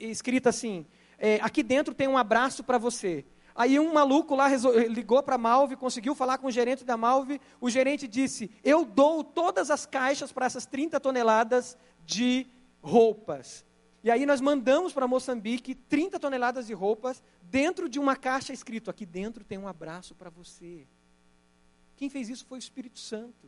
escrita 0.00 0.48
assim: 0.48 0.84
é, 1.16 1.38
aqui 1.42 1.62
dentro 1.62 1.94
tem 1.94 2.08
um 2.08 2.18
abraço 2.18 2.64
para 2.64 2.76
você. 2.76 3.24
Aí 3.60 3.78
um 3.78 3.92
maluco 3.92 4.34
lá 4.34 4.48
ligou 4.88 5.22
para 5.22 5.34
a 5.34 5.38
Malve, 5.38 5.76
conseguiu 5.76 6.14
falar 6.14 6.38
com 6.38 6.46
o 6.46 6.50
gerente 6.50 6.82
da 6.82 6.96
Malve. 6.96 7.38
O 7.60 7.68
gerente 7.68 8.08
disse: 8.08 8.50
Eu 8.64 8.86
dou 8.86 9.22
todas 9.22 9.70
as 9.70 9.84
caixas 9.84 10.32
para 10.32 10.46
essas 10.46 10.64
30 10.64 10.98
toneladas 10.98 11.76
de 12.06 12.46
roupas. 12.80 13.62
E 14.02 14.10
aí 14.10 14.24
nós 14.24 14.40
mandamos 14.40 14.94
para 14.94 15.06
Moçambique 15.06 15.74
30 15.74 16.18
toneladas 16.18 16.68
de 16.68 16.72
roupas 16.72 17.22
dentro 17.42 17.86
de 17.86 17.98
uma 17.98 18.16
caixa 18.16 18.50
escrito: 18.50 18.88
Aqui 18.90 19.04
dentro 19.04 19.44
tem 19.44 19.58
um 19.58 19.68
abraço 19.68 20.14
para 20.14 20.30
você. 20.30 20.86
Quem 21.96 22.08
fez 22.08 22.30
isso 22.30 22.46
foi 22.46 22.56
o 22.56 22.60
Espírito 22.60 22.98
Santo, 22.98 23.46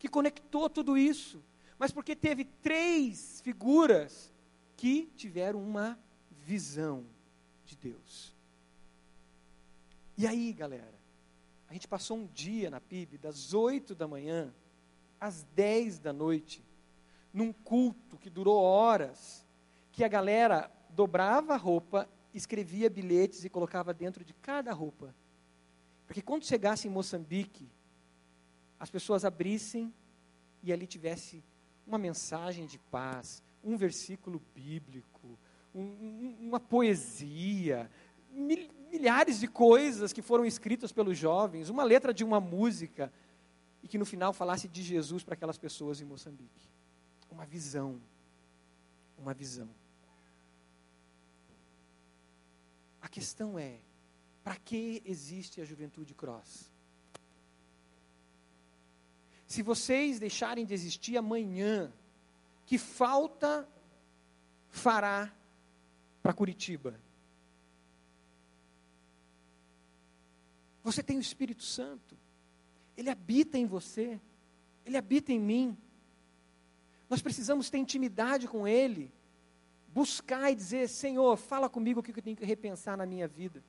que 0.00 0.08
conectou 0.08 0.68
tudo 0.68 0.98
isso. 0.98 1.40
Mas 1.78 1.92
porque 1.92 2.16
teve 2.16 2.44
três 2.44 3.40
figuras 3.40 4.32
que 4.76 5.12
tiveram 5.14 5.62
uma 5.62 5.96
visão 6.28 7.06
de 7.64 7.76
Deus. 7.76 8.31
E 10.16 10.26
aí, 10.26 10.52
galera, 10.52 10.94
a 11.68 11.72
gente 11.72 11.88
passou 11.88 12.18
um 12.18 12.26
dia 12.26 12.70
na 12.70 12.80
PIB, 12.80 13.16
das 13.16 13.54
8 13.54 13.94
da 13.94 14.06
manhã 14.06 14.52
às 15.18 15.42
10 15.54 16.00
da 16.00 16.12
noite, 16.12 16.62
num 17.32 17.52
culto 17.52 18.18
que 18.18 18.28
durou 18.28 18.60
horas, 18.60 19.46
que 19.90 20.04
a 20.04 20.08
galera 20.08 20.70
dobrava 20.90 21.54
a 21.54 21.56
roupa, 21.56 22.08
escrevia 22.34 22.90
bilhetes 22.90 23.44
e 23.44 23.48
colocava 23.48 23.94
dentro 23.94 24.24
de 24.24 24.34
cada 24.34 24.72
roupa. 24.72 25.14
Para 26.06 26.14
que 26.14 26.22
quando 26.22 26.44
chegasse 26.44 26.88
em 26.88 26.90
Moçambique, 26.90 27.70
as 28.78 28.90
pessoas 28.90 29.24
abrissem 29.24 29.94
e 30.62 30.72
ali 30.72 30.86
tivesse 30.86 31.42
uma 31.86 31.98
mensagem 31.98 32.66
de 32.66 32.78
paz, 32.78 33.42
um 33.64 33.76
versículo 33.76 34.42
bíblico, 34.54 35.38
um, 35.74 36.36
uma 36.40 36.60
poesia, 36.60 37.90
milhares 38.92 39.40
de 39.40 39.48
coisas 39.48 40.12
que 40.12 40.20
foram 40.20 40.44
escritas 40.44 40.92
pelos 40.92 41.16
jovens, 41.16 41.70
uma 41.70 41.82
letra 41.82 42.12
de 42.12 42.22
uma 42.22 42.38
música, 42.38 43.10
e 43.82 43.88
que 43.88 43.96
no 43.96 44.04
final 44.04 44.32
falasse 44.32 44.68
de 44.68 44.82
Jesus 44.82 45.24
para 45.24 45.34
aquelas 45.34 45.56
pessoas 45.56 46.00
em 46.00 46.04
Moçambique. 46.04 46.68
Uma 47.30 47.46
visão. 47.46 47.98
Uma 49.18 49.32
visão. 49.32 49.68
A 53.00 53.08
questão 53.08 53.58
é: 53.58 53.78
para 54.44 54.56
que 54.56 55.02
existe 55.06 55.60
a 55.60 55.64
Juventude 55.64 56.14
Cross? 56.14 56.70
Se 59.46 59.62
vocês 59.62 60.18
deixarem 60.18 60.64
de 60.64 60.74
existir 60.74 61.16
amanhã, 61.16 61.92
que 62.66 62.78
falta 62.78 63.68
fará 64.70 65.32
para 66.22 66.32
Curitiba? 66.32 66.98
Você 70.82 71.02
tem 71.02 71.16
o 71.16 71.20
Espírito 71.20 71.62
Santo. 71.62 72.16
Ele 72.96 73.10
habita 73.10 73.58
em 73.58 73.66
você. 73.66 74.20
Ele 74.84 74.96
habita 74.96 75.32
em 75.32 75.38
mim. 75.38 75.76
Nós 77.08 77.22
precisamos 77.22 77.70
ter 77.70 77.78
intimidade 77.78 78.48
com 78.48 78.66
Ele. 78.66 79.12
Buscar 79.88 80.50
e 80.50 80.54
dizer: 80.54 80.88
Senhor, 80.88 81.36
fala 81.36 81.68
comigo 81.68 82.00
o 82.00 82.02
que 82.02 82.10
eu 82.10 82.22
tenho 82.22 82.36
que 82.36 82.44
repensar 82.44 82.96
na 82.96 83.06
minha 83.06 83.28
vida. 83.28 83.62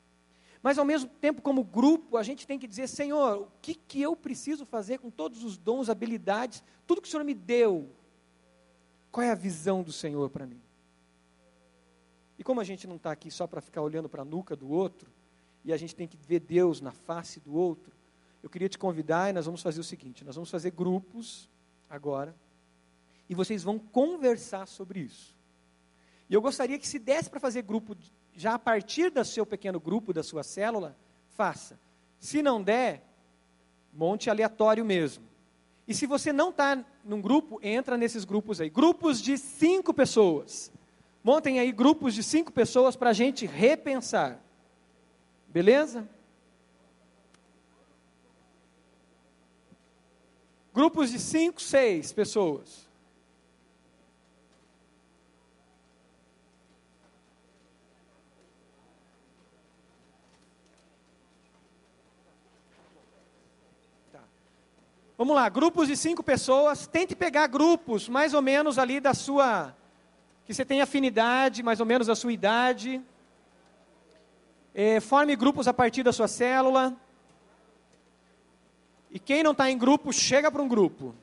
Mas 0.61 0.77
ao 0.77 0.85
mesmo 0.85 1.09
tempo, 1.09 1.41
como 1.41 1.61
grupo, 1.61 2.15
a 2.15 2.23
gente 2.23 2.47
tem 2.47 2.57
que 2.57 2.67
dizer: 2.67 2.87
Senhor, 2.87 3.41
o 3.41 3.51
que, 3.61 3.75
que 3.75 4.01
eu 4.01 4.15
preciso 4.15 4.65
fazer 4.65 4.99
com 4.99 5.09
todos 5.09 5.43
os 5.43 5.57
dons, 5.57 5.89
habilidades, 5.89 6.63
tudo 6.87 7.01
que 7.01 7.07
o 7.07 7.11
Senhor 7.11 7.23
me 7.23 7.33
deu? 7.33 7.89
Qual 9.11 9.23
é 9.23 9.29
a 9.29 9.35
visão 9.35 9.83
do 9.83 9.91
Senhor 9.91 10.29
para 10.29 10.47
mim? 10.47 10.61
E 12.39 12.43
como 12.43 12.61
a 12.61 12.63
gente 12.63 12.87
não 12.87 12.95
está 12.95 13.11
aqui 13.11 13.29
só 13.29 13.45
para 13.45 13.61
ficar 13.61 13.81
olhando 13.81 14.09
para 14.09 14.23
a 14.23 14.25
nuca 14.25 14.55
do 14.55 14.69
outro, 14.69 15.11
e 15.63 15.71
a 15.71 15.77
gente 15.77 15.95
tem 15.95 16.07
que 16.07 16.17
ver 16.17 16.39
Deus 16.39 16.81
na 16.81 16.91
face 16.91 17.39
do 17.39 17.55
outro, 17.55 17.91
eu 18.41 18.49
queria 18.49 18.67
te 18.67 18.77
convidar 18.77 19.29
e 19.29 19.33
nós 19.33 19.45
vamos 19.45 19.61
fazer 19.61 19.79
o 19.79 19.83
seguinte: 19.83 20.25
nós 20.25 20.35
vamos 20.35 20.49
fazer 20.49 20.71
grupos 20.71 21.49
agora, 21.89 22.35
e 23.29 23.35
vocês 23.35 23.63
vão 23.63 23.79
conversar 23.79 24.67
sobre 24.67 24.99
isso. 24.99 25.35
E 26.29 26.33
eu 26.33 26.41
gostaria 26.41 26.77
que 26.77 26.87
se 26.87 26.99
desse 26.99 27.29
para 27.29 27.39
fazer 27.39 27.61
grupo 27.61 27.95
já 28.35 28.55
a 28.55 28.59
partir 28.59 29.09
do 29.09 29.23
seu 29.23 29.45
pequeno 29.45 29.79
grupo, 29.79 30.13
da 30.13 30.23
sua 30.23 30.43
célula, 30.43 30.97
faça. 31.35 31.79
Se 32.19 32.41
não 32.41 32.61
der, 32.61 33.03
monte 33.93 34.29
aleatório 34.29 34.83
mesmo. 34.83 35.23
E 35.87 35.93
se 35.93 36.05
você 36.05 36.31
não 36.31 36.49
está 36.49 36.83
num 37.03 37.21
grupo, 37.21 37.59
entra 37.61 37.97
nesses 37.97 38.23
grupos 38.23 38.61
aí. 38.61 38.69
Grupos 38.69 39.21
de 39.21 39.37
cinco 39.37 39.93
pessoas. 39.93 40.71
Montem 41.23 41.59
aí 41.59 41.71
grupos 41.71 42.13
de 42.13 42.23
cinco 42.23 42.51
pessoas 42.51 42.95
para 42.95 43.09
a 43.09 43.13
gente 43.13 43.45
repensar. 43.45 44.41
Beleza? 45.53 46.09
Grupos 50.73 51.11
de 51.11 51.19
cinco, 51.19 51.61
seis 51.61 52.11
pessoas. 52.11 52.89
Tá. 64.11 64.21
Vamos 65.15 65.35
lá, 65.35 65.47
grupos 65.49 65.87
de 65.87 65.95
cinco 65.95 66.23
pessoas. 66.23 66.87
Tente 66.87 67.15
pegar 67.15 67.45
grupos 67.45 68.09
mais 68.09 68.33
ou 68.33 68.41
menos 68.41 68.79
ali 68.79 68.99
da 68.99 69.13
sua. 69.13 69.75
que 70.47 70.53
você 70.55 70.65
tem 70.65 70.81
afinidade, 70.81 71.61
mais 71.61 71.79
ou 71.79 71.85
menos 71.85 72.07
da 72.07 72.15
sua 72.15 72.33
idade. 72.33 72.99
É, 74.73 74.99
forme 74.99 75.35
grupos 75.35 75.67
a 75.67 75.73
partir 75.73 76.03
da 76.03 76.11
sua 76.11 76.27
célula. 76.27 76.95
E 79.11 79.19
quem 79.19 79.43
não 79.43 79.51
está 79.51 79.69
em 79.69 79.77
grupo, 79.77 80.11
chega 80.11 80.51
para 80.51 80.61
um 80.61 80.67
grupo. 80.67 81.13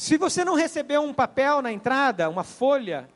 Se 0.00 0.16
você 0.16 0.42
não 0.46 0.54
recebeu 0.54 1.02
um 1.02 1.12
papel 1.12 1.60
na 1.60 1.70
entrada, 1.70 2.30
uma 2.30 2.42
folha, 2.42 3.06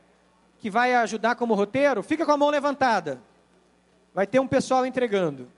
que 0.58 0.68
vai 0.68 0.94
ajudar 0.94 1.34
como 1.34 1.54
roteiro, 1.54 2.02
fica 2.02 2.26
com 2.26 2.32
a 2.32 2.36
mão 2.36 2.50
levantada. 2.50 3.22
Vai 4.12 4.26
ter 4.26 4.38
um 4.38 4.46
pessoal 4.46 4.84
entregando. 4.84 5.50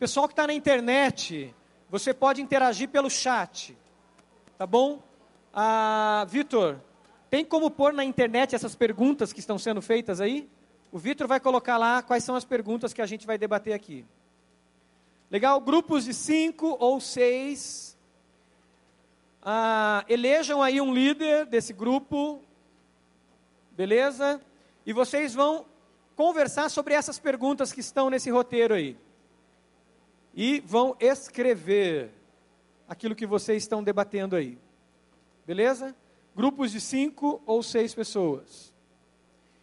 Pessoal 0.00 0.26
que 0.26 0.32
está 0.32 0.46
na 0.46 0.54
internet, 0.54 1.54
você 1.90 2.14
pode 2.14 2.40
interagir 2.40 2.88
pelo 2.88 3.10
chat, 3.10 3.76
tá 4.56 4.66
bom? 4.66 5.02
Ah, 5.52 6.24
Vitor, 6.26 6.80
tem 7.28 7.44
como 7.44 7.70
pôr 7.70 7.92
na 7.92 8.02
internet 8.02 8.54
essas 8.54 8.74
perguntas 8.74 9.30
que 9.30 9.40
estão 9.40 9.58
sendo 9.58 9.82
feitas 9.82 10.18
aí? 10.18 10.48
O 10.90 10.98
Vitor 10.98 11.26
vai 11.28 11.38
colocar 11.38 11.76
lá 11.76 12.00
quais 12.00 12.24
são 12.24 12.34
as 12.34 12.46
perguntas 12.46 12.94
que 12.94 13.02
a 13.02 13.04
gente 13.04 13.26
vai 13.26 13.36
debater 13.36 13.74
aqui. 13.74 14.06
Legal? 15.30 15.60
Grupos 15.60 16.06
de 16.06 16.14
cinco 16.14 16.78
ou 16.80 16.98
seis. 16.98 17.94
Ah, 19.42 20.02
elejam 20.08 20.62
aí 20.62 20.80
um 20.80 20.94
líder 20.94 21.44
desse 21.44 21.74
grupo. 21.74 22.40
Beleza? 23.72 24.40
E 24.86 24.94
vocês 24.94 25.34
vão 25.34 25.66
conversar 26.16 26.70
sobre 26.70 26.94
essas 26.94 27.18
perguntas 27.18 27.70
que 27.70 27.80
estão 27.80 28.08
nesse 28.08 28.30
roteiro 28.30 28.72
aí. 28.72 28.96
E 30.34 30.60
vão 30.60 30.96
escrever 31.00 32.10
aquilo 32.88 33.14
que 33.14 33.26
vocês 33.26 33.62
estão 33.62 33.82
debatendo 33.82 34.36
aí. 34.36 34.58
Beleza? 35.46 35.94
Grupos 36.34 36.70
de 36.70 36.80
cinco 36.80 37.42
ou 37.46 37.62
seis 37.62 37.94
pessoas. 37.94 38.72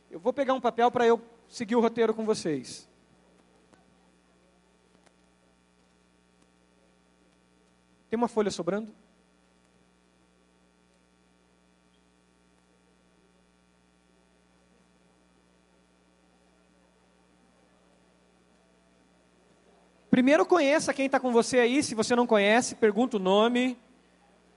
Eu 0.09 0.19
vou 0.19 0.33
pegar 0.33 0.53
um 0.53 0.61
papel 0.61 0.91
para 0.91 1.05
eu 1.05 1.21
seguir 1.47 1.75
o 1.75 1.81
roteiro 1.81 2.13
com 2.13 2.25
vocês. 2.25 2.87
Tem 8.09 8.17
uma 8.17 8.27
folha 8.27 8.51
sobrando? 8.51 8.93
Primeiro 20.17 20.47
conheça 20.47 20.95
quem 20.95 21.05
está 21.05 21.19
com 21.19 21.31
você 21.31 21.59
aí, 21.59 21.83
se 21.83 21.93
você 21.93 22.15
não 22.15 22.25
conhece, 22.25 22.73
pergunta 22.73 23.17
o 23.17 23.19
nome. 23.19 23.77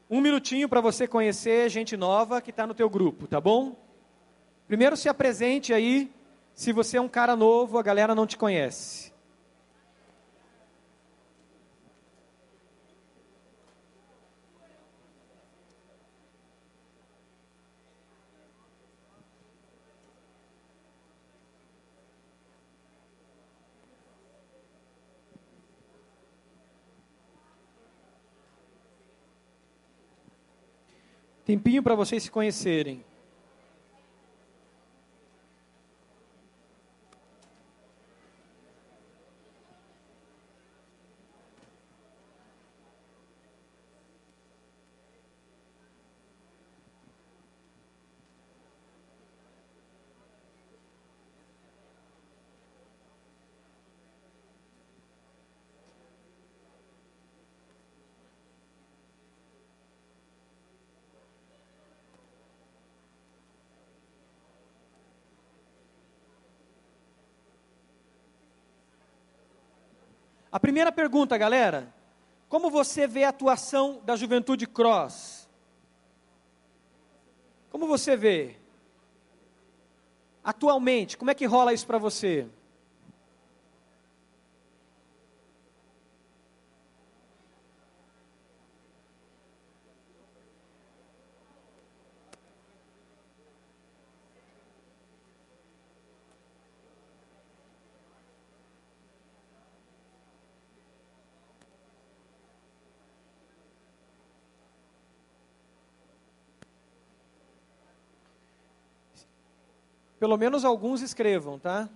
Um 0.09 0.19
minutinho 0.19 0.67
para 0.71 0.81
você 0.81 1.07
conhecer 1.07 1.69
gente 1.69 1.99
nova 1.99 2.41
que 2.41 2.49
está 2.49 2.67
no 2.67 2.73
teu 2.73 2.89
grupo, 2.89 3.27
tá 3.27 3.39
bom? 3.39 3.77
Primeiro 4.67 4.97
se 4.97 5.07
apresente 5.07 5.75
aí, 5.75 6.11
se 6.55 6.73
você 6.73 6.97
é 6.97 7.01
um 7.03 7.11
cara 7.11 7.37
novo, 7.37 7.77
a 7.77 7.83
galera 7.83 8.15
não 8.15 8.27
te 8.27 8.39
conhece. 8.39 9.13
Tempinho 31.51 31.83
para 31.83 31.97
vocês 31.97 32.23
se 32.23 32.31
conhecerem. 32.31 33.05
A 70.53 70.59
primeira 70.59 70.91
pergunta, 70.91 71.39
galera: 71.39 71.93
como 72.49 72.71
você 72.71 73.07
vê 73.07 73.25
a 73.25 73.29
atuação 73.29 74.01
da 74.05 74.17
Juventude 74.17 74.67
Cross? 74.67 75.49
Como 77.71 77.87
você 77.87 78.17
vê? 78.17 78.57
Atualmente, 80.43 81.17
como 81.17 81.31
é 81.31 81.35
que 81.35 81.47
rola 81.47 81.73
isso 81.73 81.87
para 81.87 81.99
você? 81.99 82.49
Pelo 110.21 110.37
menos 110.37 110.67
alguns 110.67 111.01
escrevam, 111.01 111.59
tá? 111.59 111.89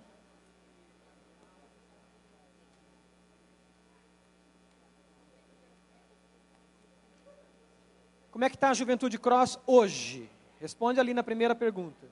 Como 8.31 8.43
é 8.43 8.49
que 8.49 8.55
está 8.55 8.71
a 8.71 8.73
Juventude 8.73 9.19
Cross 9.19 9.59
hoje? 9.65 10.29
Responde 10.59 10.99
ali 10.99 11.13
na 11.13 11.23
primeira 11.23 11.53
pergunta. 11.53 12.07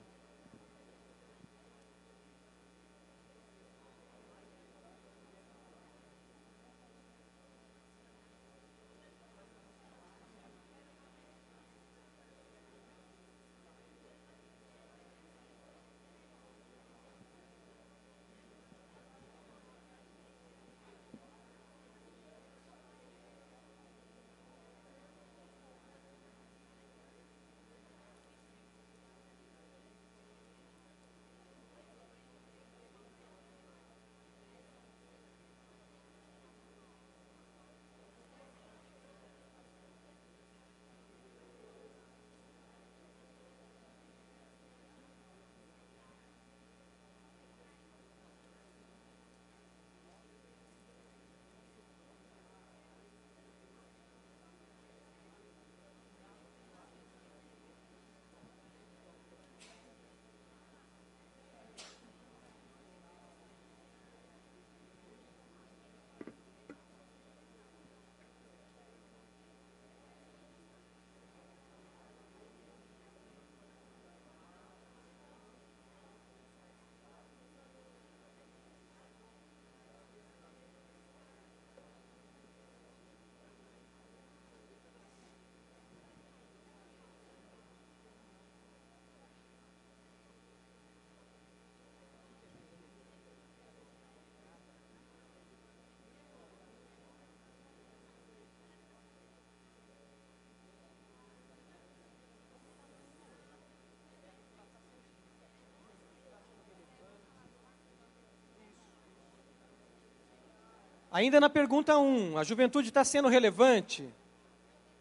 Ainda 111.14 111.38
na 111.38 111.48
pergunta 111.48 111.96
1, 111.96 112.36
a 112.38 112.42
juventude 112.42 112.88
está 112.88 113.04
sendo 113.04 113.28
relevante 113.28 114.12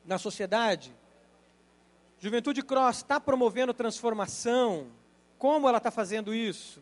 na 0.05 0.19
sociedade? 0.19 0.95
Juventude 2.19 2.61
Cross 2.61 2.97
está 2.97 3.19
promovendo 3.19 3.73
transformação? 3.73 4.91
Como 5.39 5.67
ela 5.67 5.79
está 5.79 5.89
fazendo 5.89 6.31
isso? 6.31 6.79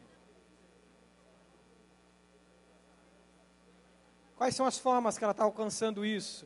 Quais 4.35 4.53
são 4.53 4.65
as 4.65 4.77
formas 4.77 5.17
que 5.17 5.23
ela 5.23 5.31
está 5.31 5.45
alcançando 5.45 6.05
isso? 6.05 6.45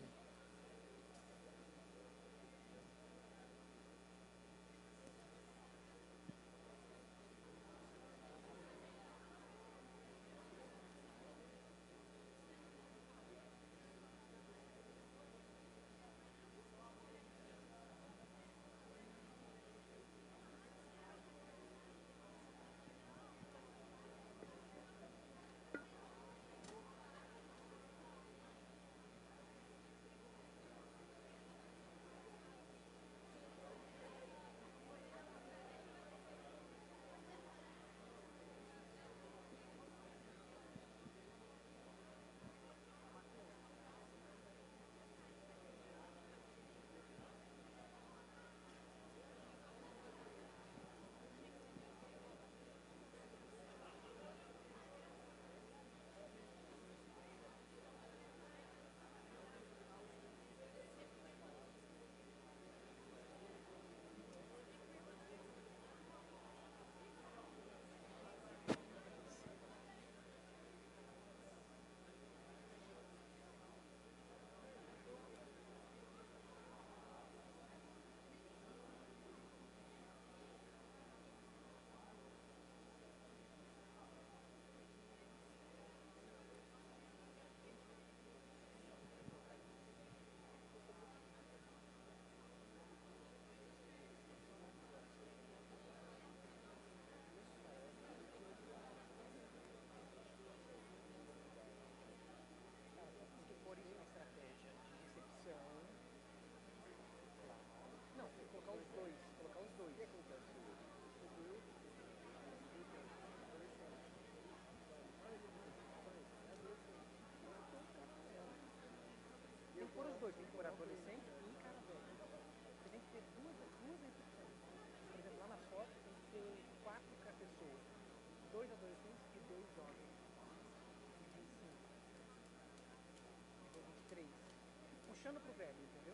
Puxando 135.26 135.42
pro 135.42 135.54
velho, 135.54 135.82
entendeu? 135.82 136.14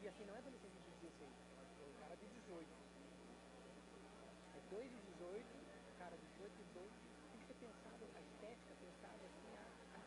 E 0.00 0.08
assim, 0.08 0.24
não 0.24 0.34
é 0.34 0.38
adolescente 0.38 0.72
de 0.72 0.90
16, 1.04 1.20
é 1.20 1.84
o 1.84 2.00
cara 2.00 2.16
de 2.16 2.26
18. 2.32 2.66
É 4.56 4.60
dois 4.70 4.88
de 4.88 5.00
18, 5.20 5.44
cara 5.98 6.16
de 6.16 6.24
18 6.24 6.48
e 6.48 6.64
dois. 6.72 6.92
Tem 7.30 7.40
que 7.40 7.46
ser 7.46 7.56
pensado, 7.60 8.00
a 8.16 8.20
estética 8.24 8.72
pensada 8.80 9.20
assim 9.20 9.52
a, 9.52 9.68
a 9.92 10.00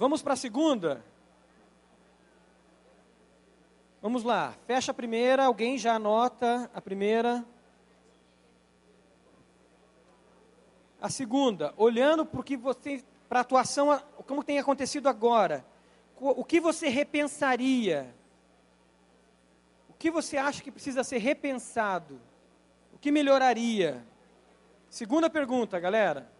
Vamos 0.00 0.22
para 0.22 0.32
a 0.32 0.36
segunda? 0.36 1.04
Vamos 4.00 4.24
lá, 4.24 4.54
fecha 4.66 4.92
a 4.92 4.94
primeira, 4.94 5.44
alguém 5.44 5.76
já 5.76 5.96
anota 5.96 6.70
a 6.72 6.80
primeira. 6.80 7.44
A 11.02 11.10
segunda, 11.10 11.74
olhando 11.76 12.24
para 12.24 13.40
a 13.40 13.42
atuação, 13.42 14.02
como 14.26 14.42
tem 14.42 14.58
acontecido 14.58 15.06
agora. 15.06 15.62
o 16.18 16.46
que 16.46 16.60
você 16.60 16.88
repensaria? 16.88 18.14
O 19.86 19.92
que 19.92 20.10
você 20.10 20.38
acha 20.38 20.62
que 20.62 20.70
precisa 20.70 21.04
ser 21.04 21.18
repensado? 21.18 22.18
O 22.94 22.98
que 22.98 23.12
melhoraria? 23.12 24.02
Segunda 24.88 25.28
pergunta, 25.28 25.78
galera. 25.78 26.39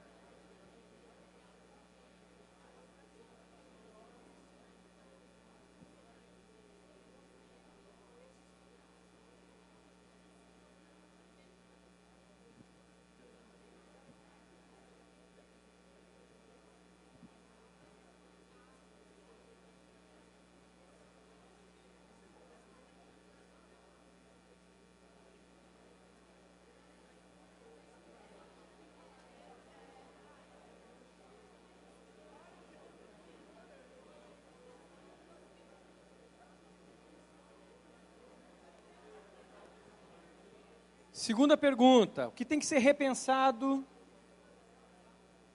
Segunda 41.21 41.55
pergunta: 41.55 42.29
o 42.29 42.33
que 42.33 42.47
tem 42.47 42.59
que 42.59 42.65
ser 42.65 42.79
repensado? 42.79 43.85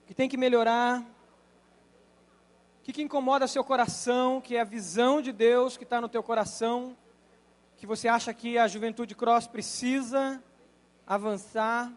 O 0.04 0.06
que 0.06 0.14
tem 0.14 0.30
que 0.30 0.38
melhorar? 0.38 1.02
O 1.02 2.84
que, 2.84 2.94
que 2.94 3.02
incomoda 3.02 3.48
seu 3.48 3.64
coração? 3.64 4.40
Que 4.40 4.58
é 4.58 4.62
a 4.62 4.64
visão 4.64 5.24
de 5.24 5.32
Deus 5.32 5.76
que 5.76 5.84
está 5.84 6.00
no 6.00 6.08
teu 6.08 6.22
coração? 6.22 6.96
Que 7.78 7.88
você 7.88 8.08
acha 8.08 8.32
que 8.32 8.60
a 8.60 8.68
juventude 8.68 9.16
cross 9.16 9.48
precisa 9.48 10.40
avançar? 11.08 11.92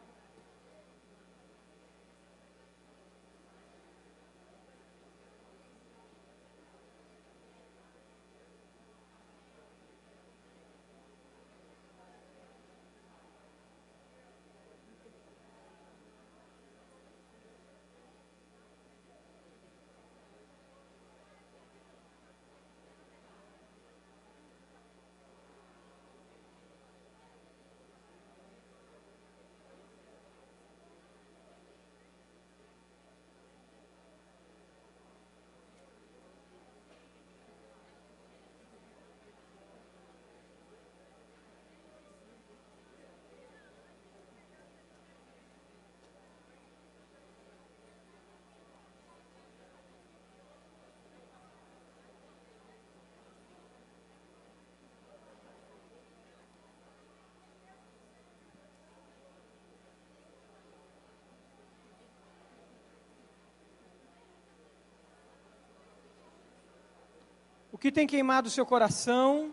O 67.78 67.80
que 67.80 67.92
tem 67.92 68.08
queimado 68.08 68.48
o 68.48 68.50
seu 68.50 68.66
coração, 68.66 69.52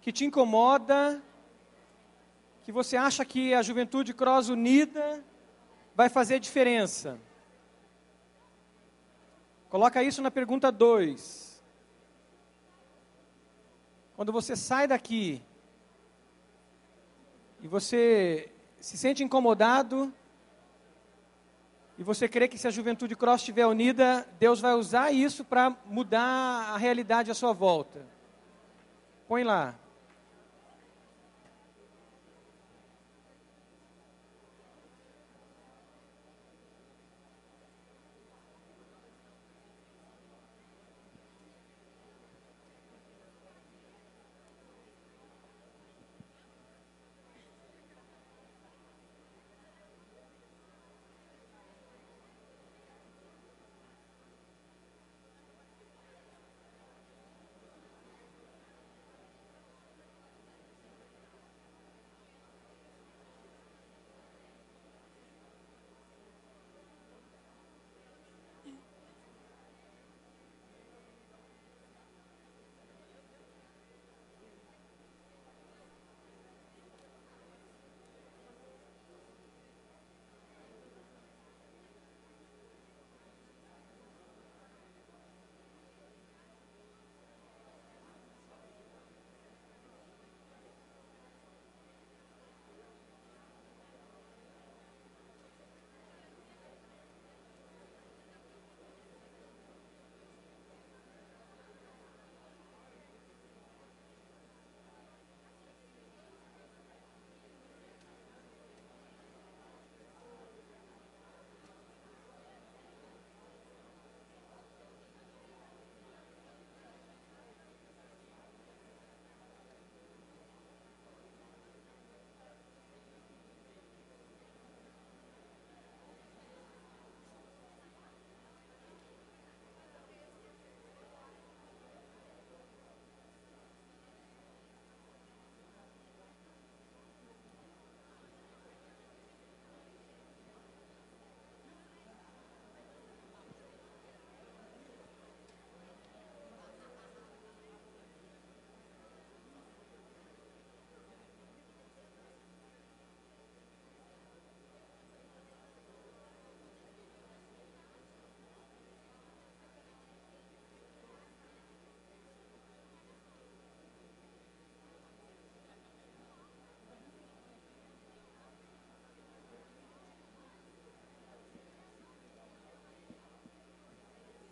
que 0.00 0.12
te 0.12 0.24
incomoda, 0.24 1.20
que 2.62 2.70
você 2.70 2.96
acha 2.96 3.24
que 3.24 3.52
a 3.52 3.60
juventude 3.60 4.14
cross 4.14 4.48
unida 4.48 5.20
vai 5.92 6.08
fazer 6.08 6.38
diferença? 6.38 7.18
Coloca 9.68 10.00
isso 10.00 10.22
na 10.22 10.30
pergunta 10.30 10.70
2. 10.70 11.60
Quando 14.14 14.30
você 14.30 14.54
sai 14.54 14.86
daqui 14.86 15.42
e 17.60 17.66
você 17.66 18.48
se 18.78 18.96
sente 18.96 19.24
incomodado, 19.24 20.14
e 21.98 22.02
você 22.02 22.28
crê 22.28 22.46
que 22.46 22.58
se 22.58 22.68
a 22.68 22.70
juventude 22.70 23.16
cross 23.16 23.40
estiver 23.40 23.66
unida, 23.66 24.26
Deus 24.38 24.60
vai 24.60 24.74
usar 24.74 25.12
isso 25.12 25.44
para 25.44 25.74
mudar 25.86 26.74
a 26.74 26.76
realidade 26.76 27.30
à 27.30 27.34
sua 27.34 27.52
volta. 27.52 28.04
Põe 29.26 29.44
lá. 29.44 29.74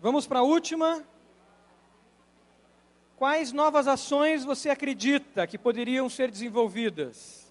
Vamos 0.05 0.26
para 0.26 0.40
a 0.40 0.42
última. 0.42 1.02
Quais 3.16 3.52
novas 3.52 3.88
ações 3.88 4.44
você 4.44 4.68
acredita 4.68 5.46
que 5.46 5.57
poderiam 5.57 6.11
ser 6.11 6.30
desenvolvidas? 6.30 7.50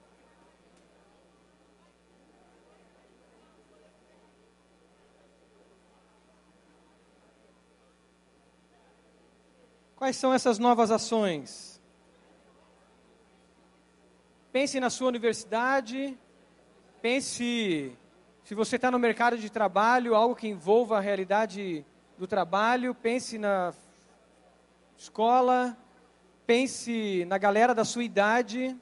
Quais 9.96 10.16
são 10.16 10.32
essas 10.32 10.60
novas 10.60 10.92
ações? 10.92 11.82
Pense 14.52 14.80
na 14.80 14.92
sua 14.92 15.08
universidade, 15.08 16.16
pense 17.02 17.98
se 18.44 18.54
você 18.54 18.76
está 18.76 18.92
no 18.92 19.00
mercado 19.00 19.40
de 19.40 19.50
trabalho, 19.50 20.14
algo 20.14 20.36
que 20.36 20.48
envolva 20.48 21.00
a 21.00 21.02
realidade 21.02 21.84
do 22.18 22.28
trabalho, 22.28 22.94
pense 22.94 23.38
na 23.38 23.74
escola, 24.98 25.76
pense 26.46 27.26
na 27.26 27.38
galera 27.38 27.74
da 27.74 27.84
sua 27.84 28.04
idade. 28.04 28.76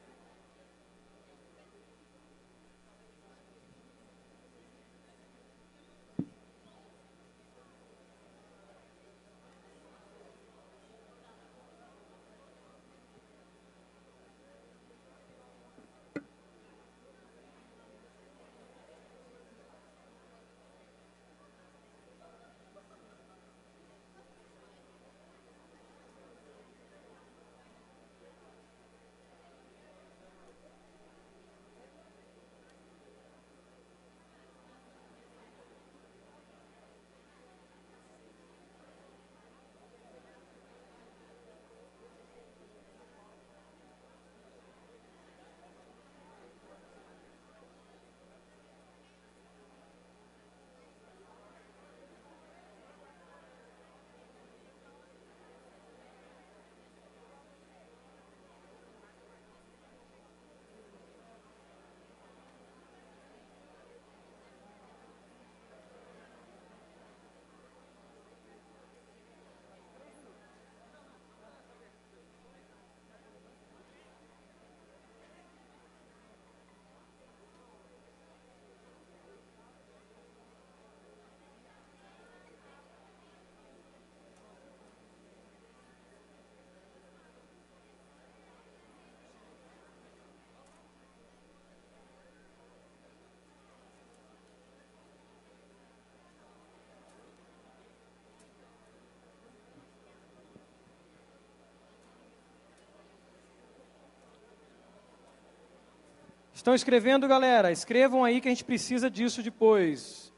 Estão 106.62 106.76
escrevendo, 106.76 107.28
galera? 107.28 107.72
Escrevam 107.72 108.24
aí 108.24 108.40
que 108.40 108.48
a 108.48 108.52
gente 108.52 108.64
precisa 108.64 109.10
disso 109.10 109.42
depois. 109.42 110.32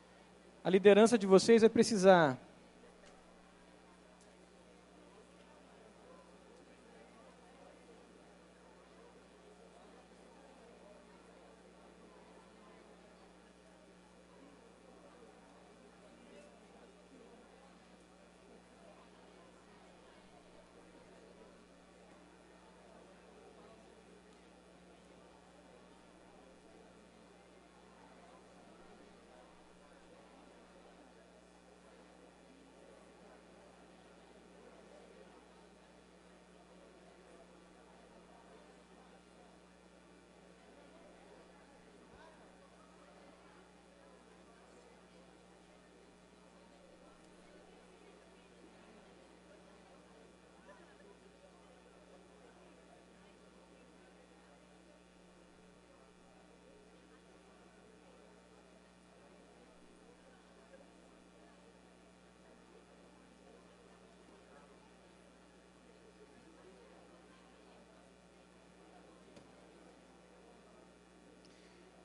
A 0.64 0.70
liderança 0.70 1.18
de 1.18 1.28
vocês 1.28 1.64
vai 1.64 1.70
precisar. 1.70 2.40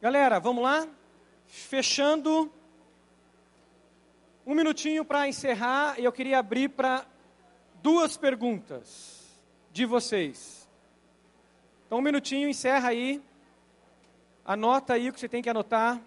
Galera, 0.09 0.41
vamos 0.41 0.63
lá? 0.63 0.89
Fechando. 1.47 2.51
Um 4.47 4.55
minutinho 4.55 5.05
para 5.05 5.29
encerrar, 5.29 6.01
e 6.01 6.05
eu 6.05 6.11
queria 6.11 6.39
abrir 6.39 6.71
para 6.71 7.05
duas 7.83 8.17
perguntas 8.17 9.39
de 9.71 9.85
vocês. 9.85 10.67
Então, 11.85 11.99
um 11.99 12.01
minutinho, 12.01 12.49
encerra 12.49 12.89
aí. 12.89 13.23
Anota 14.47 14.95
aí 14.95 15.11
o 15.11 15.13
que 15.13 15.21
você 15.21 15.29
tem 15.29 15.43
que 15.43 15.51
anotar. 15.51 16.01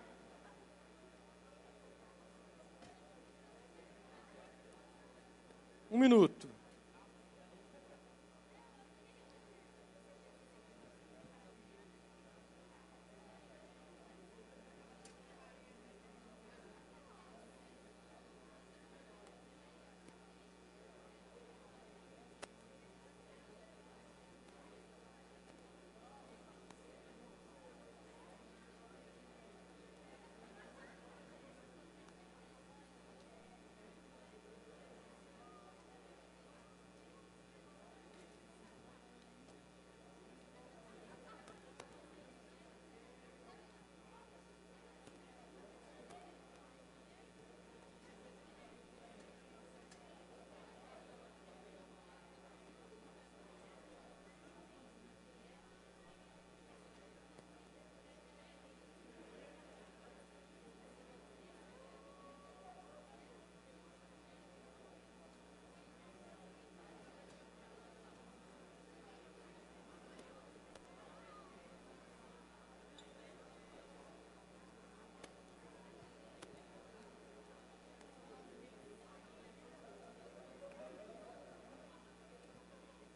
Um 5.91 5.99
minuto. 5.99 6.50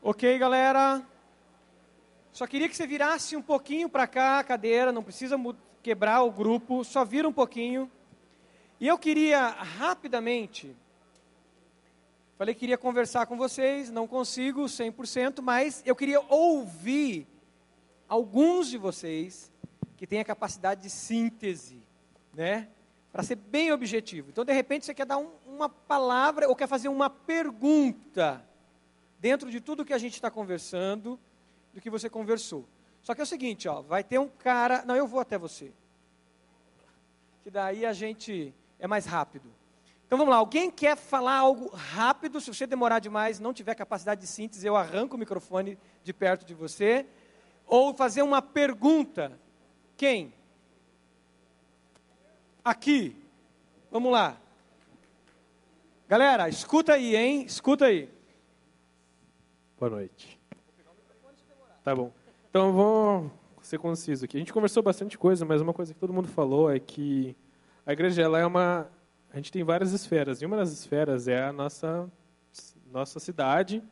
Ok, 0.08 0.38
galera? 0.38 1.04
Só 2.32 2.46
queria 2.46 2.70
que 2.70 2.78
você 2.78 2.86
virasse 2.86 3.36
um 3.36 3.42
pouquinho 3.42 3.90
para 3.90 4.06
cá 4.06 4.38
a 4.38 4.44
cadeira, 4.44 4.92
não 4.92 5.02
precisa 5.02 5.36
quebrar 5.82 6.22
o 6.22 6.32
grupo, 6.32 6.84
só 6.84 7.04
vira 7.04 7.28
um 7.28 7.34
pouquinho. 7.34 7.90
E 8.80 8.88
eu 8.88 9.00
queria 9.00 9.48
rapidamente, 9.48 10.78
falei 12.38 12.54
que 12.54 12.60
queria 12.60 12.78
conversar 12.78 13.26
com 13.26 13.36
vocês, 13.36 13.90
não 13.90 14.08
consigo 14.08 14.66
100%, 14.66 15.42
mas 15.42 15.82
eu 15.88 15.96
queria 15.96 16.20
ouvir 16.30 17.28
alguns 18.08 18.70
de 18.70 18.78
vocês 18.78 19.52
que 19.98 20.06
têm 20.06 20.20
a 20.20 20.24
capacidade 20.24 20.84
de 20.84 20.90
síntese, 20.92 21.82
né? 22.32 22.70
Para 23.12 23.24
ser 23.24 23.38
bem 23.38 23.72
objetivo. 23.72 24.30
Então, 24.30 24.46
de 24.46 24.54
repente, 24.54 24.86
você 24.86 24.94
quer 24.94 25.08
dar 25.08 25.18
um- 25.18 25.32
uma 25.48 25.68
palavra 25.68 26.48
ou 26.48 26.56
quer 26.56 26.68
fazer 26.68 26.90
uma 26.90 27.10
pergunta 27.10 28.46
dentro 29.20 29.50
de 29.50 29.60
tudo 29.60 29.86
que 29.86 29.94
a 29.94 29.98
gente 29.98 30.14
está 30.14 30.30
conversando, 30.30 31.20
do 31.74 31.82
que 31.82 31.90
você 31.90 32.10
conversou. 32.10 32.66
Só 33.02 33.14
que 33.14 33.22
é 33.22 33.24
o 33.24 33.28
seguinte, 33.28 33.68
ó, 33.68 33.82
vai 33.82 34.04
ter 34.04 34.18
um 34.18 34.28
cara. 34.28 34.84
Não, 34.86 34.96
eu 34.96 35.06
vou 35.06 35.20
até 35.20 35.38
você. 35.38 35.72
Que 37.44 37.52
daí 37.52 37.86
a 37.86 37.94
gente 37.94 38.54
é 38.80 38.88
mais 38.88 39.06
rápido. 39.06 39.52
Então 40.08 40.18
vamos 40.18 40.32
lá, 40.32 40.38
alguém 40.38 40.72
quer 40.72 40.96
falar 40.96 41.38
algo 41.38 41.68
rápido? 41.76 42.40
Se 42.40 42.54
você 42.54 42.66
demorar 42.66 43.00
demais, 43.00 43.40
não 43.40 43.54
tiver 43.54 43.76
capacidade 43.76 44.22
de 44.22 44.28
síntese, 44.28 44.66
eu 44.66 44.76
arranco 44.76 45.16
o 45.16 45.20
microfone 45.20 45.78
de 46.04 46.14
perto 46.14 46.46
de 46.46 46.54
você. 46.54 47.06
Ou 47.68 47.94
fazer 47.94 48.22
uma 48.22 48.42
pergunta. 48.42 49.38
Quem? 49.98 50.34
Aqui. 52.64 53.16
Vamos 53.92 54.12
lá. 54.12 54.38
Galera, 56.08 56.48
escuta 56.48 56.94
aí, 56.94 57.16
hein? 57.16 57.46
Escuta 57.46 57.86
aí. 57.86 58.15
Boa 59.78 59.90
noite. 59.90 60.40
Tá 61.84 61.94
bom. 61.94 62.12
Então 62.50 62.72
vamos 62.72 63.32
ser 63.62 63.78
conciso 63.78 64.24
aqui. 64.24 64.38
A 64.38 64.40
gente 64.40 64.54
conversou 64.54 64.82
bastante 64.82 65.18
coisa, 65.18 65.44
mas 65.44 65.60
uma 65.60 65.74
coisa 65.74 65.94
que 65.94 66.00
todo 66.00 66.14
mundo 66.14 66.30
falou 66.30 66.72
é 66.72 66.80
que 66.80 67.36
a 67.86 67.92
igreja 67.92 68.22
ela 68.22 68.40
é 68.40 68.46
uma. 68.46 68.90
A 69.34 69.36
gente 69.36 69.52
tem 69.52 69.66
várias 69.66 69.92
esferas. 69.92 70.42
E 70.42 70.46
uma 70.46 70.56
das 70.56 70.72
esferas 70.72 71.28
é 71.28 71.44
a 71.44 71.52
nossa 71.52 72.10
nossa 72.90 73.20
cidade. 73.20 73.84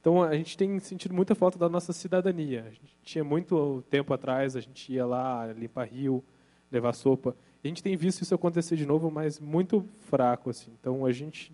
Então 0.00 0.22
a 0.22 0.34
gente 0.34 0.56
tem 0.56 0.78
sentido 0.78 1.14
muita 1.14 1.34
falta 1.34 1.58
da 1.58 1.68
nossa 1.68 1.92
cidadania. 1.92 2.64
A 2.66 2.70
gente 2.70 2.96
tinha 3.02 3.22
muito 3.22 3.84
tempo 3.90 4.14
atrás, 4.14 4.56
a 4.56 4.60
gente 4.60 4.90
ia 4.90 5.04
lá 5.04 5.52
limpar 5.52 5.84
rio, 5.84 6.24
levar 6.72 6.94
sopa. 6.94 7.36
A 7.62 7.68
gente 7.68 7.82
tem 7.82 7.94
visto 7.94 8.22
isso 8.22 8.34
acontecer 8.34 8.76
de 8.76 8.86
novo, 8.86 9.10
mas 9.10 9.38
muito 9.38 9.86
fraco 10.08 10.48
assim. 10.48 10.72
Então 10.80 11.04
a 11.04 11.12
gente 11.12 11.52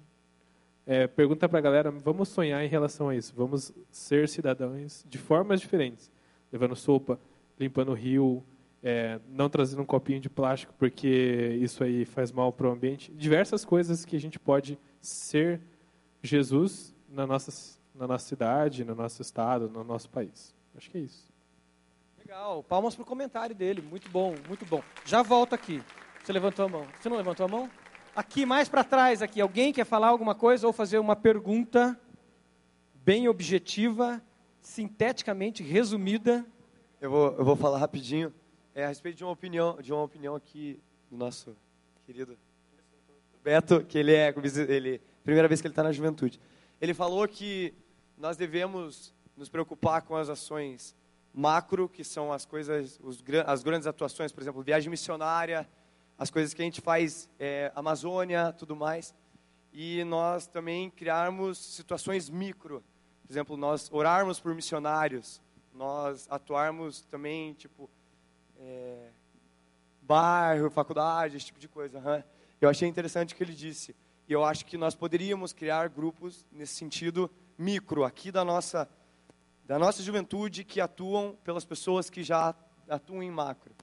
é, 0.86 1.06
pergunta 1.06 1.48
para 1.48 1.58
a 1.58 1.62
galera, 1.62 1.90
vamos 1.90 2.28
sonhar 2.28 2.64
em 2.64 2.68
relação 2.68 3.08
a 3.08 3.16
isso, 3.16 3.32
vamos 3.36 3.72
ser 3.90 4.28
cidadãos 4.28 5.04
de 5.08 5.18
formas 5.18 5.60
diferentes, 5.60 6.10
levando 6.52 6.74
sopa, 6.74 7.18
limpando 7.58 7.90
o 7.90 7.94
rio, 7.94 8.42
é, 8.82 9.20
não 9.28 9.48
trazendo 9.48 9.82
um 9.82 9.86
copinho 9.86 10.18
de 10.20 10.28
plástico 10.28 10.74
porque 10.76 11.56
isso 11.60 11.84
aí 11.84 12.04
faz 12.04 12.32
mal 12.32 12.52
para 12.52 12.68
o 12.68 12.72
ambiente, 12.72 13.12
diversas 13.12 13.64
coisas 13.64 14.04
que 14.04 14.16
a 14.16 14.20
gente 14.20 14.38
pode 14.38 14.78
ser 15.00 15.60
Jesus 16.20 16.94
na 17.08 17.26
nossa, 17.26 17.78
na 17.94 18.06
nossa 18.06 18.26
cidade, 18.26 18.84
no 18.84 18.94
nosso 18.94 19.22
estado, 19.22 19.68
no 19.68 19.84
nosso 19.84 20.10
país. 20.10 20.54
Acho 20.76 20.90
que 20.90 20.98
é 20.98 21.00
isso. 21.02 21.30
Legal, 22.18 22.62
palmas 22.62 22.94
para 22.94 23.02
o 23.02 23.06
comentário 23.06 23.54
dele, 23.54 23.82
muito 23.82 24.08
bom, 24.10 24.34
muito 24.48 24.64
bom. 24.64 24.82
Já 25.04 25.22
volto 25.22 25.54
aqui. 25.54 25.82
Você 26.22 26.32
levantou 26.32 26.64
a 26.64 26.68
mão. 26.68 26.86
Você 27.00 27.08
não 27.08 27.16
levantou 27.16 27.44
a 27.44 27.48
mão? 27.48 27.70
Aqui, 28.14 28.44
mais 28.44 28.68
para 28.68 28.84
trás, 28.84 29.22
aqui. 29.22 29.40
Alguém 29.40 29.72
quer 29.72 29.86
falar 29.86 30.08
alguma 30.08 30.34
coisa 30.34 30.66
ou 30.66 30.72
fazer 30.72 30.98
uma 30.98 31.16
pergunta 31.16 31.98
bem 32.94 33.26
objetiva, 33.26 34.22
sinteticamente 34.60 35.62
resumida? 35.62 36.44
Eu 37.00 37.10
vou, 37.10 37.32
eu 37.38 37.42
vou 37.42 37.56
falar 37.56 37.78
rapidinho 37.78 38.30
é, 38.74 38.84
a 38.84 38.88
respeito 38.88 39.16
de 39.16 39.24
uma 39.24 39.32
opinião, 39.32 39.80
de 39.80 39.94
uma 39.94 40.02
opinião 40.02 40.34
aqui 40.34 40.78
do 41.10 41.16
nosso 41.16 41.56
querido 42.04 42.36
Beto, 43.42 43.82
que 43.82 43.96
ele 43.96 44.12
é 44.12 44.28
ele 44.68 45.00
primeira 45.24 45.48
vez 45.48 45.62
que 45.62 45.66
ele 45.66 45.72
está 45.72 45.82
na 45.82 45.90
juventude. 45.90 46.38
Ele 46.82 46.92
falou 46.92 47.26
que 47.26 47.72
nós 48.18 48.36
devemos 48.36 49.14
nos 49.34 49.48
preocupar 49.48 50.02
com 50.02 50.16
as 50.16 50.28
ações 50.28 50.94
macro, 51.32 51.88
que 51.88 52.04
são 52.04 52.30
as 52.30 52.44
coisas, 52.44 53.00
os, 53.02 53.24
as 53.46 53.62
grandes 53.62 53.86
atuações, 53.86 54.32
por 54.32 54.42
exemplo, 54.42 54.62
viagem 54.62 54.90
missionária, 54.90 55.66
as 56.22 56.30
coisas 56.30 56.54
que 56.54 56.62
a 56.62 56.64
gente 56.64 56.80
faz, 56.80 57.28
é, 57.36 57.72
Amazônia, 57.74 58.52
tudo 58.56 58.76
mais. 58.76 59.12
E 59.72 60.04
nós 60.04 60.46
também 60.46 60.88
criarmos 60.88 61.58
situações 61.58 62.30
micro, 62.30 62.80
por 63.26 63.32
exemplo, 63.32 63.56
nós 63.56 63.90
orarmos 63.90 64.38
por 64.38 64.54
missionários, 64.54 65.42
nós 65.74 66.28
atuarmos 66.30 67.00
também, 67.00 67.54
tipo, 67.54 67.90
é, 68.56 69.08
bairro, 70.00 70.70
faculdade, 70.70 71.36
esse 71.36 71.46
tipo 71.46 71.58
de 71.58 71.66
coisa. 71.66 71.98
aham. 71.98 72.22
Eu 72.60 72.68
achei 72.68 72.88
interessante 72.88 73.34
o 73.34 73.36
que 73.36 73.42
ele 73.42 73.54
disse. 73.54 73.96
E 74.28 74.32
eu 74.32 74.44
acho 74.44 74.64
que 74.64 74.76
nós 74.76 74.94
poderíamos 74.94 75.52
criar 75.52 75.88
grupos 75.88 76.46
nesse 76.52 76.74
sentido 76.74 77.28
micro, 77.58 78.04
aqui 78.04 78.30
da 78.30 78.44
nossa, 78.44 78.88
da 79.66 79.76
nossa 79.76 80.00
juventude, 80.04 80.62
que 80.62 80.80
atuam 80.80 81.36
pelas 81.42 81.64
pessoas 81.64 82.08
que 82.08 82.22
já 82.22 82.54
atuam 82.88 83.24
em 83.24 83.30
macro. 83.30 83.74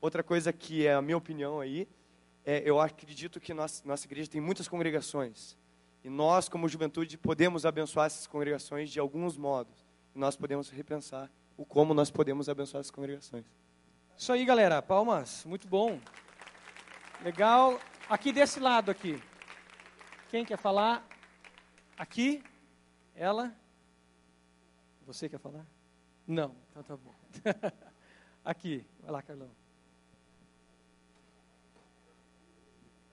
Outra 0.00 0.22
coisa 0.22 0.52
que 0.52 0.86
é 0.86 0.94
a 0.94 1.02
minha 1.02 1.16
opinião 1.16 1.60
aí, 1.60 1.86
é, 2.44 2.62
eu 2.64 2.80
acredito 2.80 3.38
que 3.38 3.52
nós, 3.52 3.82
nossa 3.84 4.06
igreja 4.06 4.30
tem 4.30 4.40
muitas 4.40 4.66
congregações. 4.66 5.56
E 6.02 6.08
nós, 6.08 6.48
como 6.48 6.68
juventude, 6.68 7.18
podemos 7.18 7.66
abençoar 7.66 8.06
essas 8.06 8.26
congregações 8.26 8.90
de 8.90 8.98
alguns 8.98 9.36
modos. 9.36 9.86
E 10.14 10.18
nós 10.18 10.36
podemos 10.36 10.70
repensar 10.70 11.30
o 11.56 11.64
como 11.66 11.92
nós 11.92 12.10
podemos 12.10 12.48
abençoar 12.48 12.80
essas 12.80 12.90
congregações. 12.90 13.44
Isso 14.16 14.32
aí, 14.32 14.44
galera. 14.44 14.80
Palmas. 14.80 15.44
Muito 15.44 15.68
bom. 15.68 16.00
Legal. 17.22 17.78
Aqui 18.08 18.32
desse 18.32 18.58
lado 18.58 18.90
aqui. 18.90 19.22
Quem 20.30 20.44
quer 20.44 20.56
falar? 20.56 21.06
Aqui? 21.98 22.42
Ela? 23.14 23.54
Você 25.06 25.28
quer 25.28 25.38
falar? 25.38 25.66
Não. 26.26 26.56
Então 26.70 26.82
tá 26.82 26.96
bom. 26.96 27.14
aqui. 28.42 28.86
Vai 29.02 29.10
lá, 29.12 29.22
Carlão. 29.22 29.50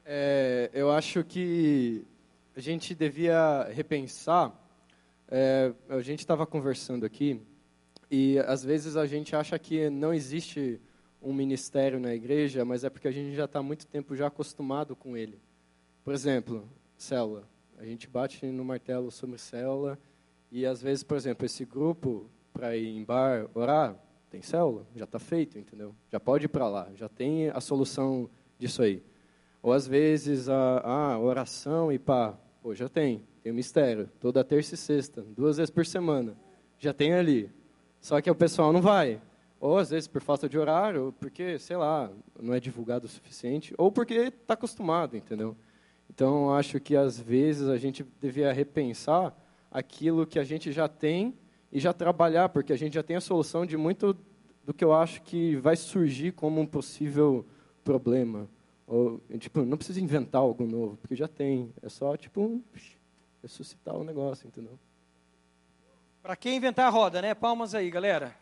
É, 0.10 0.70
eu 0.74 0.90
acho 0.90 1.22
que 1.22 2.06
a 2.56 2.62
gente 2.62 2.96
devia 2.96 3.64
repensar. 3.74 4.58
é, 5.30 5.74
a 5.90 6.00
gente 6.00 6.20
estava 6.20 6.48
conversando 6.48 7.06
aqui 7.06 7.42
e 8.10 8.40
às 8.40 8.64
vezes 8.64 8.96
a 8.96 9.06
gente 9.06 9.36
acha 9.36 9.60
que 9.60 9.90
não 9.90 10.14
existe 10.14 10.80
um 11.22 11.34
ministério 11.34 12.00
na 12.00 12.16
igreja, 12.16 12.64
mas 12.64 12.86
é 12.86 12.90
porque 12.90 13.10
a 13.10 13.12
gente 13.12 13.36
já 13.36 13.44
está 13.44 13.62
muito 13.62 13.86
tempo 13.86 14.16
já 14.16 14.28
acostumado 14.28 14.96
com 14.96 15.18
ele. 15.18 15.42
Por 16.06 16.14
exemplo, 16.14 16.66
célula. 16.98 17.46
A 17.78 17.84
gente 17.84 18.08
bate 18.08 18.46
no 18.46 18.64
martelo 18.64 19.12
sobre 19.12 19.38
célula 19.38 20.00
e 20.50 20.66
às 20.66 20.82
vezes, 20.82 21.04
por 21.04 21.18
exemplo, 21.18 21.46
esse 21.46 21.66
grupo 21.66 22.30
para 22.54 22.78
ir 22.78 22.96
em 22.96 23.04
bar 23.04 23.50
orar 23.54 23.94
tem 24.30 24.42
célula, 24.42 24.88
já 24.96 25.04
está 25.04 25.20
feito, 25.20 25.60
entendeu? 25.60 25.94
Já 26.10 26.18
pode 26.18 26.46
ir 26.46 26.48
para 26.48 26.70
lá, 26.70 26.90
já 26.96 27.10
tem 27.10 27.50
a 27.50 27.60
solução 27.60 28.30
disso 28.58 28.82
aí. 28.82 29.04
Ou 29.62 29.74
às 29.74 29.88
vezes 29.88 30.50
a, 30.50 30.80
a 30.80 31.20
oração 31.20 31.92
e 31.92 32.00
pá, 32.00 32.38
pô, 32.62 32.74
já 32.74 32.88
tem, 32.88 33.24
tem 33.42 33.52
o 33.52 33.56
mistério, 33.56 34.10
toda 34.20 34.44
terça 34.44 34.76
e 34.76 34.78
sexta, 34.78 35.22
duas 35.36 35.58
vezes 35.58 35.70
por 35.70 35.86
semana, 35.86 36.36
já 36.80 36.94
tem 36.94 37.14
ali. 37.14 37.50
Só 38.00 38.22
que 38.22 38.30
o 38.30 38.36
pessoal 38.36 38.72
não 38.72 38.82
vai. 38.82 39.22
Ou 39.60 39.78
às 39.78 39.90
vezes 39.90 40.08
por 40.08 40.22
falta 40.22 40.48
de 40.48 40.58
horário, 40.58 41.06
ou 41.06 41.12
porque, 41.12 41.58
sei 41.58 41.78
lá, 41.78 42.12
não 42.40 42.54
é 42.54 42.60
divulgado 42.60 43.06
o 43.06 43.10
suficiente, 43.10 43.74
ou 43.78 43.92
porque 43.92 44.14
está 44.14 44.54
acostumado, 44.54 45.18
entendeu? 45.18 45.56
Então, 46.10 46.54
acho 46.54 46.80
que 46.80 46.96
às 46.96 47.20
vezes 47.20 47.68
a 47.68 47.78
gente 47.78 48.06
devia 48.22 48.54
repensar 48.54 49.36
aquilo 49.72 50.26
que 50.26 50.40
a 50.40 50.44
gente 50.44 50.72
já 50.72 50.88
tem 50.88 51.34
e 51.72 51.80
já 51.80 51.92
trabalhar, 51.92 52.50
porque 52.50 52.72
a 52.72 52.78
gente 52.78 52.94
já 52.94 53.04
tem 53.04 53.16
a 53.16 53.22
solução 53.22 53.66
de 53.66 53.76
muito 53.76 54.16
do 54.64 54.74
que 54.74 54.84
eu 54.84 54.94
acho 54.94 55.22
que 55.22 55.56
vai 55.56 55.76
surgir 55.76 56.34
como 56.34 56.62
um 56.62 56.66
possível 56.66 57.46
problema. 57.84 58.48
Ou, 58.88 59.22
tipo, 59.38 59.64
não 59.64 59.76
precisa 59.76 60.00
inventar 60.00 60.42
algo 60.42 60.66
novo, 60.66 60.96
porque 60.98 61.16
já 61.16 61.28
tem. 61.28 61.74
É 61.82 61.90
só, 61.90 62.16
tipo, 62.16 62.64
ressuscitar 63.44 63.94
o 63.96 64.04
negócio, 64.04 64.48
entendeu? 64.48 64.80
Para 66.24 66.38
quem 66.38 66.56
inventar 66.56 66.88
a 66.88 66.90
roda, 66.90 67.22
né? 67.22 67.36
Palmas 67.36 67.76
aí, 67.76 67.90
galera. 67.90 68.34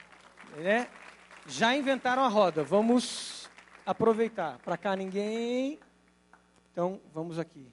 Né? 0.58 0.88
Já 1.48 1.76
inventaram 1.76 2.24
a 2.24 2.28
roda. 2.28 2.64
Vamos 2.64 3.50
aproveitar. 3.84 4.60
Para 4.60 4.78
cá 4.78 4.96
ninguém. 4.96 5.80
Então, 6.72 7.02
vamos 7.12 7.39
aqui. 7.39 7.68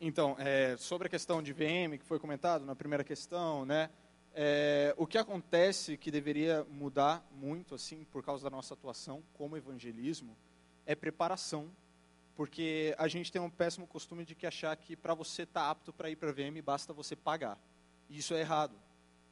Então, 0.00 0.36
é, 0.38 0.76
sobre 0.78 1.06
a 1.06 1.10
questão 1.10 1.42
de 1.42 1.52
VM, 1.52 1.98
que 1.98 2.04
foi 2.04 2.18
comentado 2.18 2.64
na 2.64 2.74
primeira 2.74 3.04
questão, 3.04 3.64
né? 3.64 3.88
É, 4.34 4.94
o 4.96 5.06
que 5.06 5.18
acontece 5.18 5.96
que 5.96 6.10
deveria 6.10 6.64
mudar 6.70 7.26
muito, 7.32 7.74
assim, 7.74 8.04
por 8.04 8.24
causa 8.24 8.44
da 8.44 8.50
nossa 8.50 8.74
atuação 8.74 9.22
como 9.34 9.56
evangelismo, 9.56 10.36
é 10.86 10.94
preparação 10.94 11.70
Porque 12.34 12.94
a 12.98 13.08
gente 13.08 13.30
tem 13.30 13.40
um 13.40 13.50
péssimo 13.50 13.86
costume 13.86 14.24
de 14.24 14.34
que 14.34 14.46
achar 14.46 14.74
que 14.76 14.96
para 14.96 15.14
você 15.14 15.42
estar 15.42 15.70
apto 15.70 15.92
para 15.92 16.08
ir 16.08 16.16
para 16.16 16.30
a 16.30 16.32
VM 16.32 16.62
basta 16.64 16.92
você 16.92 17.14
pagar. 17.14 17.58
E 18.08 18.18
isso 18.18 18.32
é 18.34 18.40
errado. 18.40 18.74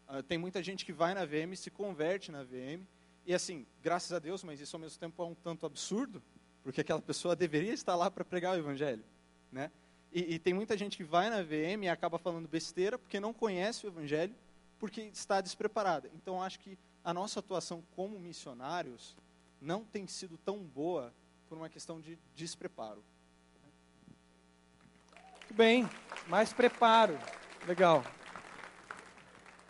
Ah, 0.06 0.22
tem 0.22 0.36
muita 0.36 0.62
gente 0.62 0.84
que 0.84 0.92
vai 0.92 1.14
na 1.14 1.24
VM, 1.24 1.54
se 1.56 1.70
converte 1.70 2.30
na 2.30 2.42
VM, 2.42 2.84
e 3.24 3.32
assim, 3.32 3.64
graças 3.82 4.12
a 4.12 4.18
Deus, 4.18 4.42
mas 4.42 4.60
isso 4.60 4.74
ao 4.74 4.80
mesmo 4.80 4.98
tempo 4.98 5.22
é 5.22 5.26
um 5.26 5.34
tanto 5.34 5.64
absurdo, 5.64 6.22
porque 6.62 6.80
aquela 6.80 7.00
pessoa 7.00 7.36
deveria 7.36 7.72
estar 7.72 7.94
lá 7.94 8.10
para 8.10 8.24
pregar 8.24 8.54
o 8.54 8.58
evangelho, 8.58 9.04
né? 9.52 9.70
E, 10.12 10.34
e, 10.34 10.38
tem 10.40 10.52
muita 10.52 10.76
gente 10.76 10.96
que 10.96 11.04
vai 11.04 11.30
na 11.30 11.40
VM 11.40 11.84
e 11.84 11.88
acaba 11.88 12.18
falando 12.18 12.48
besteira 12.48 12.98
porque 12.98 13.20
não 13.20 13.32
conhece 13.32 13.86
o 13.86 13.88
evangelho, 13.88 14.34
porque 14.80 15.02
está 15.02 15.42
despreparada. 15.42 16.10
Então 16.14 16.42
acho 16.42 16.58
que 16.58 16.76
a 17.04 17.12
nossa 17.12 17.38
atuação 17.38 17.84
como 17.94 18.18
missionários 18.18 19.14
não 19.60 19.84
tem 19.84 20.06
sido 20.06 20.38
tão 20.38 20.58
boa 20.58 21.12
por 21.48 21.58
uma 21.58 21.68
questão 21.68 22.00
de 22.00 22.18
despreparo. 22.34 23.04
Muito 25.40 25.54
bem, 25.54 25.88
mais 26.26 26.52
preparo. 26.52 27.18
Legal. 27.68 28.02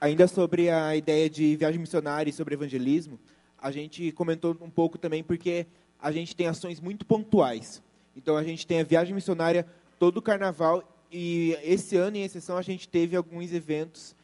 Ainda 0.01 0.29
sobre 0.29 0.71
a 0.71 0.95
ideia 0.95 1.29
de 1.29 1.57
viagem 1.57 1.81
missionária 1.81 2.31
e 2.31 2.33
sobre 2.33 2.55
evangelismo, 2.55 3.19
a 3.59 3.71
gente 3.71 4.13
comentou 4.13 4.57
um 4.61 4.71
pouco 4.71 4.97
também 4.97 5.25
porque 5.25 5.67
a 5.99 6.13
gente 6.13 6.37
tem 6.37 6.47
ações 6.47 6.81
muito 6.81 7.05
pontuais. 7.05 7.83
Então 8.15 8.37
a 8.37 8.45
gente 8.45 8.67
tem 8.67 8.81
a 8.81 8.85
viagem 8.85 9.15
missionária 9.15 9.67
todo 9.99 10.19
o 10.19 10.23
carnaval 10.23 10.85
e 11.11 11.59
esse 11.63 11.97
ano, 11.97 12.17
em 12.17 12.23
exceção, 12.23 12.57
a 12.57 12.63
gente 12.63 12.89
teve 12.89 13.17
alguns 13.17 13.53
eventos 13.53 14.15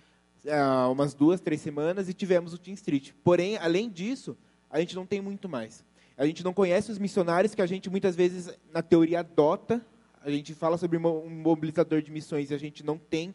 há 0.50 0.88
umas 0.88 1.14
duas, 1.14 1.40
três 1.40 1.60
semanas 1.60 2.08
e 2.08 2.14
tivemos 2.14 2.52
o 2.52 2.58
Team 2.58 2.74
Street. 2.74 3.12
Porém, 3.22 3.56
além 3.56 3.90
disso, 3.90 4.36
a 4.70 4.80
gente 4.80 4.94
não 4.94 5.06
tem 5.06 5.20
muito 5.20 5.48
mais. 5.48 5.84
A 6.16 6.26
gente 6.26 6.42
não 6.42 6.52
conhece 6.54 6.90
os 6.90 6.98
missionários 6.98 7.54
que 7.54 7.62
a 7.62 7.66
gente 7.66 7.90
muitas 7.90 8.16
vezes, 8.16 8.50
na 8.72 8.82
teoria, 8.82 9.20
adota. 9.20 9.84
A 10.22 10.30
gente 10.30 10.54
fala 10.54 10.78
sobre 10.78 10.96
um 10.98 11.28
mobilizador 11.28 12.00
de 12.00 12.10
missões 12.10 12.50
e 12.50 12.54
a 12.54 12.58
gente 12.58 12.84
não 12.84 12.98
tem 12.98 13.34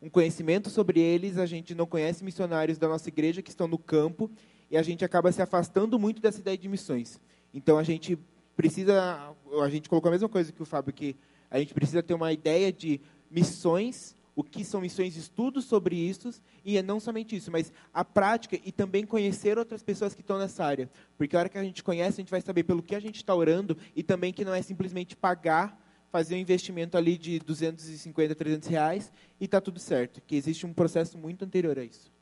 um 0.00 0.08
conhecimento 0.08 0.70
sobre 0.70 1.00
eles, 1.00 1.36
a 1.36 1.44
gente 1.44 1.74
não 1.74 1.86
conhece 1.86 2.24
missionários 2.24 2.78
da 2.78 2.88
nossa 2.88 3.08
igreja 3.08 3.42
que 3.42 3.50
estão 3.50 3.68
no 3.68 3.76
campo 3.76 4.30
e 4.70 4.76
a 4.76 4.82
gente 4.82 5.04
acaba 5.04 5.30
se 5.30 5.42
afastando 5.42 5.98
muito 5.98 6.22
dessa 6.22 6.40
ideia 6.40 6.56
de 6.56 6.68
missões. 6.68 7.20
Então 7.52 7.76
a 7.76 7.82
gente 7.82 8.18
precisa, 8.56 9.34
a 9.62 9.68
gente 9.68 9.88
colocou 9.88 10.08
a 10.08 10.12
mesma 10.12 10.28
coisa 10.28 10.52
que 10.52 10.62
o 10.62 10.64
Fábio, 10.64 10.92
que 10.92 11.16
a 11.50 11.58
gente 11.58 11.74
precisa 11.74 12.02
ter 12.02 12.14
uma 12.14 12.32
ideia 12.32 12.72
de 12.72 13.00
missões, 13.30 14.14
o 14.34 14.44
que 14.44 14.64
são 14.64 14.80
missões, 14.80 15.16
estudos 15.16 15.64
sobre 15.64 15.96
isso, 15.96 16.30
e 16.64 16.78
é 16.78 16.82
não 16.82 17.00
somente 17.00 17.36
isso, 17.36 17.50
mas 17.50 17.72
a 17.92 18.04
prática 18.04 18.58
e 18.64 18.72
também 18.72 19.04
conhecer 19.04 19.58
outras 19.58 19.82
pessoas 19.82 20.14
que 20.14 20.20
estão 20.20 20.38
nessa 20.38 20.64
área. 20.64 20.90
Porque 21.18 21.36
a 21.36 21.40
hora 21.40 21.48
que 21.48 21.58
a 21.58 21.64
gente 21.64 21.82
conhece, 21.82 22.20
a 22.20 22.22
gente 22.22 22.30
vai 22.30 22.40
saber 22.40 22.62
pelo 22.62 22.82
que 22.82 22.94
a 22.94 23.00
gente 23.00 23.16
está 23.16 23.34
orando 23.34 23.76
e 23.94 24.02
também 24.02 24.32
que 24.32 24.44
não 24.44 24.54
é 24.54 24.62
simplesmente 24.62 25.16
pagar 25.16 25.78
fazer 26.10 26.34
um 26.34 26.38
investimento 26.38 26.96
ali 26.96 27.16
de 27.16 27.38
250, 27.38 28.34
300 28.34 28.68
reais 28.68 29.12
e 29.40 29.44
está 29.44 29.60
tudo 29.60 29.78
certo. 29.78 30.20
Que 30.20 30.36
existe 30.36 30.66
um 30.66 30.74
processo 30.74 31.16
muito 31.16 31.44
anterior 31.44 31.78
a 31.78 31.84
isso. 31.84 32.12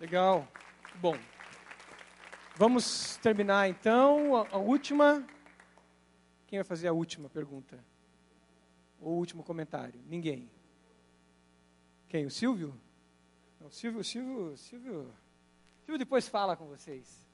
Legal. 0.00 0.48
Bom. 1.00 1.16
Vamos 2.56 3.18
terminar 3.18 3.68
então. 3.68 4.36
A, 4.36 4.48
a 4.52 4.58
última. 4.58 5.24
Quem 6.46 6.58
vai 6.58 6.64
fazer 6.64 6.88
a 6.88 6.92
última 6.92 7.28
pergunta? 7.28 7.78
Ou 9.00 9.12
o 9.14 9.18
último 9.18 9.42
comentário? 9.42 10.00
Ninguém. 10.08 10.48
Quem? 12.08 12.26
O 12.26 12.30
Silvio? 12.30 12.78
Não, 13.60 13.70
Silvio, 13.70 14.04
Silvio, 14.04 14.56
Silvio. 14.56 15.14
Silvio 15.84 15.98
depois 15.98 16.28
fala 16.28 16.56
com 16.56 16.66
vocês. 16.66 17.26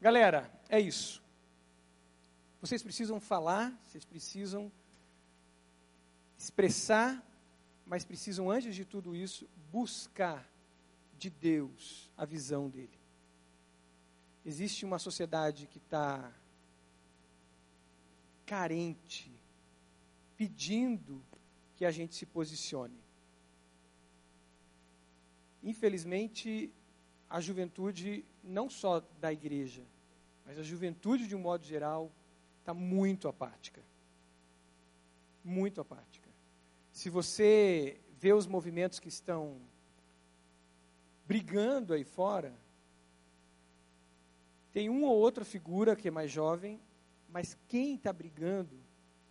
Galera, 0.00 0.50
é 0.68 0.80
isso. 0.80 1.22
Vocês 2.60 2.82
precisam 2.82 3.20
falar, 3.20 3.72
vocês 3.84 4.04
precisam 4.04 4.70
expressar, 6.38 7.22
mas 7.86 8.04
precisam, 8.04 8.50
antes 8.50 8.74
de 8.74 8.84
tudo 8.84 9.14
isso, 9.14 9.48
buscar 9.70 10.46
de 11.18 11.30
Deus 11.30 12.10
a 12.16 12.24
visão 12.24 12.68
dele. 12.68 12.98
Existe 14.44 14.84
uma 14.84 14.98
sociedade 14.98 15.66
que 15.66 15.78
está 15.78 16.32
carente, 18.44 19.30
pedindo 20.36 21.22
que 21.76 21.84
a 21.84 21.90
gente 21.90 22.14
se 22.14 22.26
posicione. 22.26 23.05
Infelizmente, 25.66 26.72
a 27.28 27.40
juventude, 27.40 28.24
não 28.44 28.70
só 28.70 29.02
da 29.20 29.32
igreja, 29.32 29.82
mas 30.46 30.60
a 30.60 30.62
juventude 30.62 31.26
de 31.26 31.34
um 31.34 31.40
modo 31.40 31.64
geral, 31.64 32.08
está 32.60 32.72
muito 32.72 33.26
apática. 33.26 33.82
Muito 35.44 35.80
apática. 35.80 36.30
Se 36.92 37.10
você 37.10 38.00
vê 38.20 38.32
os 38.32 38.46
movimentos 38.46 39.00
que 39.00 39.08
estão 39.08 39.56
brigando 41.26 41.92
aí 41.94 42.04
fora, 42.04 42.54
tem 44.72 44.88
uma 44.88 45.08
ou 45.08 45.18
outra 45.18 45.44
figura 45.44 45.96
que 45.96 46.06
é 46.06 46.12
mais 46.12 46.30
jovem, 46.30 46.80
mas 47.28 47.58
quem 47.66 47.96
está 47.96 48.12
brigando, 48.12 48.78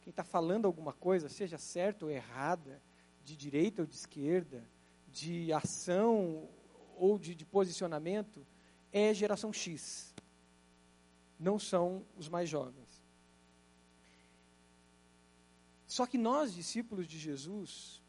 quem 0.02 0.12
está 0.12 0.24
falando 0.26 0.66
alguma 0.66 0.92
coisa, 0.92 1.30
seja 1.30 1.58
certa 1.58 2.04
ou 2.04 2.12
errada, 2.12 2.82
de 3.24 3.38
direita 3.38 3.84
ou 3.84 3.88
de 3.88 3.96
esquerda, 3.96 4.62
de 5.16 5.53
ação 5.53 6.49
ou 6.97 7.18
de, 7.18 7.34
de 7.34 7.45
posicionamento, 7.45 8.45
é 8.91 9.13
geração 9.13 9.53
X. 9.53 10.13
Não 11.39 11.57
são 11.57 12.06
os 12.18 12.27
mais 12.27 12.49
jovens. 12.49 13.02
Só 15.88 16.06
que 16.06 16.18
nós, 16.18 16.53
discípulos 16.53 17.07
de 17.07 17.18
Jesus, 17.18 18.03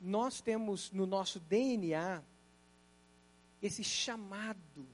nós 0.00 0.40
temos 0.40 0.90
no 0.92 1.06
nosso 1.06 1.38
DNA 1.38 2.22
esse 3.60 3.84
chamado 3.84 4.88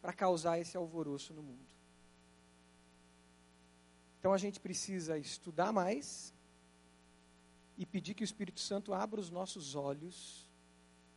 para 0.00 0.14
causar 0.14 0.58
esse 0.58 0.74
alvoroço 0.74 1.34
no 1.34 1.42
mundo. 1.42 1.68
Então 4.18 4.32
a 4.32 4.38
gente 4.38 4.58
precisa 4.58 5.18
estudar 5.18 5.70
mais 5.70 6.32
e 7.78 7.86
pedir 7.86 8.12
que 8.12 8.24
o 8.24 8.30
Espírito 8.30 8.58
Santo 8.58 8.92
abra 8.92 9.20
os 9.20 9.30
nossos 9.30 9.76
olhos 9.76 10.50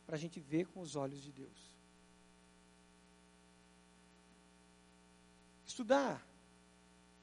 para 0.06 0.14
a 0.14 0.18
gente 0.18 0.38
ver 0.38 0.68
com 0.68 0.80
os 0.80 0.94
olhos 0.94 1.20
de 1.20 1.32
Deus. 1.32 1.76
Estudar. 5.66 6.24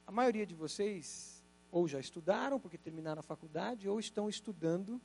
A 0.06 0.12
maioria 0.12 0.44
de 0.44 0.54
vocês 0.54 1.42
ou 1.72 1.88
já 1.88 1.98
estudaram 1.98 2.60
porque 2.60 2.76
terminaram 2.76 3.20
a 3.20 3.22
faculdade, 3.22 3.88
ou 3.88 3.98
estão 3.98 4.28
estudando. 4.28 5.00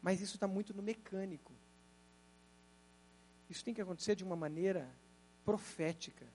Mas 0.00 0.20
isso 0.20 0.36
está 0.36 0.46
muito 0.46 0.72
no 0.72 0.82
mecânico. 0.82 1.52
Isso 3.50 3.64
tem 3.64 3.74
que 3.74 3.80
acontecer 3.80 4.14
de 4.14 4.24
uma 4.24 4.36
maneira 4.36 4.88
profética. 5.44 6.26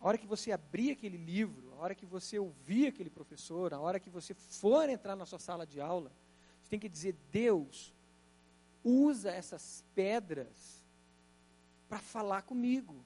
A 0.00 0.08
hora 0.08 0.18
que 0.18 0.26
você 0.26 0.50
abrir 0.50 0.92
aquele 0.92 1.18
livro, 1.18 1.69
hora 1.80 1.94
que 1.94 2.06
você 2.06 2.38
ouvir 2.38 2.88
aquele 2.88 3.10
professor, 3.10 3.72
a 3.72 3.80
hora 3.80 3.98
que 3.98 4.10
você 4.10 4.34
for 4.34 4.88
entrar 4.88 5.16
na 5.16 5.24
sua 5.24 5.38
sala 5.38 5.66
de 5.66 5.80
aula, 5.80 6.12
você 6.60 6.70
tem 6.70 6.78
que 6.78 6.88
dizer: 6.88 7.16
Deus, 7.30 7.92
usa 8.84 9.30
essas 9.30 9.84
pedras 9.94 10.84
para 11.88 11.98
falar 11.98 12.42
comigo 12.42 13.04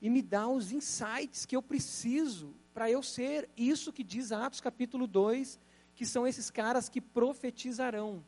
e 0.00 0.10
me 0.10 0.22
dá 0.22 0.46
os 0.46 0.70
insights 0.70 1.46
que 1.46 1.56
eu 1.56 1.62
preciso 1.62 2.54
para 2.74 2.90
eu 2.90 3.02
ser 3.02 3.48
isso 3.56 3.92
que 3.92 4.04
diz 4.04 4.32
Atos 4.32 4.60
capítulo 4.60 5.06
2, 5.06 5.58
que 5.94 6.04
são 6.04 6.26
esses 6.26 6.50
caras 6.50 6.88
que 6.88 7.00
profetizarão. 7.00 8.22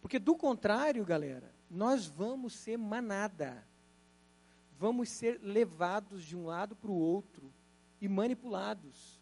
Porque 0.00 0.18
do 0.18 0.36
contrário, 0.36 1.04
galera, 1.04 1.52
nós 1.70 2.06
vamos 2.06 2.52
ser 2.54 2.76
manada. 2.76 3.66
Vamos 4.78 5.08
ser 5.08 5.40
levados 5.42 6.24
de 6.24 6.36
um 6.36 6.46
lado 6.46 6.76
para 6.76 6.90
o 6.90 6.94
outro 6.94 7.52
e 8.00 8.06
manipulados. 8.06 9.20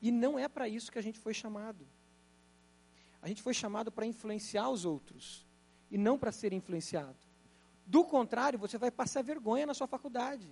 E 0.00 0.10
não 0.10 0.38
é 0.38 0.48
para 0.48 0.66
isso 0.66 0.90
que 0.90 0.98
a 0.98 1.02
gente 1.02 1.18
foi 1.18 1.34
chamado. 1.34 1.86
A 3.20 3.28
gente 3.28 3.42
foi 3.42 3.52
chamado 3.52 3.92
para 3.92 4.06
influenciar 4.06 4.70
os 4.70 4.86
outros 4.86 5.46
e 5.90 5.98
não 5.98 6.18
para 6.18 6.32
ser 6.32 6.54
influenciado. 6.54 7.18
Do 7.84 8.04
contrário, 8.04 8.58
você 8.58 8.78
vai 8.78 8.90
passar 8.90 9.22
vergonha 9.22 9.66
na 9.66 9.74
sua 9.74 9.86
faculdade. 9.86 10.48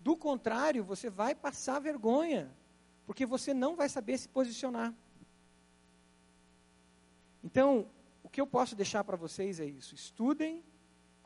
Do 0.00 0.16
contrário, 0.16 0.82
você 0.82 1.08
vai 1.08 1.36
passar 1.36 1.78
vergonha, 1.78 2.50
porque 3.06 3.24
você 3.24 3.54
não 3.54 3.76
vai 3.76 3.88
saber 3.88 4.18
se 4.18 4.28
posicionar. 4.28 4.92
Então, 7.44 7.88
o 8.24 8.28
que 8.28 8.40
eu 8.40 8.46
posso 8.46 8.74
deixar 8.74 9.04
para 9.04 9.16
vocês 9.16 9.60
é 9.60 9.64
isso: 9.64 9.94
estudem 9.94 10.64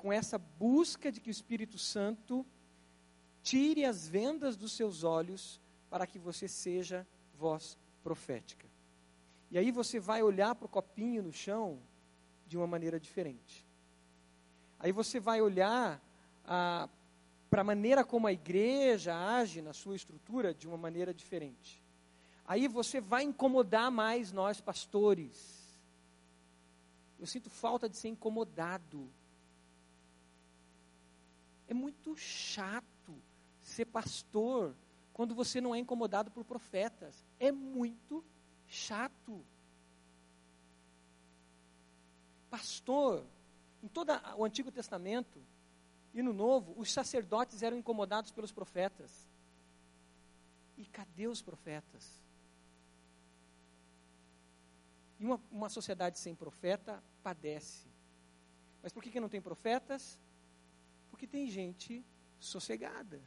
com 0.01 0.11
essa 0.11 0.39
busca 0.39 1.13
de 1.13 1.21
que 1.21 1.29
o 1.29 1.31
Espírito 1.31 1.77
Santo 1.77 2.45
tire 3.43 3.85
as 3.85 4.09
vendas 4.09 4.57
dos 4.57 4.73
seus 4.73 5.05
olhos 5.05 5.61
para 5.91 6.07
que 6.07 6.19
você 6.19 6.49
seja 6.49 7.07
voz 7.35 7.77
profética. 8.03 8.67
E 9.51 9.59
aí 9.59 9.71
você 9.71 10.01
vai 10.01 10.23
olhar 10.23 10.55
para 10.55 10.65
o 10.65 10.71
copinho 10.71 11.23
no 11.23 11.33
chão 11.33 11.79
de 12.47 12.57
uma 12.57 12.67
maneira 12.67 12.99
diferente. 12.99 13.67
Aí 14.79 14.91
você 14.91 15.21
vai 15.21 15.43
olhar 15.43 16.01
para 16.45 17.61
a 17.61 17.65
maneira 17.65 18.03
como 18.03 18.27
a 18.27 18.33
igreja 18.33 19.15
age 19.15 19.61
na 19.61 19.75
sua 19.75 19.97
estrutura 19.97 20.55
de 20.55 20.67
uma 20.67 20.79
maneira 20.79 21.13
diferente. 21.13 21.83
Aí 22.47 22.67
você 22.69 23.03
vai 23.03 23.23
incomodar 23.23 23.91
mais 23.91 24.33
nós, 24.33 24.63
pastores. 24.63 25.79
Eu 27.19 27.27
sinto 27.27 27.51
falta 27.51 27.87
de 27.87 27.99
ser 27.99 28.09
incomodado. 28.09 29.07
É 31.71 31.75
muito 31.75 32.17
chato 32.17 33.15
ser 33.63 33.85
pastor 33.85 34.75
quando 35.13 35.37
você 35.37 35.61
não 35.61 35.73
é 35.73 35.79
incomodado 35.79 36.29
por 36.29 36.45
profetas. 36.45 37.25
É 37.39 37.53
muito 37.53 38.25
chato. 38.67 39.41
Pastor, 42.51 43.25
em 43.81 43.87
todo 43.87 44.11
o 44.37 44.45
Antigo 44.45 44.73
Testamento 44.73 45.41
e 46.13 46.21
no 46.23 46.33
Novo, 46.33 46.75
os 46.77 46.93
sacerdotes 46.93 47.63
eram 47.63 47.79
incomodados 47.79 48.33
pelos 48.33 48.51
profetas. 48.51 49.29
E 50.77 50.85
cadê 50.87 51.29
os 51.29 51.41
profetas? 51.41 52.21
E 55.21 55.25
uma, 55.25 55.41
uma 55.53 55.69
sociedade 55.69 56.19
sem 56.19 56.35
profeta 56.35 57.01
padece. 57.23 57.87
Mas 58.83 58.93
por 58.93 59.05
que, 59.05 59.13
que 59.13 59.21
não 59.21 59.29
tem 59.29 59.41
profetas? 59.41 60.19
Porque 61.21 61.37
tem 61.37 61.51
gente 61.51 62.03
sossegada 62.39 63.21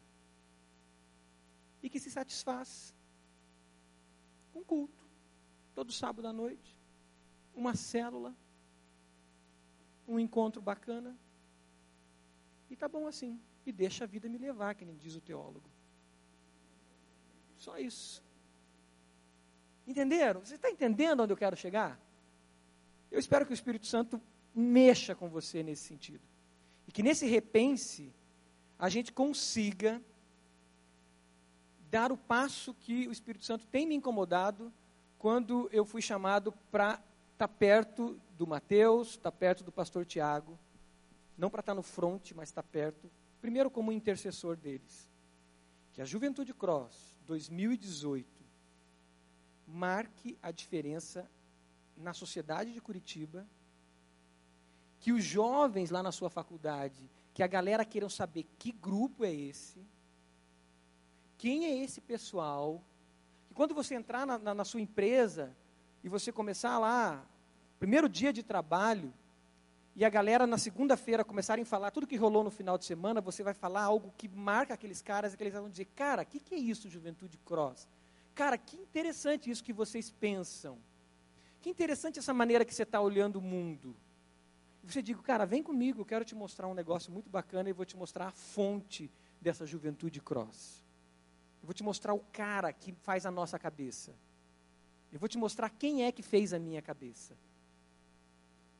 e 1.80 1.88
que 1.88 1.99
se 1.99 2.10
satisfaz 2.10 2.91
com 4.52 4.64
culto, 4.64 5.06
todo 5.76 5.91
sábado 5.91 6.28
à 6.28 6.34
noite, 6.34 6.76
uma 7.53 7.76
célula, 7.76 8.36
um 10.07 10.18
encontro 10.18 10.60
bacana, 10.60 11.15
e 12.68 12.76
tá 12.76 12.88
bom 12.88 13.06
assim, 13.06 13.40
e 13.64 13.72
deixa 13.72 14.06
a 14.06 14.07
vida 14.07 14.28
me 14.28 14.40
levar, 14.40 14.74
que 14.74 14.86
nem 14.86 14.98
diz 14.98 15.15
o 15.15 15.22
teólogo. 15.22 15.70
Só 17.57 17.78
isso. 17.78 18.24
Entenderam? 19.86 20.40
Você 20.40 20.56
está 20.56 20.72
entendendo 20.72 21.22
onde 21.22 21.32
eu 21.32 21.38
quero 21.38 21.56
chegar? 21.56 21.99
Eu 23.11 23.20
espero 23.20 23.45
que 23.45 23.52
o 23.52 23.53
Espírito 23.53 23.86
Santo 23.86 24.20
mexa 24.52 25.14
com 25.14 25.30
você 25.30 25.61
nesse 25.61 25.84
sentido. 25.84 26.32
E 26.88 26.91
que 26.91 27.03
nesse 27.03 27.26
repense, 27.26 28.11
a 28.77 28.89
gente 28.89 29.11
consiga 29.11 30.01
dar 31.89 32.11
o 32.11 32.18
passo 32.18 32.73
que 32.73 33.07
o 33.07 33.11
Espírito 33.11 33.45
Santo 33.45 33.68
tem 33.68 33.85
me 33.85 33.95
incomodado 33.95 34.73
quando 35.19 35.69
eu 35.72 35.85
fui 35.85 36.01
chamado 36.01 36.51
para 36.72 36.93
estar 36.93 37.03
tá 37.38 37.47
perto 37.47 38.19
do 38.38 38.45
Mateus, 38.47 39.10
estar 39.10 39.31
tá 39.31 39.31
perto 39.31 39.64
do 39.64 39.72
pastor 39.72 40.05
Tiago, 40.05 40.57
não 41.38 41.49
para 41.49 41.61
estar 41.61 41.72
tá 41.72 41.76
no 41.76 41.84
fronte, 41.84 42.34
mas 42.34 42.49
estar 42.49 42.64
perto, 42.64 43.10
primeiro 43.39 43.69
como 43.69 43.91
intercessor 43.91 44.55
deles. 44.55 45.10
Que 45.93 46.01
a 46.01 46.05
Juventude 46.05 46.53
Cross 46.53 47.19
2018 47.26 48.27
marque 49.68 50.38
a 50.41 50.51
diferença 50.51 51.30
na 51.95 52.14
sociedade 52.14 52.73
de 52.73 52.81
Curitiba, 52.81 53.47
que 55.03 55.11
os 55.11 55.21
jovens 55.21 55.91
lá 55.91 56.01
na 56.01 56.13
sua 56.13 56.30
faculdade, 56.30 57.09
que 57.34 57.43
a 57.43 57.47
galera 57.47 57.84
queiram 57.84 58.07
saber 58.07 58.45
que 58.57 58.71
grupo 58.71 59.25
é 59.25 59.34
esse, 59.34 59.85
quem 61.38 61.65
é 61.65 61.84
esse 61.84 61.99
pessoal? 61.99 62.81
E 63.51 63.53
quando 63.53 63.75
você 63.75 63.95
entrar 63.95 64.25
na, 64.25 64.38
na, 64.38 64.53
na 64.53 64.63
sua 64.63 64.80
empresa 64.80 65.53
e 66.01 66.07
você 66.07 66.31
começar 66.31 66.80
lá, 66.80 67.21
primeiro 67.77 68.07
dia 68.07 68.31
de 68.31 68.43
trabalho, 68.43 69.13
e 69.93 70.05
a 70.05 70.09
galera 70.09 70.47
na 70.47 70.57
segunda-feira 70.57 71.25
começarem 71.25 71.63
a 71.63 71.65
falar 71.65 71.91
tudo 71.91 72.07
que 72.07 72.15
rolou 72.15 72.41
no 72.41 72.49
final 72.49 72.77
de 72.77 72.85
semana, 72.85 73.19
você 73.19 73.43
vai 73.43 73.53
falar 73.53 73.84
algo 73.84 74.13
que 74.17 74.30
marca 74.30 74.73
aqueles 74.73 75.01
caras 75.01 75.34
e 75.34 75.38
que 75.38 75.43
eles 75.43 75.53
vão 75.53 75.69
dizer, 75.69 75.89
cara, 75.93 76.21
o 76.21 76.25
que, 76.25 76.39
que 76.39 76.55
é 76.55 76.57
isso, 76.57 76.89
Juventude 76.89 77.38
Cross? 77.39 77.89
Cara, 78.34 78.57
que 78.57 78.77
interessante 78.77 79.51
isso 79.51 79.65
que 79.65 79.73
vocês 79.73 80.09
pensam. 80.11 80.77
Que 81.59 81.69
interessante 81.69 82.19
essa 82.19 82.34
maneira 82.34 82.63
que 82.63 82.73
você 82.73 82.84
está 82.84 83.01
olhando 83.01 83.35
o 83.39 83.41
mundo. 83.41 83.93
Você 84.84 85.01
diz, 85.01 85.19
cara, 85.22 85.45
vem 85.45 85.64
comigo, 85.64 86.01
eu 86.01 86.05
quero 86.05 86.26
te 86.26 86.35
mostrar 86.35 86.68
um 86.68 86.73
negócio 86.73 87.11
muito 87.11 87.30
bacana 87.30 87.69
e 87.69 87.73
vou 87.73 87.85
te 87.85 87.95
mostrar 87.95 88.27
a 88.27 88.31
fonte 88.31 89.10
dessa 89.39 89.65
juventude 89.65 90.19
cross. 90.19 90.84
Eu 91.61 91.68
vou 91.68 91.73
te 91.73 91.84
mostrar 91.84 92.14
o 92.14 92.19
cara 92.19 92.73
que 92.73 92.91
faz 92.91 93.26
a 93.26 93.31
nossa 93.31 93.57
cabeça. 93.57 94.14
Eu 95.11 95.19
vou 95.19 95.30
te 95.30 95.38
mostrar 95.38 95.69
quem 95.69 96.03
é 96.03 96.11
que 96.11 96.22
fez 96.22 96.53
a 96.53 96.60
minha 96.60 96.81
cabeça. 96.81 97.38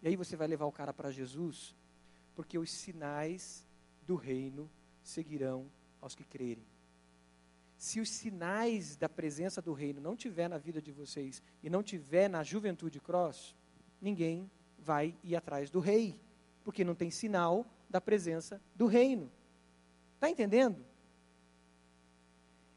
E 0.02 0.10
aí 0.10 0.16
você 0.18 0.36
vai 0.36 0.48
levar 0.48 0.66
o 0.66 0.72
cara 0.72 0.94
para 0.94 1.10
Jesus, 1.10 1.74
porque 2.36 2.58
os 2.58 2.70
sinais 2.70 3.66
do 4.06 4.16
reino 4.16 4.70
seguirão 5.02 5.66
aos 6.02 6.14
que 6.14 6.26
crerem. 6.26 6.66
Se 7.78 8.02
os 8.02 8.10
sinais 8.10 8.98
da 8.98 9.08
presença 9.08 9.62
do 9.62 9.72
reino 9.72 10.02
não 10.02 10.16
tiver 10.16 10.50
na 10.50 10.58
vida 10.58 10.82
de 10.82 10.92
vocês 10.92 11.42
e 11.62 11.70
não 11.70 11.82
tiver 11.82 12.30
na 12.30 12.44
juventude 12.44 13.00
cross, 13.00 13.56
ninguém 14.02 14.50
vai 14.84 15.16
ir 15.24 15.36
atrás 15.36 15.70
do 15.70 15.80
rei, 15.80 16.20
porque 16.64 16.84
não 16.84 16.94
tem 16.94 17.10
sinal 17.10 17.66
da 17.90 18.02
presença 18.02 18.62
do 18.76 18.86
reino. 18.86 19.32
Está 20.16 20.30
entendendo? 20.30 20.84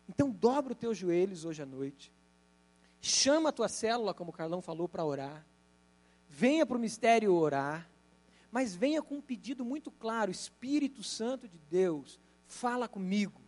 Então 0.09 0.31
dobra 0.31 0.73
os 0.73 0.79
teus 0.79 0.97
joelhos 0.97 1.45
hoje 1.45 1.63
à 1.63 1.67
noite. 1.67 2.13
Chama 3.01 3.51
a 3.51 3.53
tua 3.53 3.69
célula, 3.69 4.15
como 4.15 4.31
o 4.31 4.33
Carlão 4.33 4.63
falou, 4.63 4.89
para 4.89 5.05
orar. 5.05 5.47
Venha 6.29 6.65
para 6.65 6.77
o 6.77 6.81
mistério 6.81 7.33
orar. 7.35 7.89
Mas 8.51 8.75
venha 8.75 9.03
com 9.03 9.17
um 9.17 9.23
pedido 9.23 9.65
muito 9.65 9.91
claro: 9.91 10.31
Espírito 10.31 11.03
Santo 11.03 11.49
de 11.49 11.59
Deus, 11.71 12.19
fala 12.47 12.89
comigo. 12.89 13.41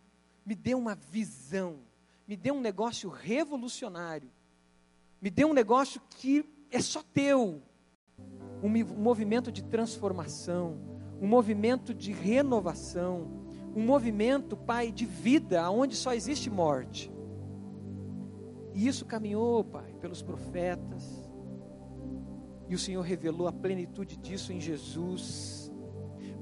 Me 0.45 0.55
dê 0.55 0.75
uma 0.75 0.95
visão. 0.95 1.79
Me 2.27 2.35
dê 2.35 2.51
um 2.51 2.61
negócio 2.61 3.09
revolucionário. 3.09 4.29
Me 5.21 5.29
dê 5.29 5.43
um 5.45 5.53
negócio 5.53 6.01
que 6.09 6.45
é 6.71 6.81
só 6.81 7.03
teu. 7.03 7.61
Um 8.61 8.69
movimento 8.69 9.51
de 9.51 9.63
transformação. 9.63 10.77
Um 11.21 11.27
movimento 11.27 11.93
de 11.93 12.11
renovação 12.11 13.39
um 13.75 13.85
movimento, 13.85 14.57
Pai, 14.57 14.91
de 14.91 15.05
vida, 15.05 15.69
onde 15.69 15.95
só 15.95 16.13
existe 16.13 16.49
morte. 16.49 17.11
E 18.73 18.87
isso 18.87 19.05
caminhou, 19.05 19.63
Pai, 19.63 19.93
pelos 19.99 20.21
profetas. 20.21 21.29
E 22.67 22.75
o 22.75 22.79
Senhor 22.79 23.01
revelou 23.01 23.47
a 23.47 23.51
plenitude 23.51 24.17
disso 24.17 24.51
em 24.51 24.59
Jesus. 24.59 25.71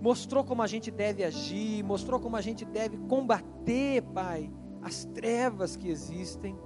Mostrou 0.01 0.43
como 0.43 0.61
a 0.61 0.67
gente 0.67 0.91
deve 0.91 1.23
agir, 1.23 1.83
mostrou 1.83 2.19
como 2.19 2.35
a 2.35 2.41
gente 2.41 2.63
deve 2.65 2.97
combater, 2.97 4.01
Pai, 4.13 4.51
as 4.81 5.05
trevas 5.05 5.75
que 5.75 5.89
existem. 5.89 6.57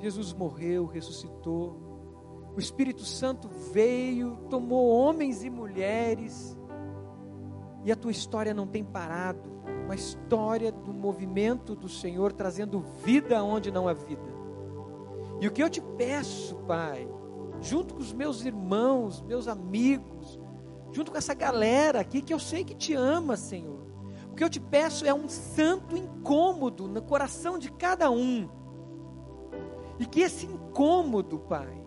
Jesus 0.00 0.32
morreu, 0.32 0.86
ressuscitou. 0.86 1.87
O 2.58 2.60
Espírito 2.60 3.04
Santo 3.04 3.48
veio, 3.72 4.36
tomou 4.50 4.88
homens 4.88 5.44
e 5.44 5.48
mulheres 5.48 6.58
e 7.84 7.92
a 7.92 7.94
tua 7.94 8.10
história 8.10 8.52
não 8.52 8.66
tem 8.66 8.82
parado 8.82 9.48
uma 9.84 9.94
história 9.94 10.72
do 10.72 10.92
movimento 10.92 11.76
do 11.76 11.88
Senhor 11.88 12.32
trazendo 12.32 12.80
vida 13.04 13.44
onde 13.44 13.70
não 13.70 13.86
há 13.86 13.92
vida. 13.92 14.28
E 15.40 15.46
o 15.46 15.52
que 15.52 15.62
eu 15.62 15.70
te 15.70 15.80
peço, 15.80 16.56
Pai, 16.66 17.08
junto 17.60 17.94
com 17.94 18.00
os 18.00 18.12
meus 18.12 18.44
irmãos, 18.44 19.22
meus 19.22 19.46
amigos, 19.46 20.36
junto 20.90 21.12
com 21.12 21.16
essa 21.16 21.34
galera 21.34 22.00
aqui 22.00 22.20
que 22.20 22.34
eu 22.34 22.40
sei 22.40 22.64
que 22.64 22.74
te 22.74 22.92
ama, 22.92 23.36
Senhor. 23.36 23.86
O 24.32 24.34
que 24.34 24.42
eu 24.42 24.50
te 24.50 24.58
peço 24.58 25.06
é 25.06 25.14
um 25.14 25.28
santo 25.28 25.96
incômodo 25.96 26.88
no 26.88 27.02
coração 27.02 27.56
de 27.56 27.70
cada 27.70 28.10
um. 28.10 28.48
E 29.96 30.04
que 30.04 30.22
esse 30.22 30.44
incômodo, 30.44 31.38
Pai, 31.38 31.86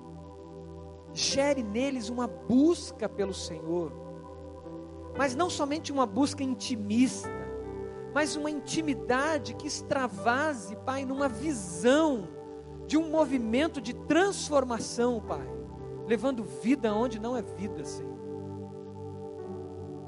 gere 1.13 1.63
neles 1.63 2.09
uma 2.09 2.27
busca 2.27 3.07
pelo 3.07 3.33
Senhor 3.33 4.01
mas 5.17 5.35
não 5.35 5.49
somente 5.49 5.91
uma 5.91 6.05
busca 6.05 6.43
intimista, 6.43 7.29
mas 8.13 8.35
uma 8.35 8.49
intimidade 8.49 9.53
que 9.53 9.67
extravase, 9.67 10.75
Pai, 10.77 11.05
numa 11.05 11.29
visão 11.29 12.27
de 12.87 12.97
um 12.97 13.09
movimento 13.09 13.79
de 13.79 13.93
transformação, 13.93 15.21
Pai, 15.21 15.47
levando 16.07 16.43
vida 16.43 16.93
onde 16.93 17.19
não 17.19 17.35
é 17.35 17.41
vida, 17.41 17.83
Senhor. 17.85 18.11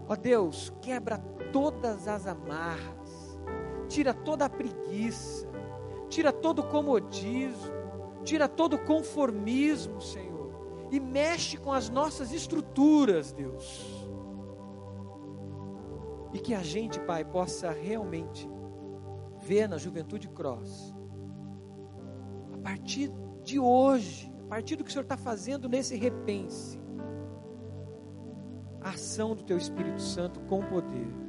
Ó 0.07 0.15
Deus, 0.15 0.73
quebra 0.81 1.17
todas 1.51 2.07
as 2.07 2.27
amarras, 2.27 3.39
tira 3.87 4.13
toda 4.13 4.45
a 4.45 4.49
preguiça, 4.49 5.47
tira 6.09 6.31
todo 6.31 6.59
o 6.59 6.67
comodismo, 6.67 7.71
tira 8.23 8.47
todo 8.47 8.75
o 8.75 8.79
conformismo, 8.79 10.01
Senhor, 10.01 10.32
e 10.93 10.99
mexe 10.99 11.57
com 11.57 11.71
as 11.73 11.89
nossas 11.89 12.31
estruturas, 12.31 13.31
Deus 13.31 14.03
e 16.33 16.39
que 16.39 16.53
a 16.53 16.63
gente, 16.63 16.99
Pai, 16.99 17.23
possa 17.23 17.71
realmente 17.71 18.49
ver 19.39 19.69
na 19.69 19.77
Juventude 19.77 20.27
Cross, 20.27 20.93
a 22.53 22.57
partir 22.57 23.11
de 23.43 23.59
hoje, 23.59 24.33
a 24.45 24.47
partir 24.47 24.75
do 24.75 24.83
que 24.83 24.89
o 24.89 24.91
Senhor 24.91 25.03
está 25.03 25.15
fazendo 25.15 25.69
nesse 25.69 25.95
repense, 25.95 26.81
a 28.81 28.89
ação 28.89 29.35
do 29.35 29.43
Teu 29.43 29.57
Espírito 29.57 30.01
Santo 30.01 30.39
com 30.41 30.61
poder. 30.63 31.23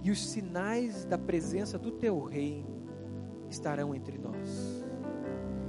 e 0.00 0.12
os 0.12 0.28
sinais 0.28 1.04
da 1.04 1.18
presença 1.18 1.76
do 1.76 1.90
teu 1.90 2.22
reino 2.22 2.88
estarão 3.50 3.92
entre 3.94 4.16
nós. 4.16 4.86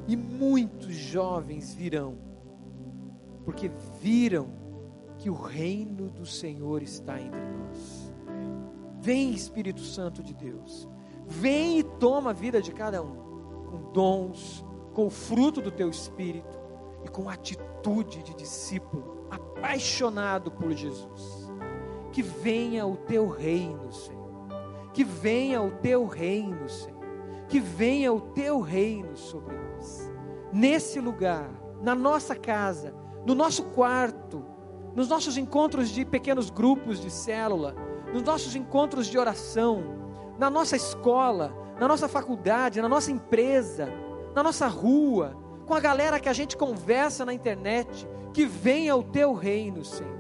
E 0.08 0.16
muitos 0.16 0.94
jovens 0.94 1.74
virão, 1.74 2.16
porque 3.50 3.72
viram 4.00 4.48
que 5.18 5.28
o 5.28 5.34
reino 5.34 6.08
do 6.08 6.24
Senhor 6.24 6.84
está 6.84 7.20
entre 7.20 7.42
nós. 7.42 8.14
Vem, 9.02 9.32
Espírito 9.32 9.82
Santo 9.82 10.22
de 10.22 10.36
Deus, 10.36 10.88
vem 11.26 11.80
e 11.80 11.84
toma 11.84 12.30
a 12.30 12.34
vida 12.34 12.62
de 12.62 12.72
cada 12.72 13.02
um, 13.02 13.16
com 13.68 13.92
dons, 13.92 14.64
com 14.94 15.08
o 15.08 15.10
fruto 15.10 15.64
do 15.64 15.72
teu 15.72 15.90
espírito 15.90 16.60
e 17.04 17.10
com 17.10 17.28
atitude 17.28 18.22
de 18.22 18.36
discípulo, 18.36 19.26
apaixonado 19.32 20.52
por 20.52 20.72
Jesus. 20.72 21.52
Que 22.12 22.22
venha 22.22 22.86
o 22.86 22.98
teu 22.98 23.28
reino, 23.30 23.92
Senhor. 23.92 24.30
Que 24.94 25.04
venha 25.04 25.60
o 25.60 25.72
teu 25.72 26.06
reino, 26.06 26.70
Senhor. 26.70 27.04
Que 27.48 27.60
venha 27.60 28.14
o 28.14 28.22
teu 28.22 28.62
reino 28.62 29.18
sobre 29.18 29.56
nós. 29.56 30.14
Nesse 30.54 31.00
lugar, 31.00 31.50
na 31.82 31.96
nossa 31.96 32.36
casa, 32.36 32.94
no 33.30 33.36
nosso 33.36 33.62
quarto, 33.62 34.44
nos 34.96 35.08
nossos 35.08 35.38
encontros 35.38 35.90
de 35.90 36.04
pequenos 36.04 36.50
grupos 36.50 37.00
de 37.00 37.12
célula, 37.12 37.76
nos 38.12 38.24
nossos 38.24 38.56
encontros 38.56 39.06
de 39.06 39.20
oração, 39.20 39.84
na 40.40 40.50
nossa 40.50 40.76
escola, 40.76 41.54
na 41.80 41.88
nossa 41.88 42.08
faculdade, 42.08 42.82
na 42.82 42.90
nossa 42.90 43.12
empresa, 43.12 43.88
na 44.34 44.42
nossa 44.42 44.66
rua, 44.66 45.38
com 45.68 45.76
a 45.76 45.80
galera 45.80 46.20
que 46.20 46.28
a 46.28 46.34
gente 46.34 46.58
conversa 46.58 47.24
na 47.24 47.32
internet, 47.32 48.10
que 48.34 48.48
venha 48.48 48.96
o 48.96 49.04
teu 49.04 49.36
reino, 49.36 49.86
Senhor. 49.86 50.18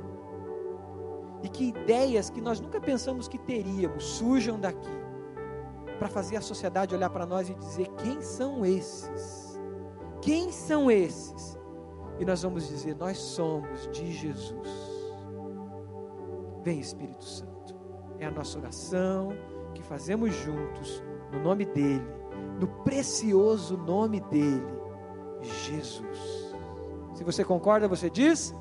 E 1.41 1.49
que 1.49 1.69
ideias 1.69 2.29
que 2.29 2.39
nós 2.39 2.59
nunca 2.59 2.79
pensamos 2.79 3.27
que 3.27 3.39
teríamos 3.39 4.03
surjam 4.03 4.59
daqui, 4.59 4.99
para 5.97 6.09
fazer 6.09 6.37
a 6.37 6.41
sociedade 6.41 6.93
olhar 6.93 7.09
para 7.09 7.25
nós 7.25 7.49
e 7.49 7.55
dizer: 7.55 7.87
quem 8.03 8.21
são 8.21 8.63
esses? 8.63 9.59
Quem 10.21 10.51
são 10.51 10.91
esses? 10.91 11.58
E 12.19 12.25
nós 12.25 12.43
vamos 12.43 12.67
dizer: 12.67 12.95
nós 12.95 13.17
somos 13.17 13.87
de 13.91 14.11
Jesus. 14.11 14.69
Vem, 16.63 16.79
Espírito 16.79 17.23
Santo. 17.23 17.75
É 18.19 18.25
a 18.25 18.31
nossa 18.31 18.59
oração 18.59 19.33
que 19.73 19.81
fazemos 19.81 20.35
juntos, 20.35 21.01
no 21.31 21.39
nome 21.41 21.65
dEle, 21.65 22.05
no 22.59 22.67
precioso 22.83 23.77
nome 23.77 24.19
dEle, 24.29 24.61
Jesus. 25.41 26.53
Se 27.13 27.23
você 27.23 27.43
concorda, 27.43 27.87
você 27.87 28.09
diz 28.09 28.53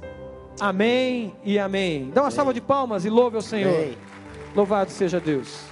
amém 0.60 1.34
e 1.42 1.58
amém. 1.58 2.10
Dá 2.10 2.22
uma 2.22 2.30
salva 2.30 2.54
de 2.54 2.60
palmas 2.60 3.04
e 3.04 3.10
louve 3.10 3.36
ao 3.36 3.42
Senhor. 3.42 3.96
Louvado 4.54 4.90
seja 4.90 5.20
Deus. 5.20 5.67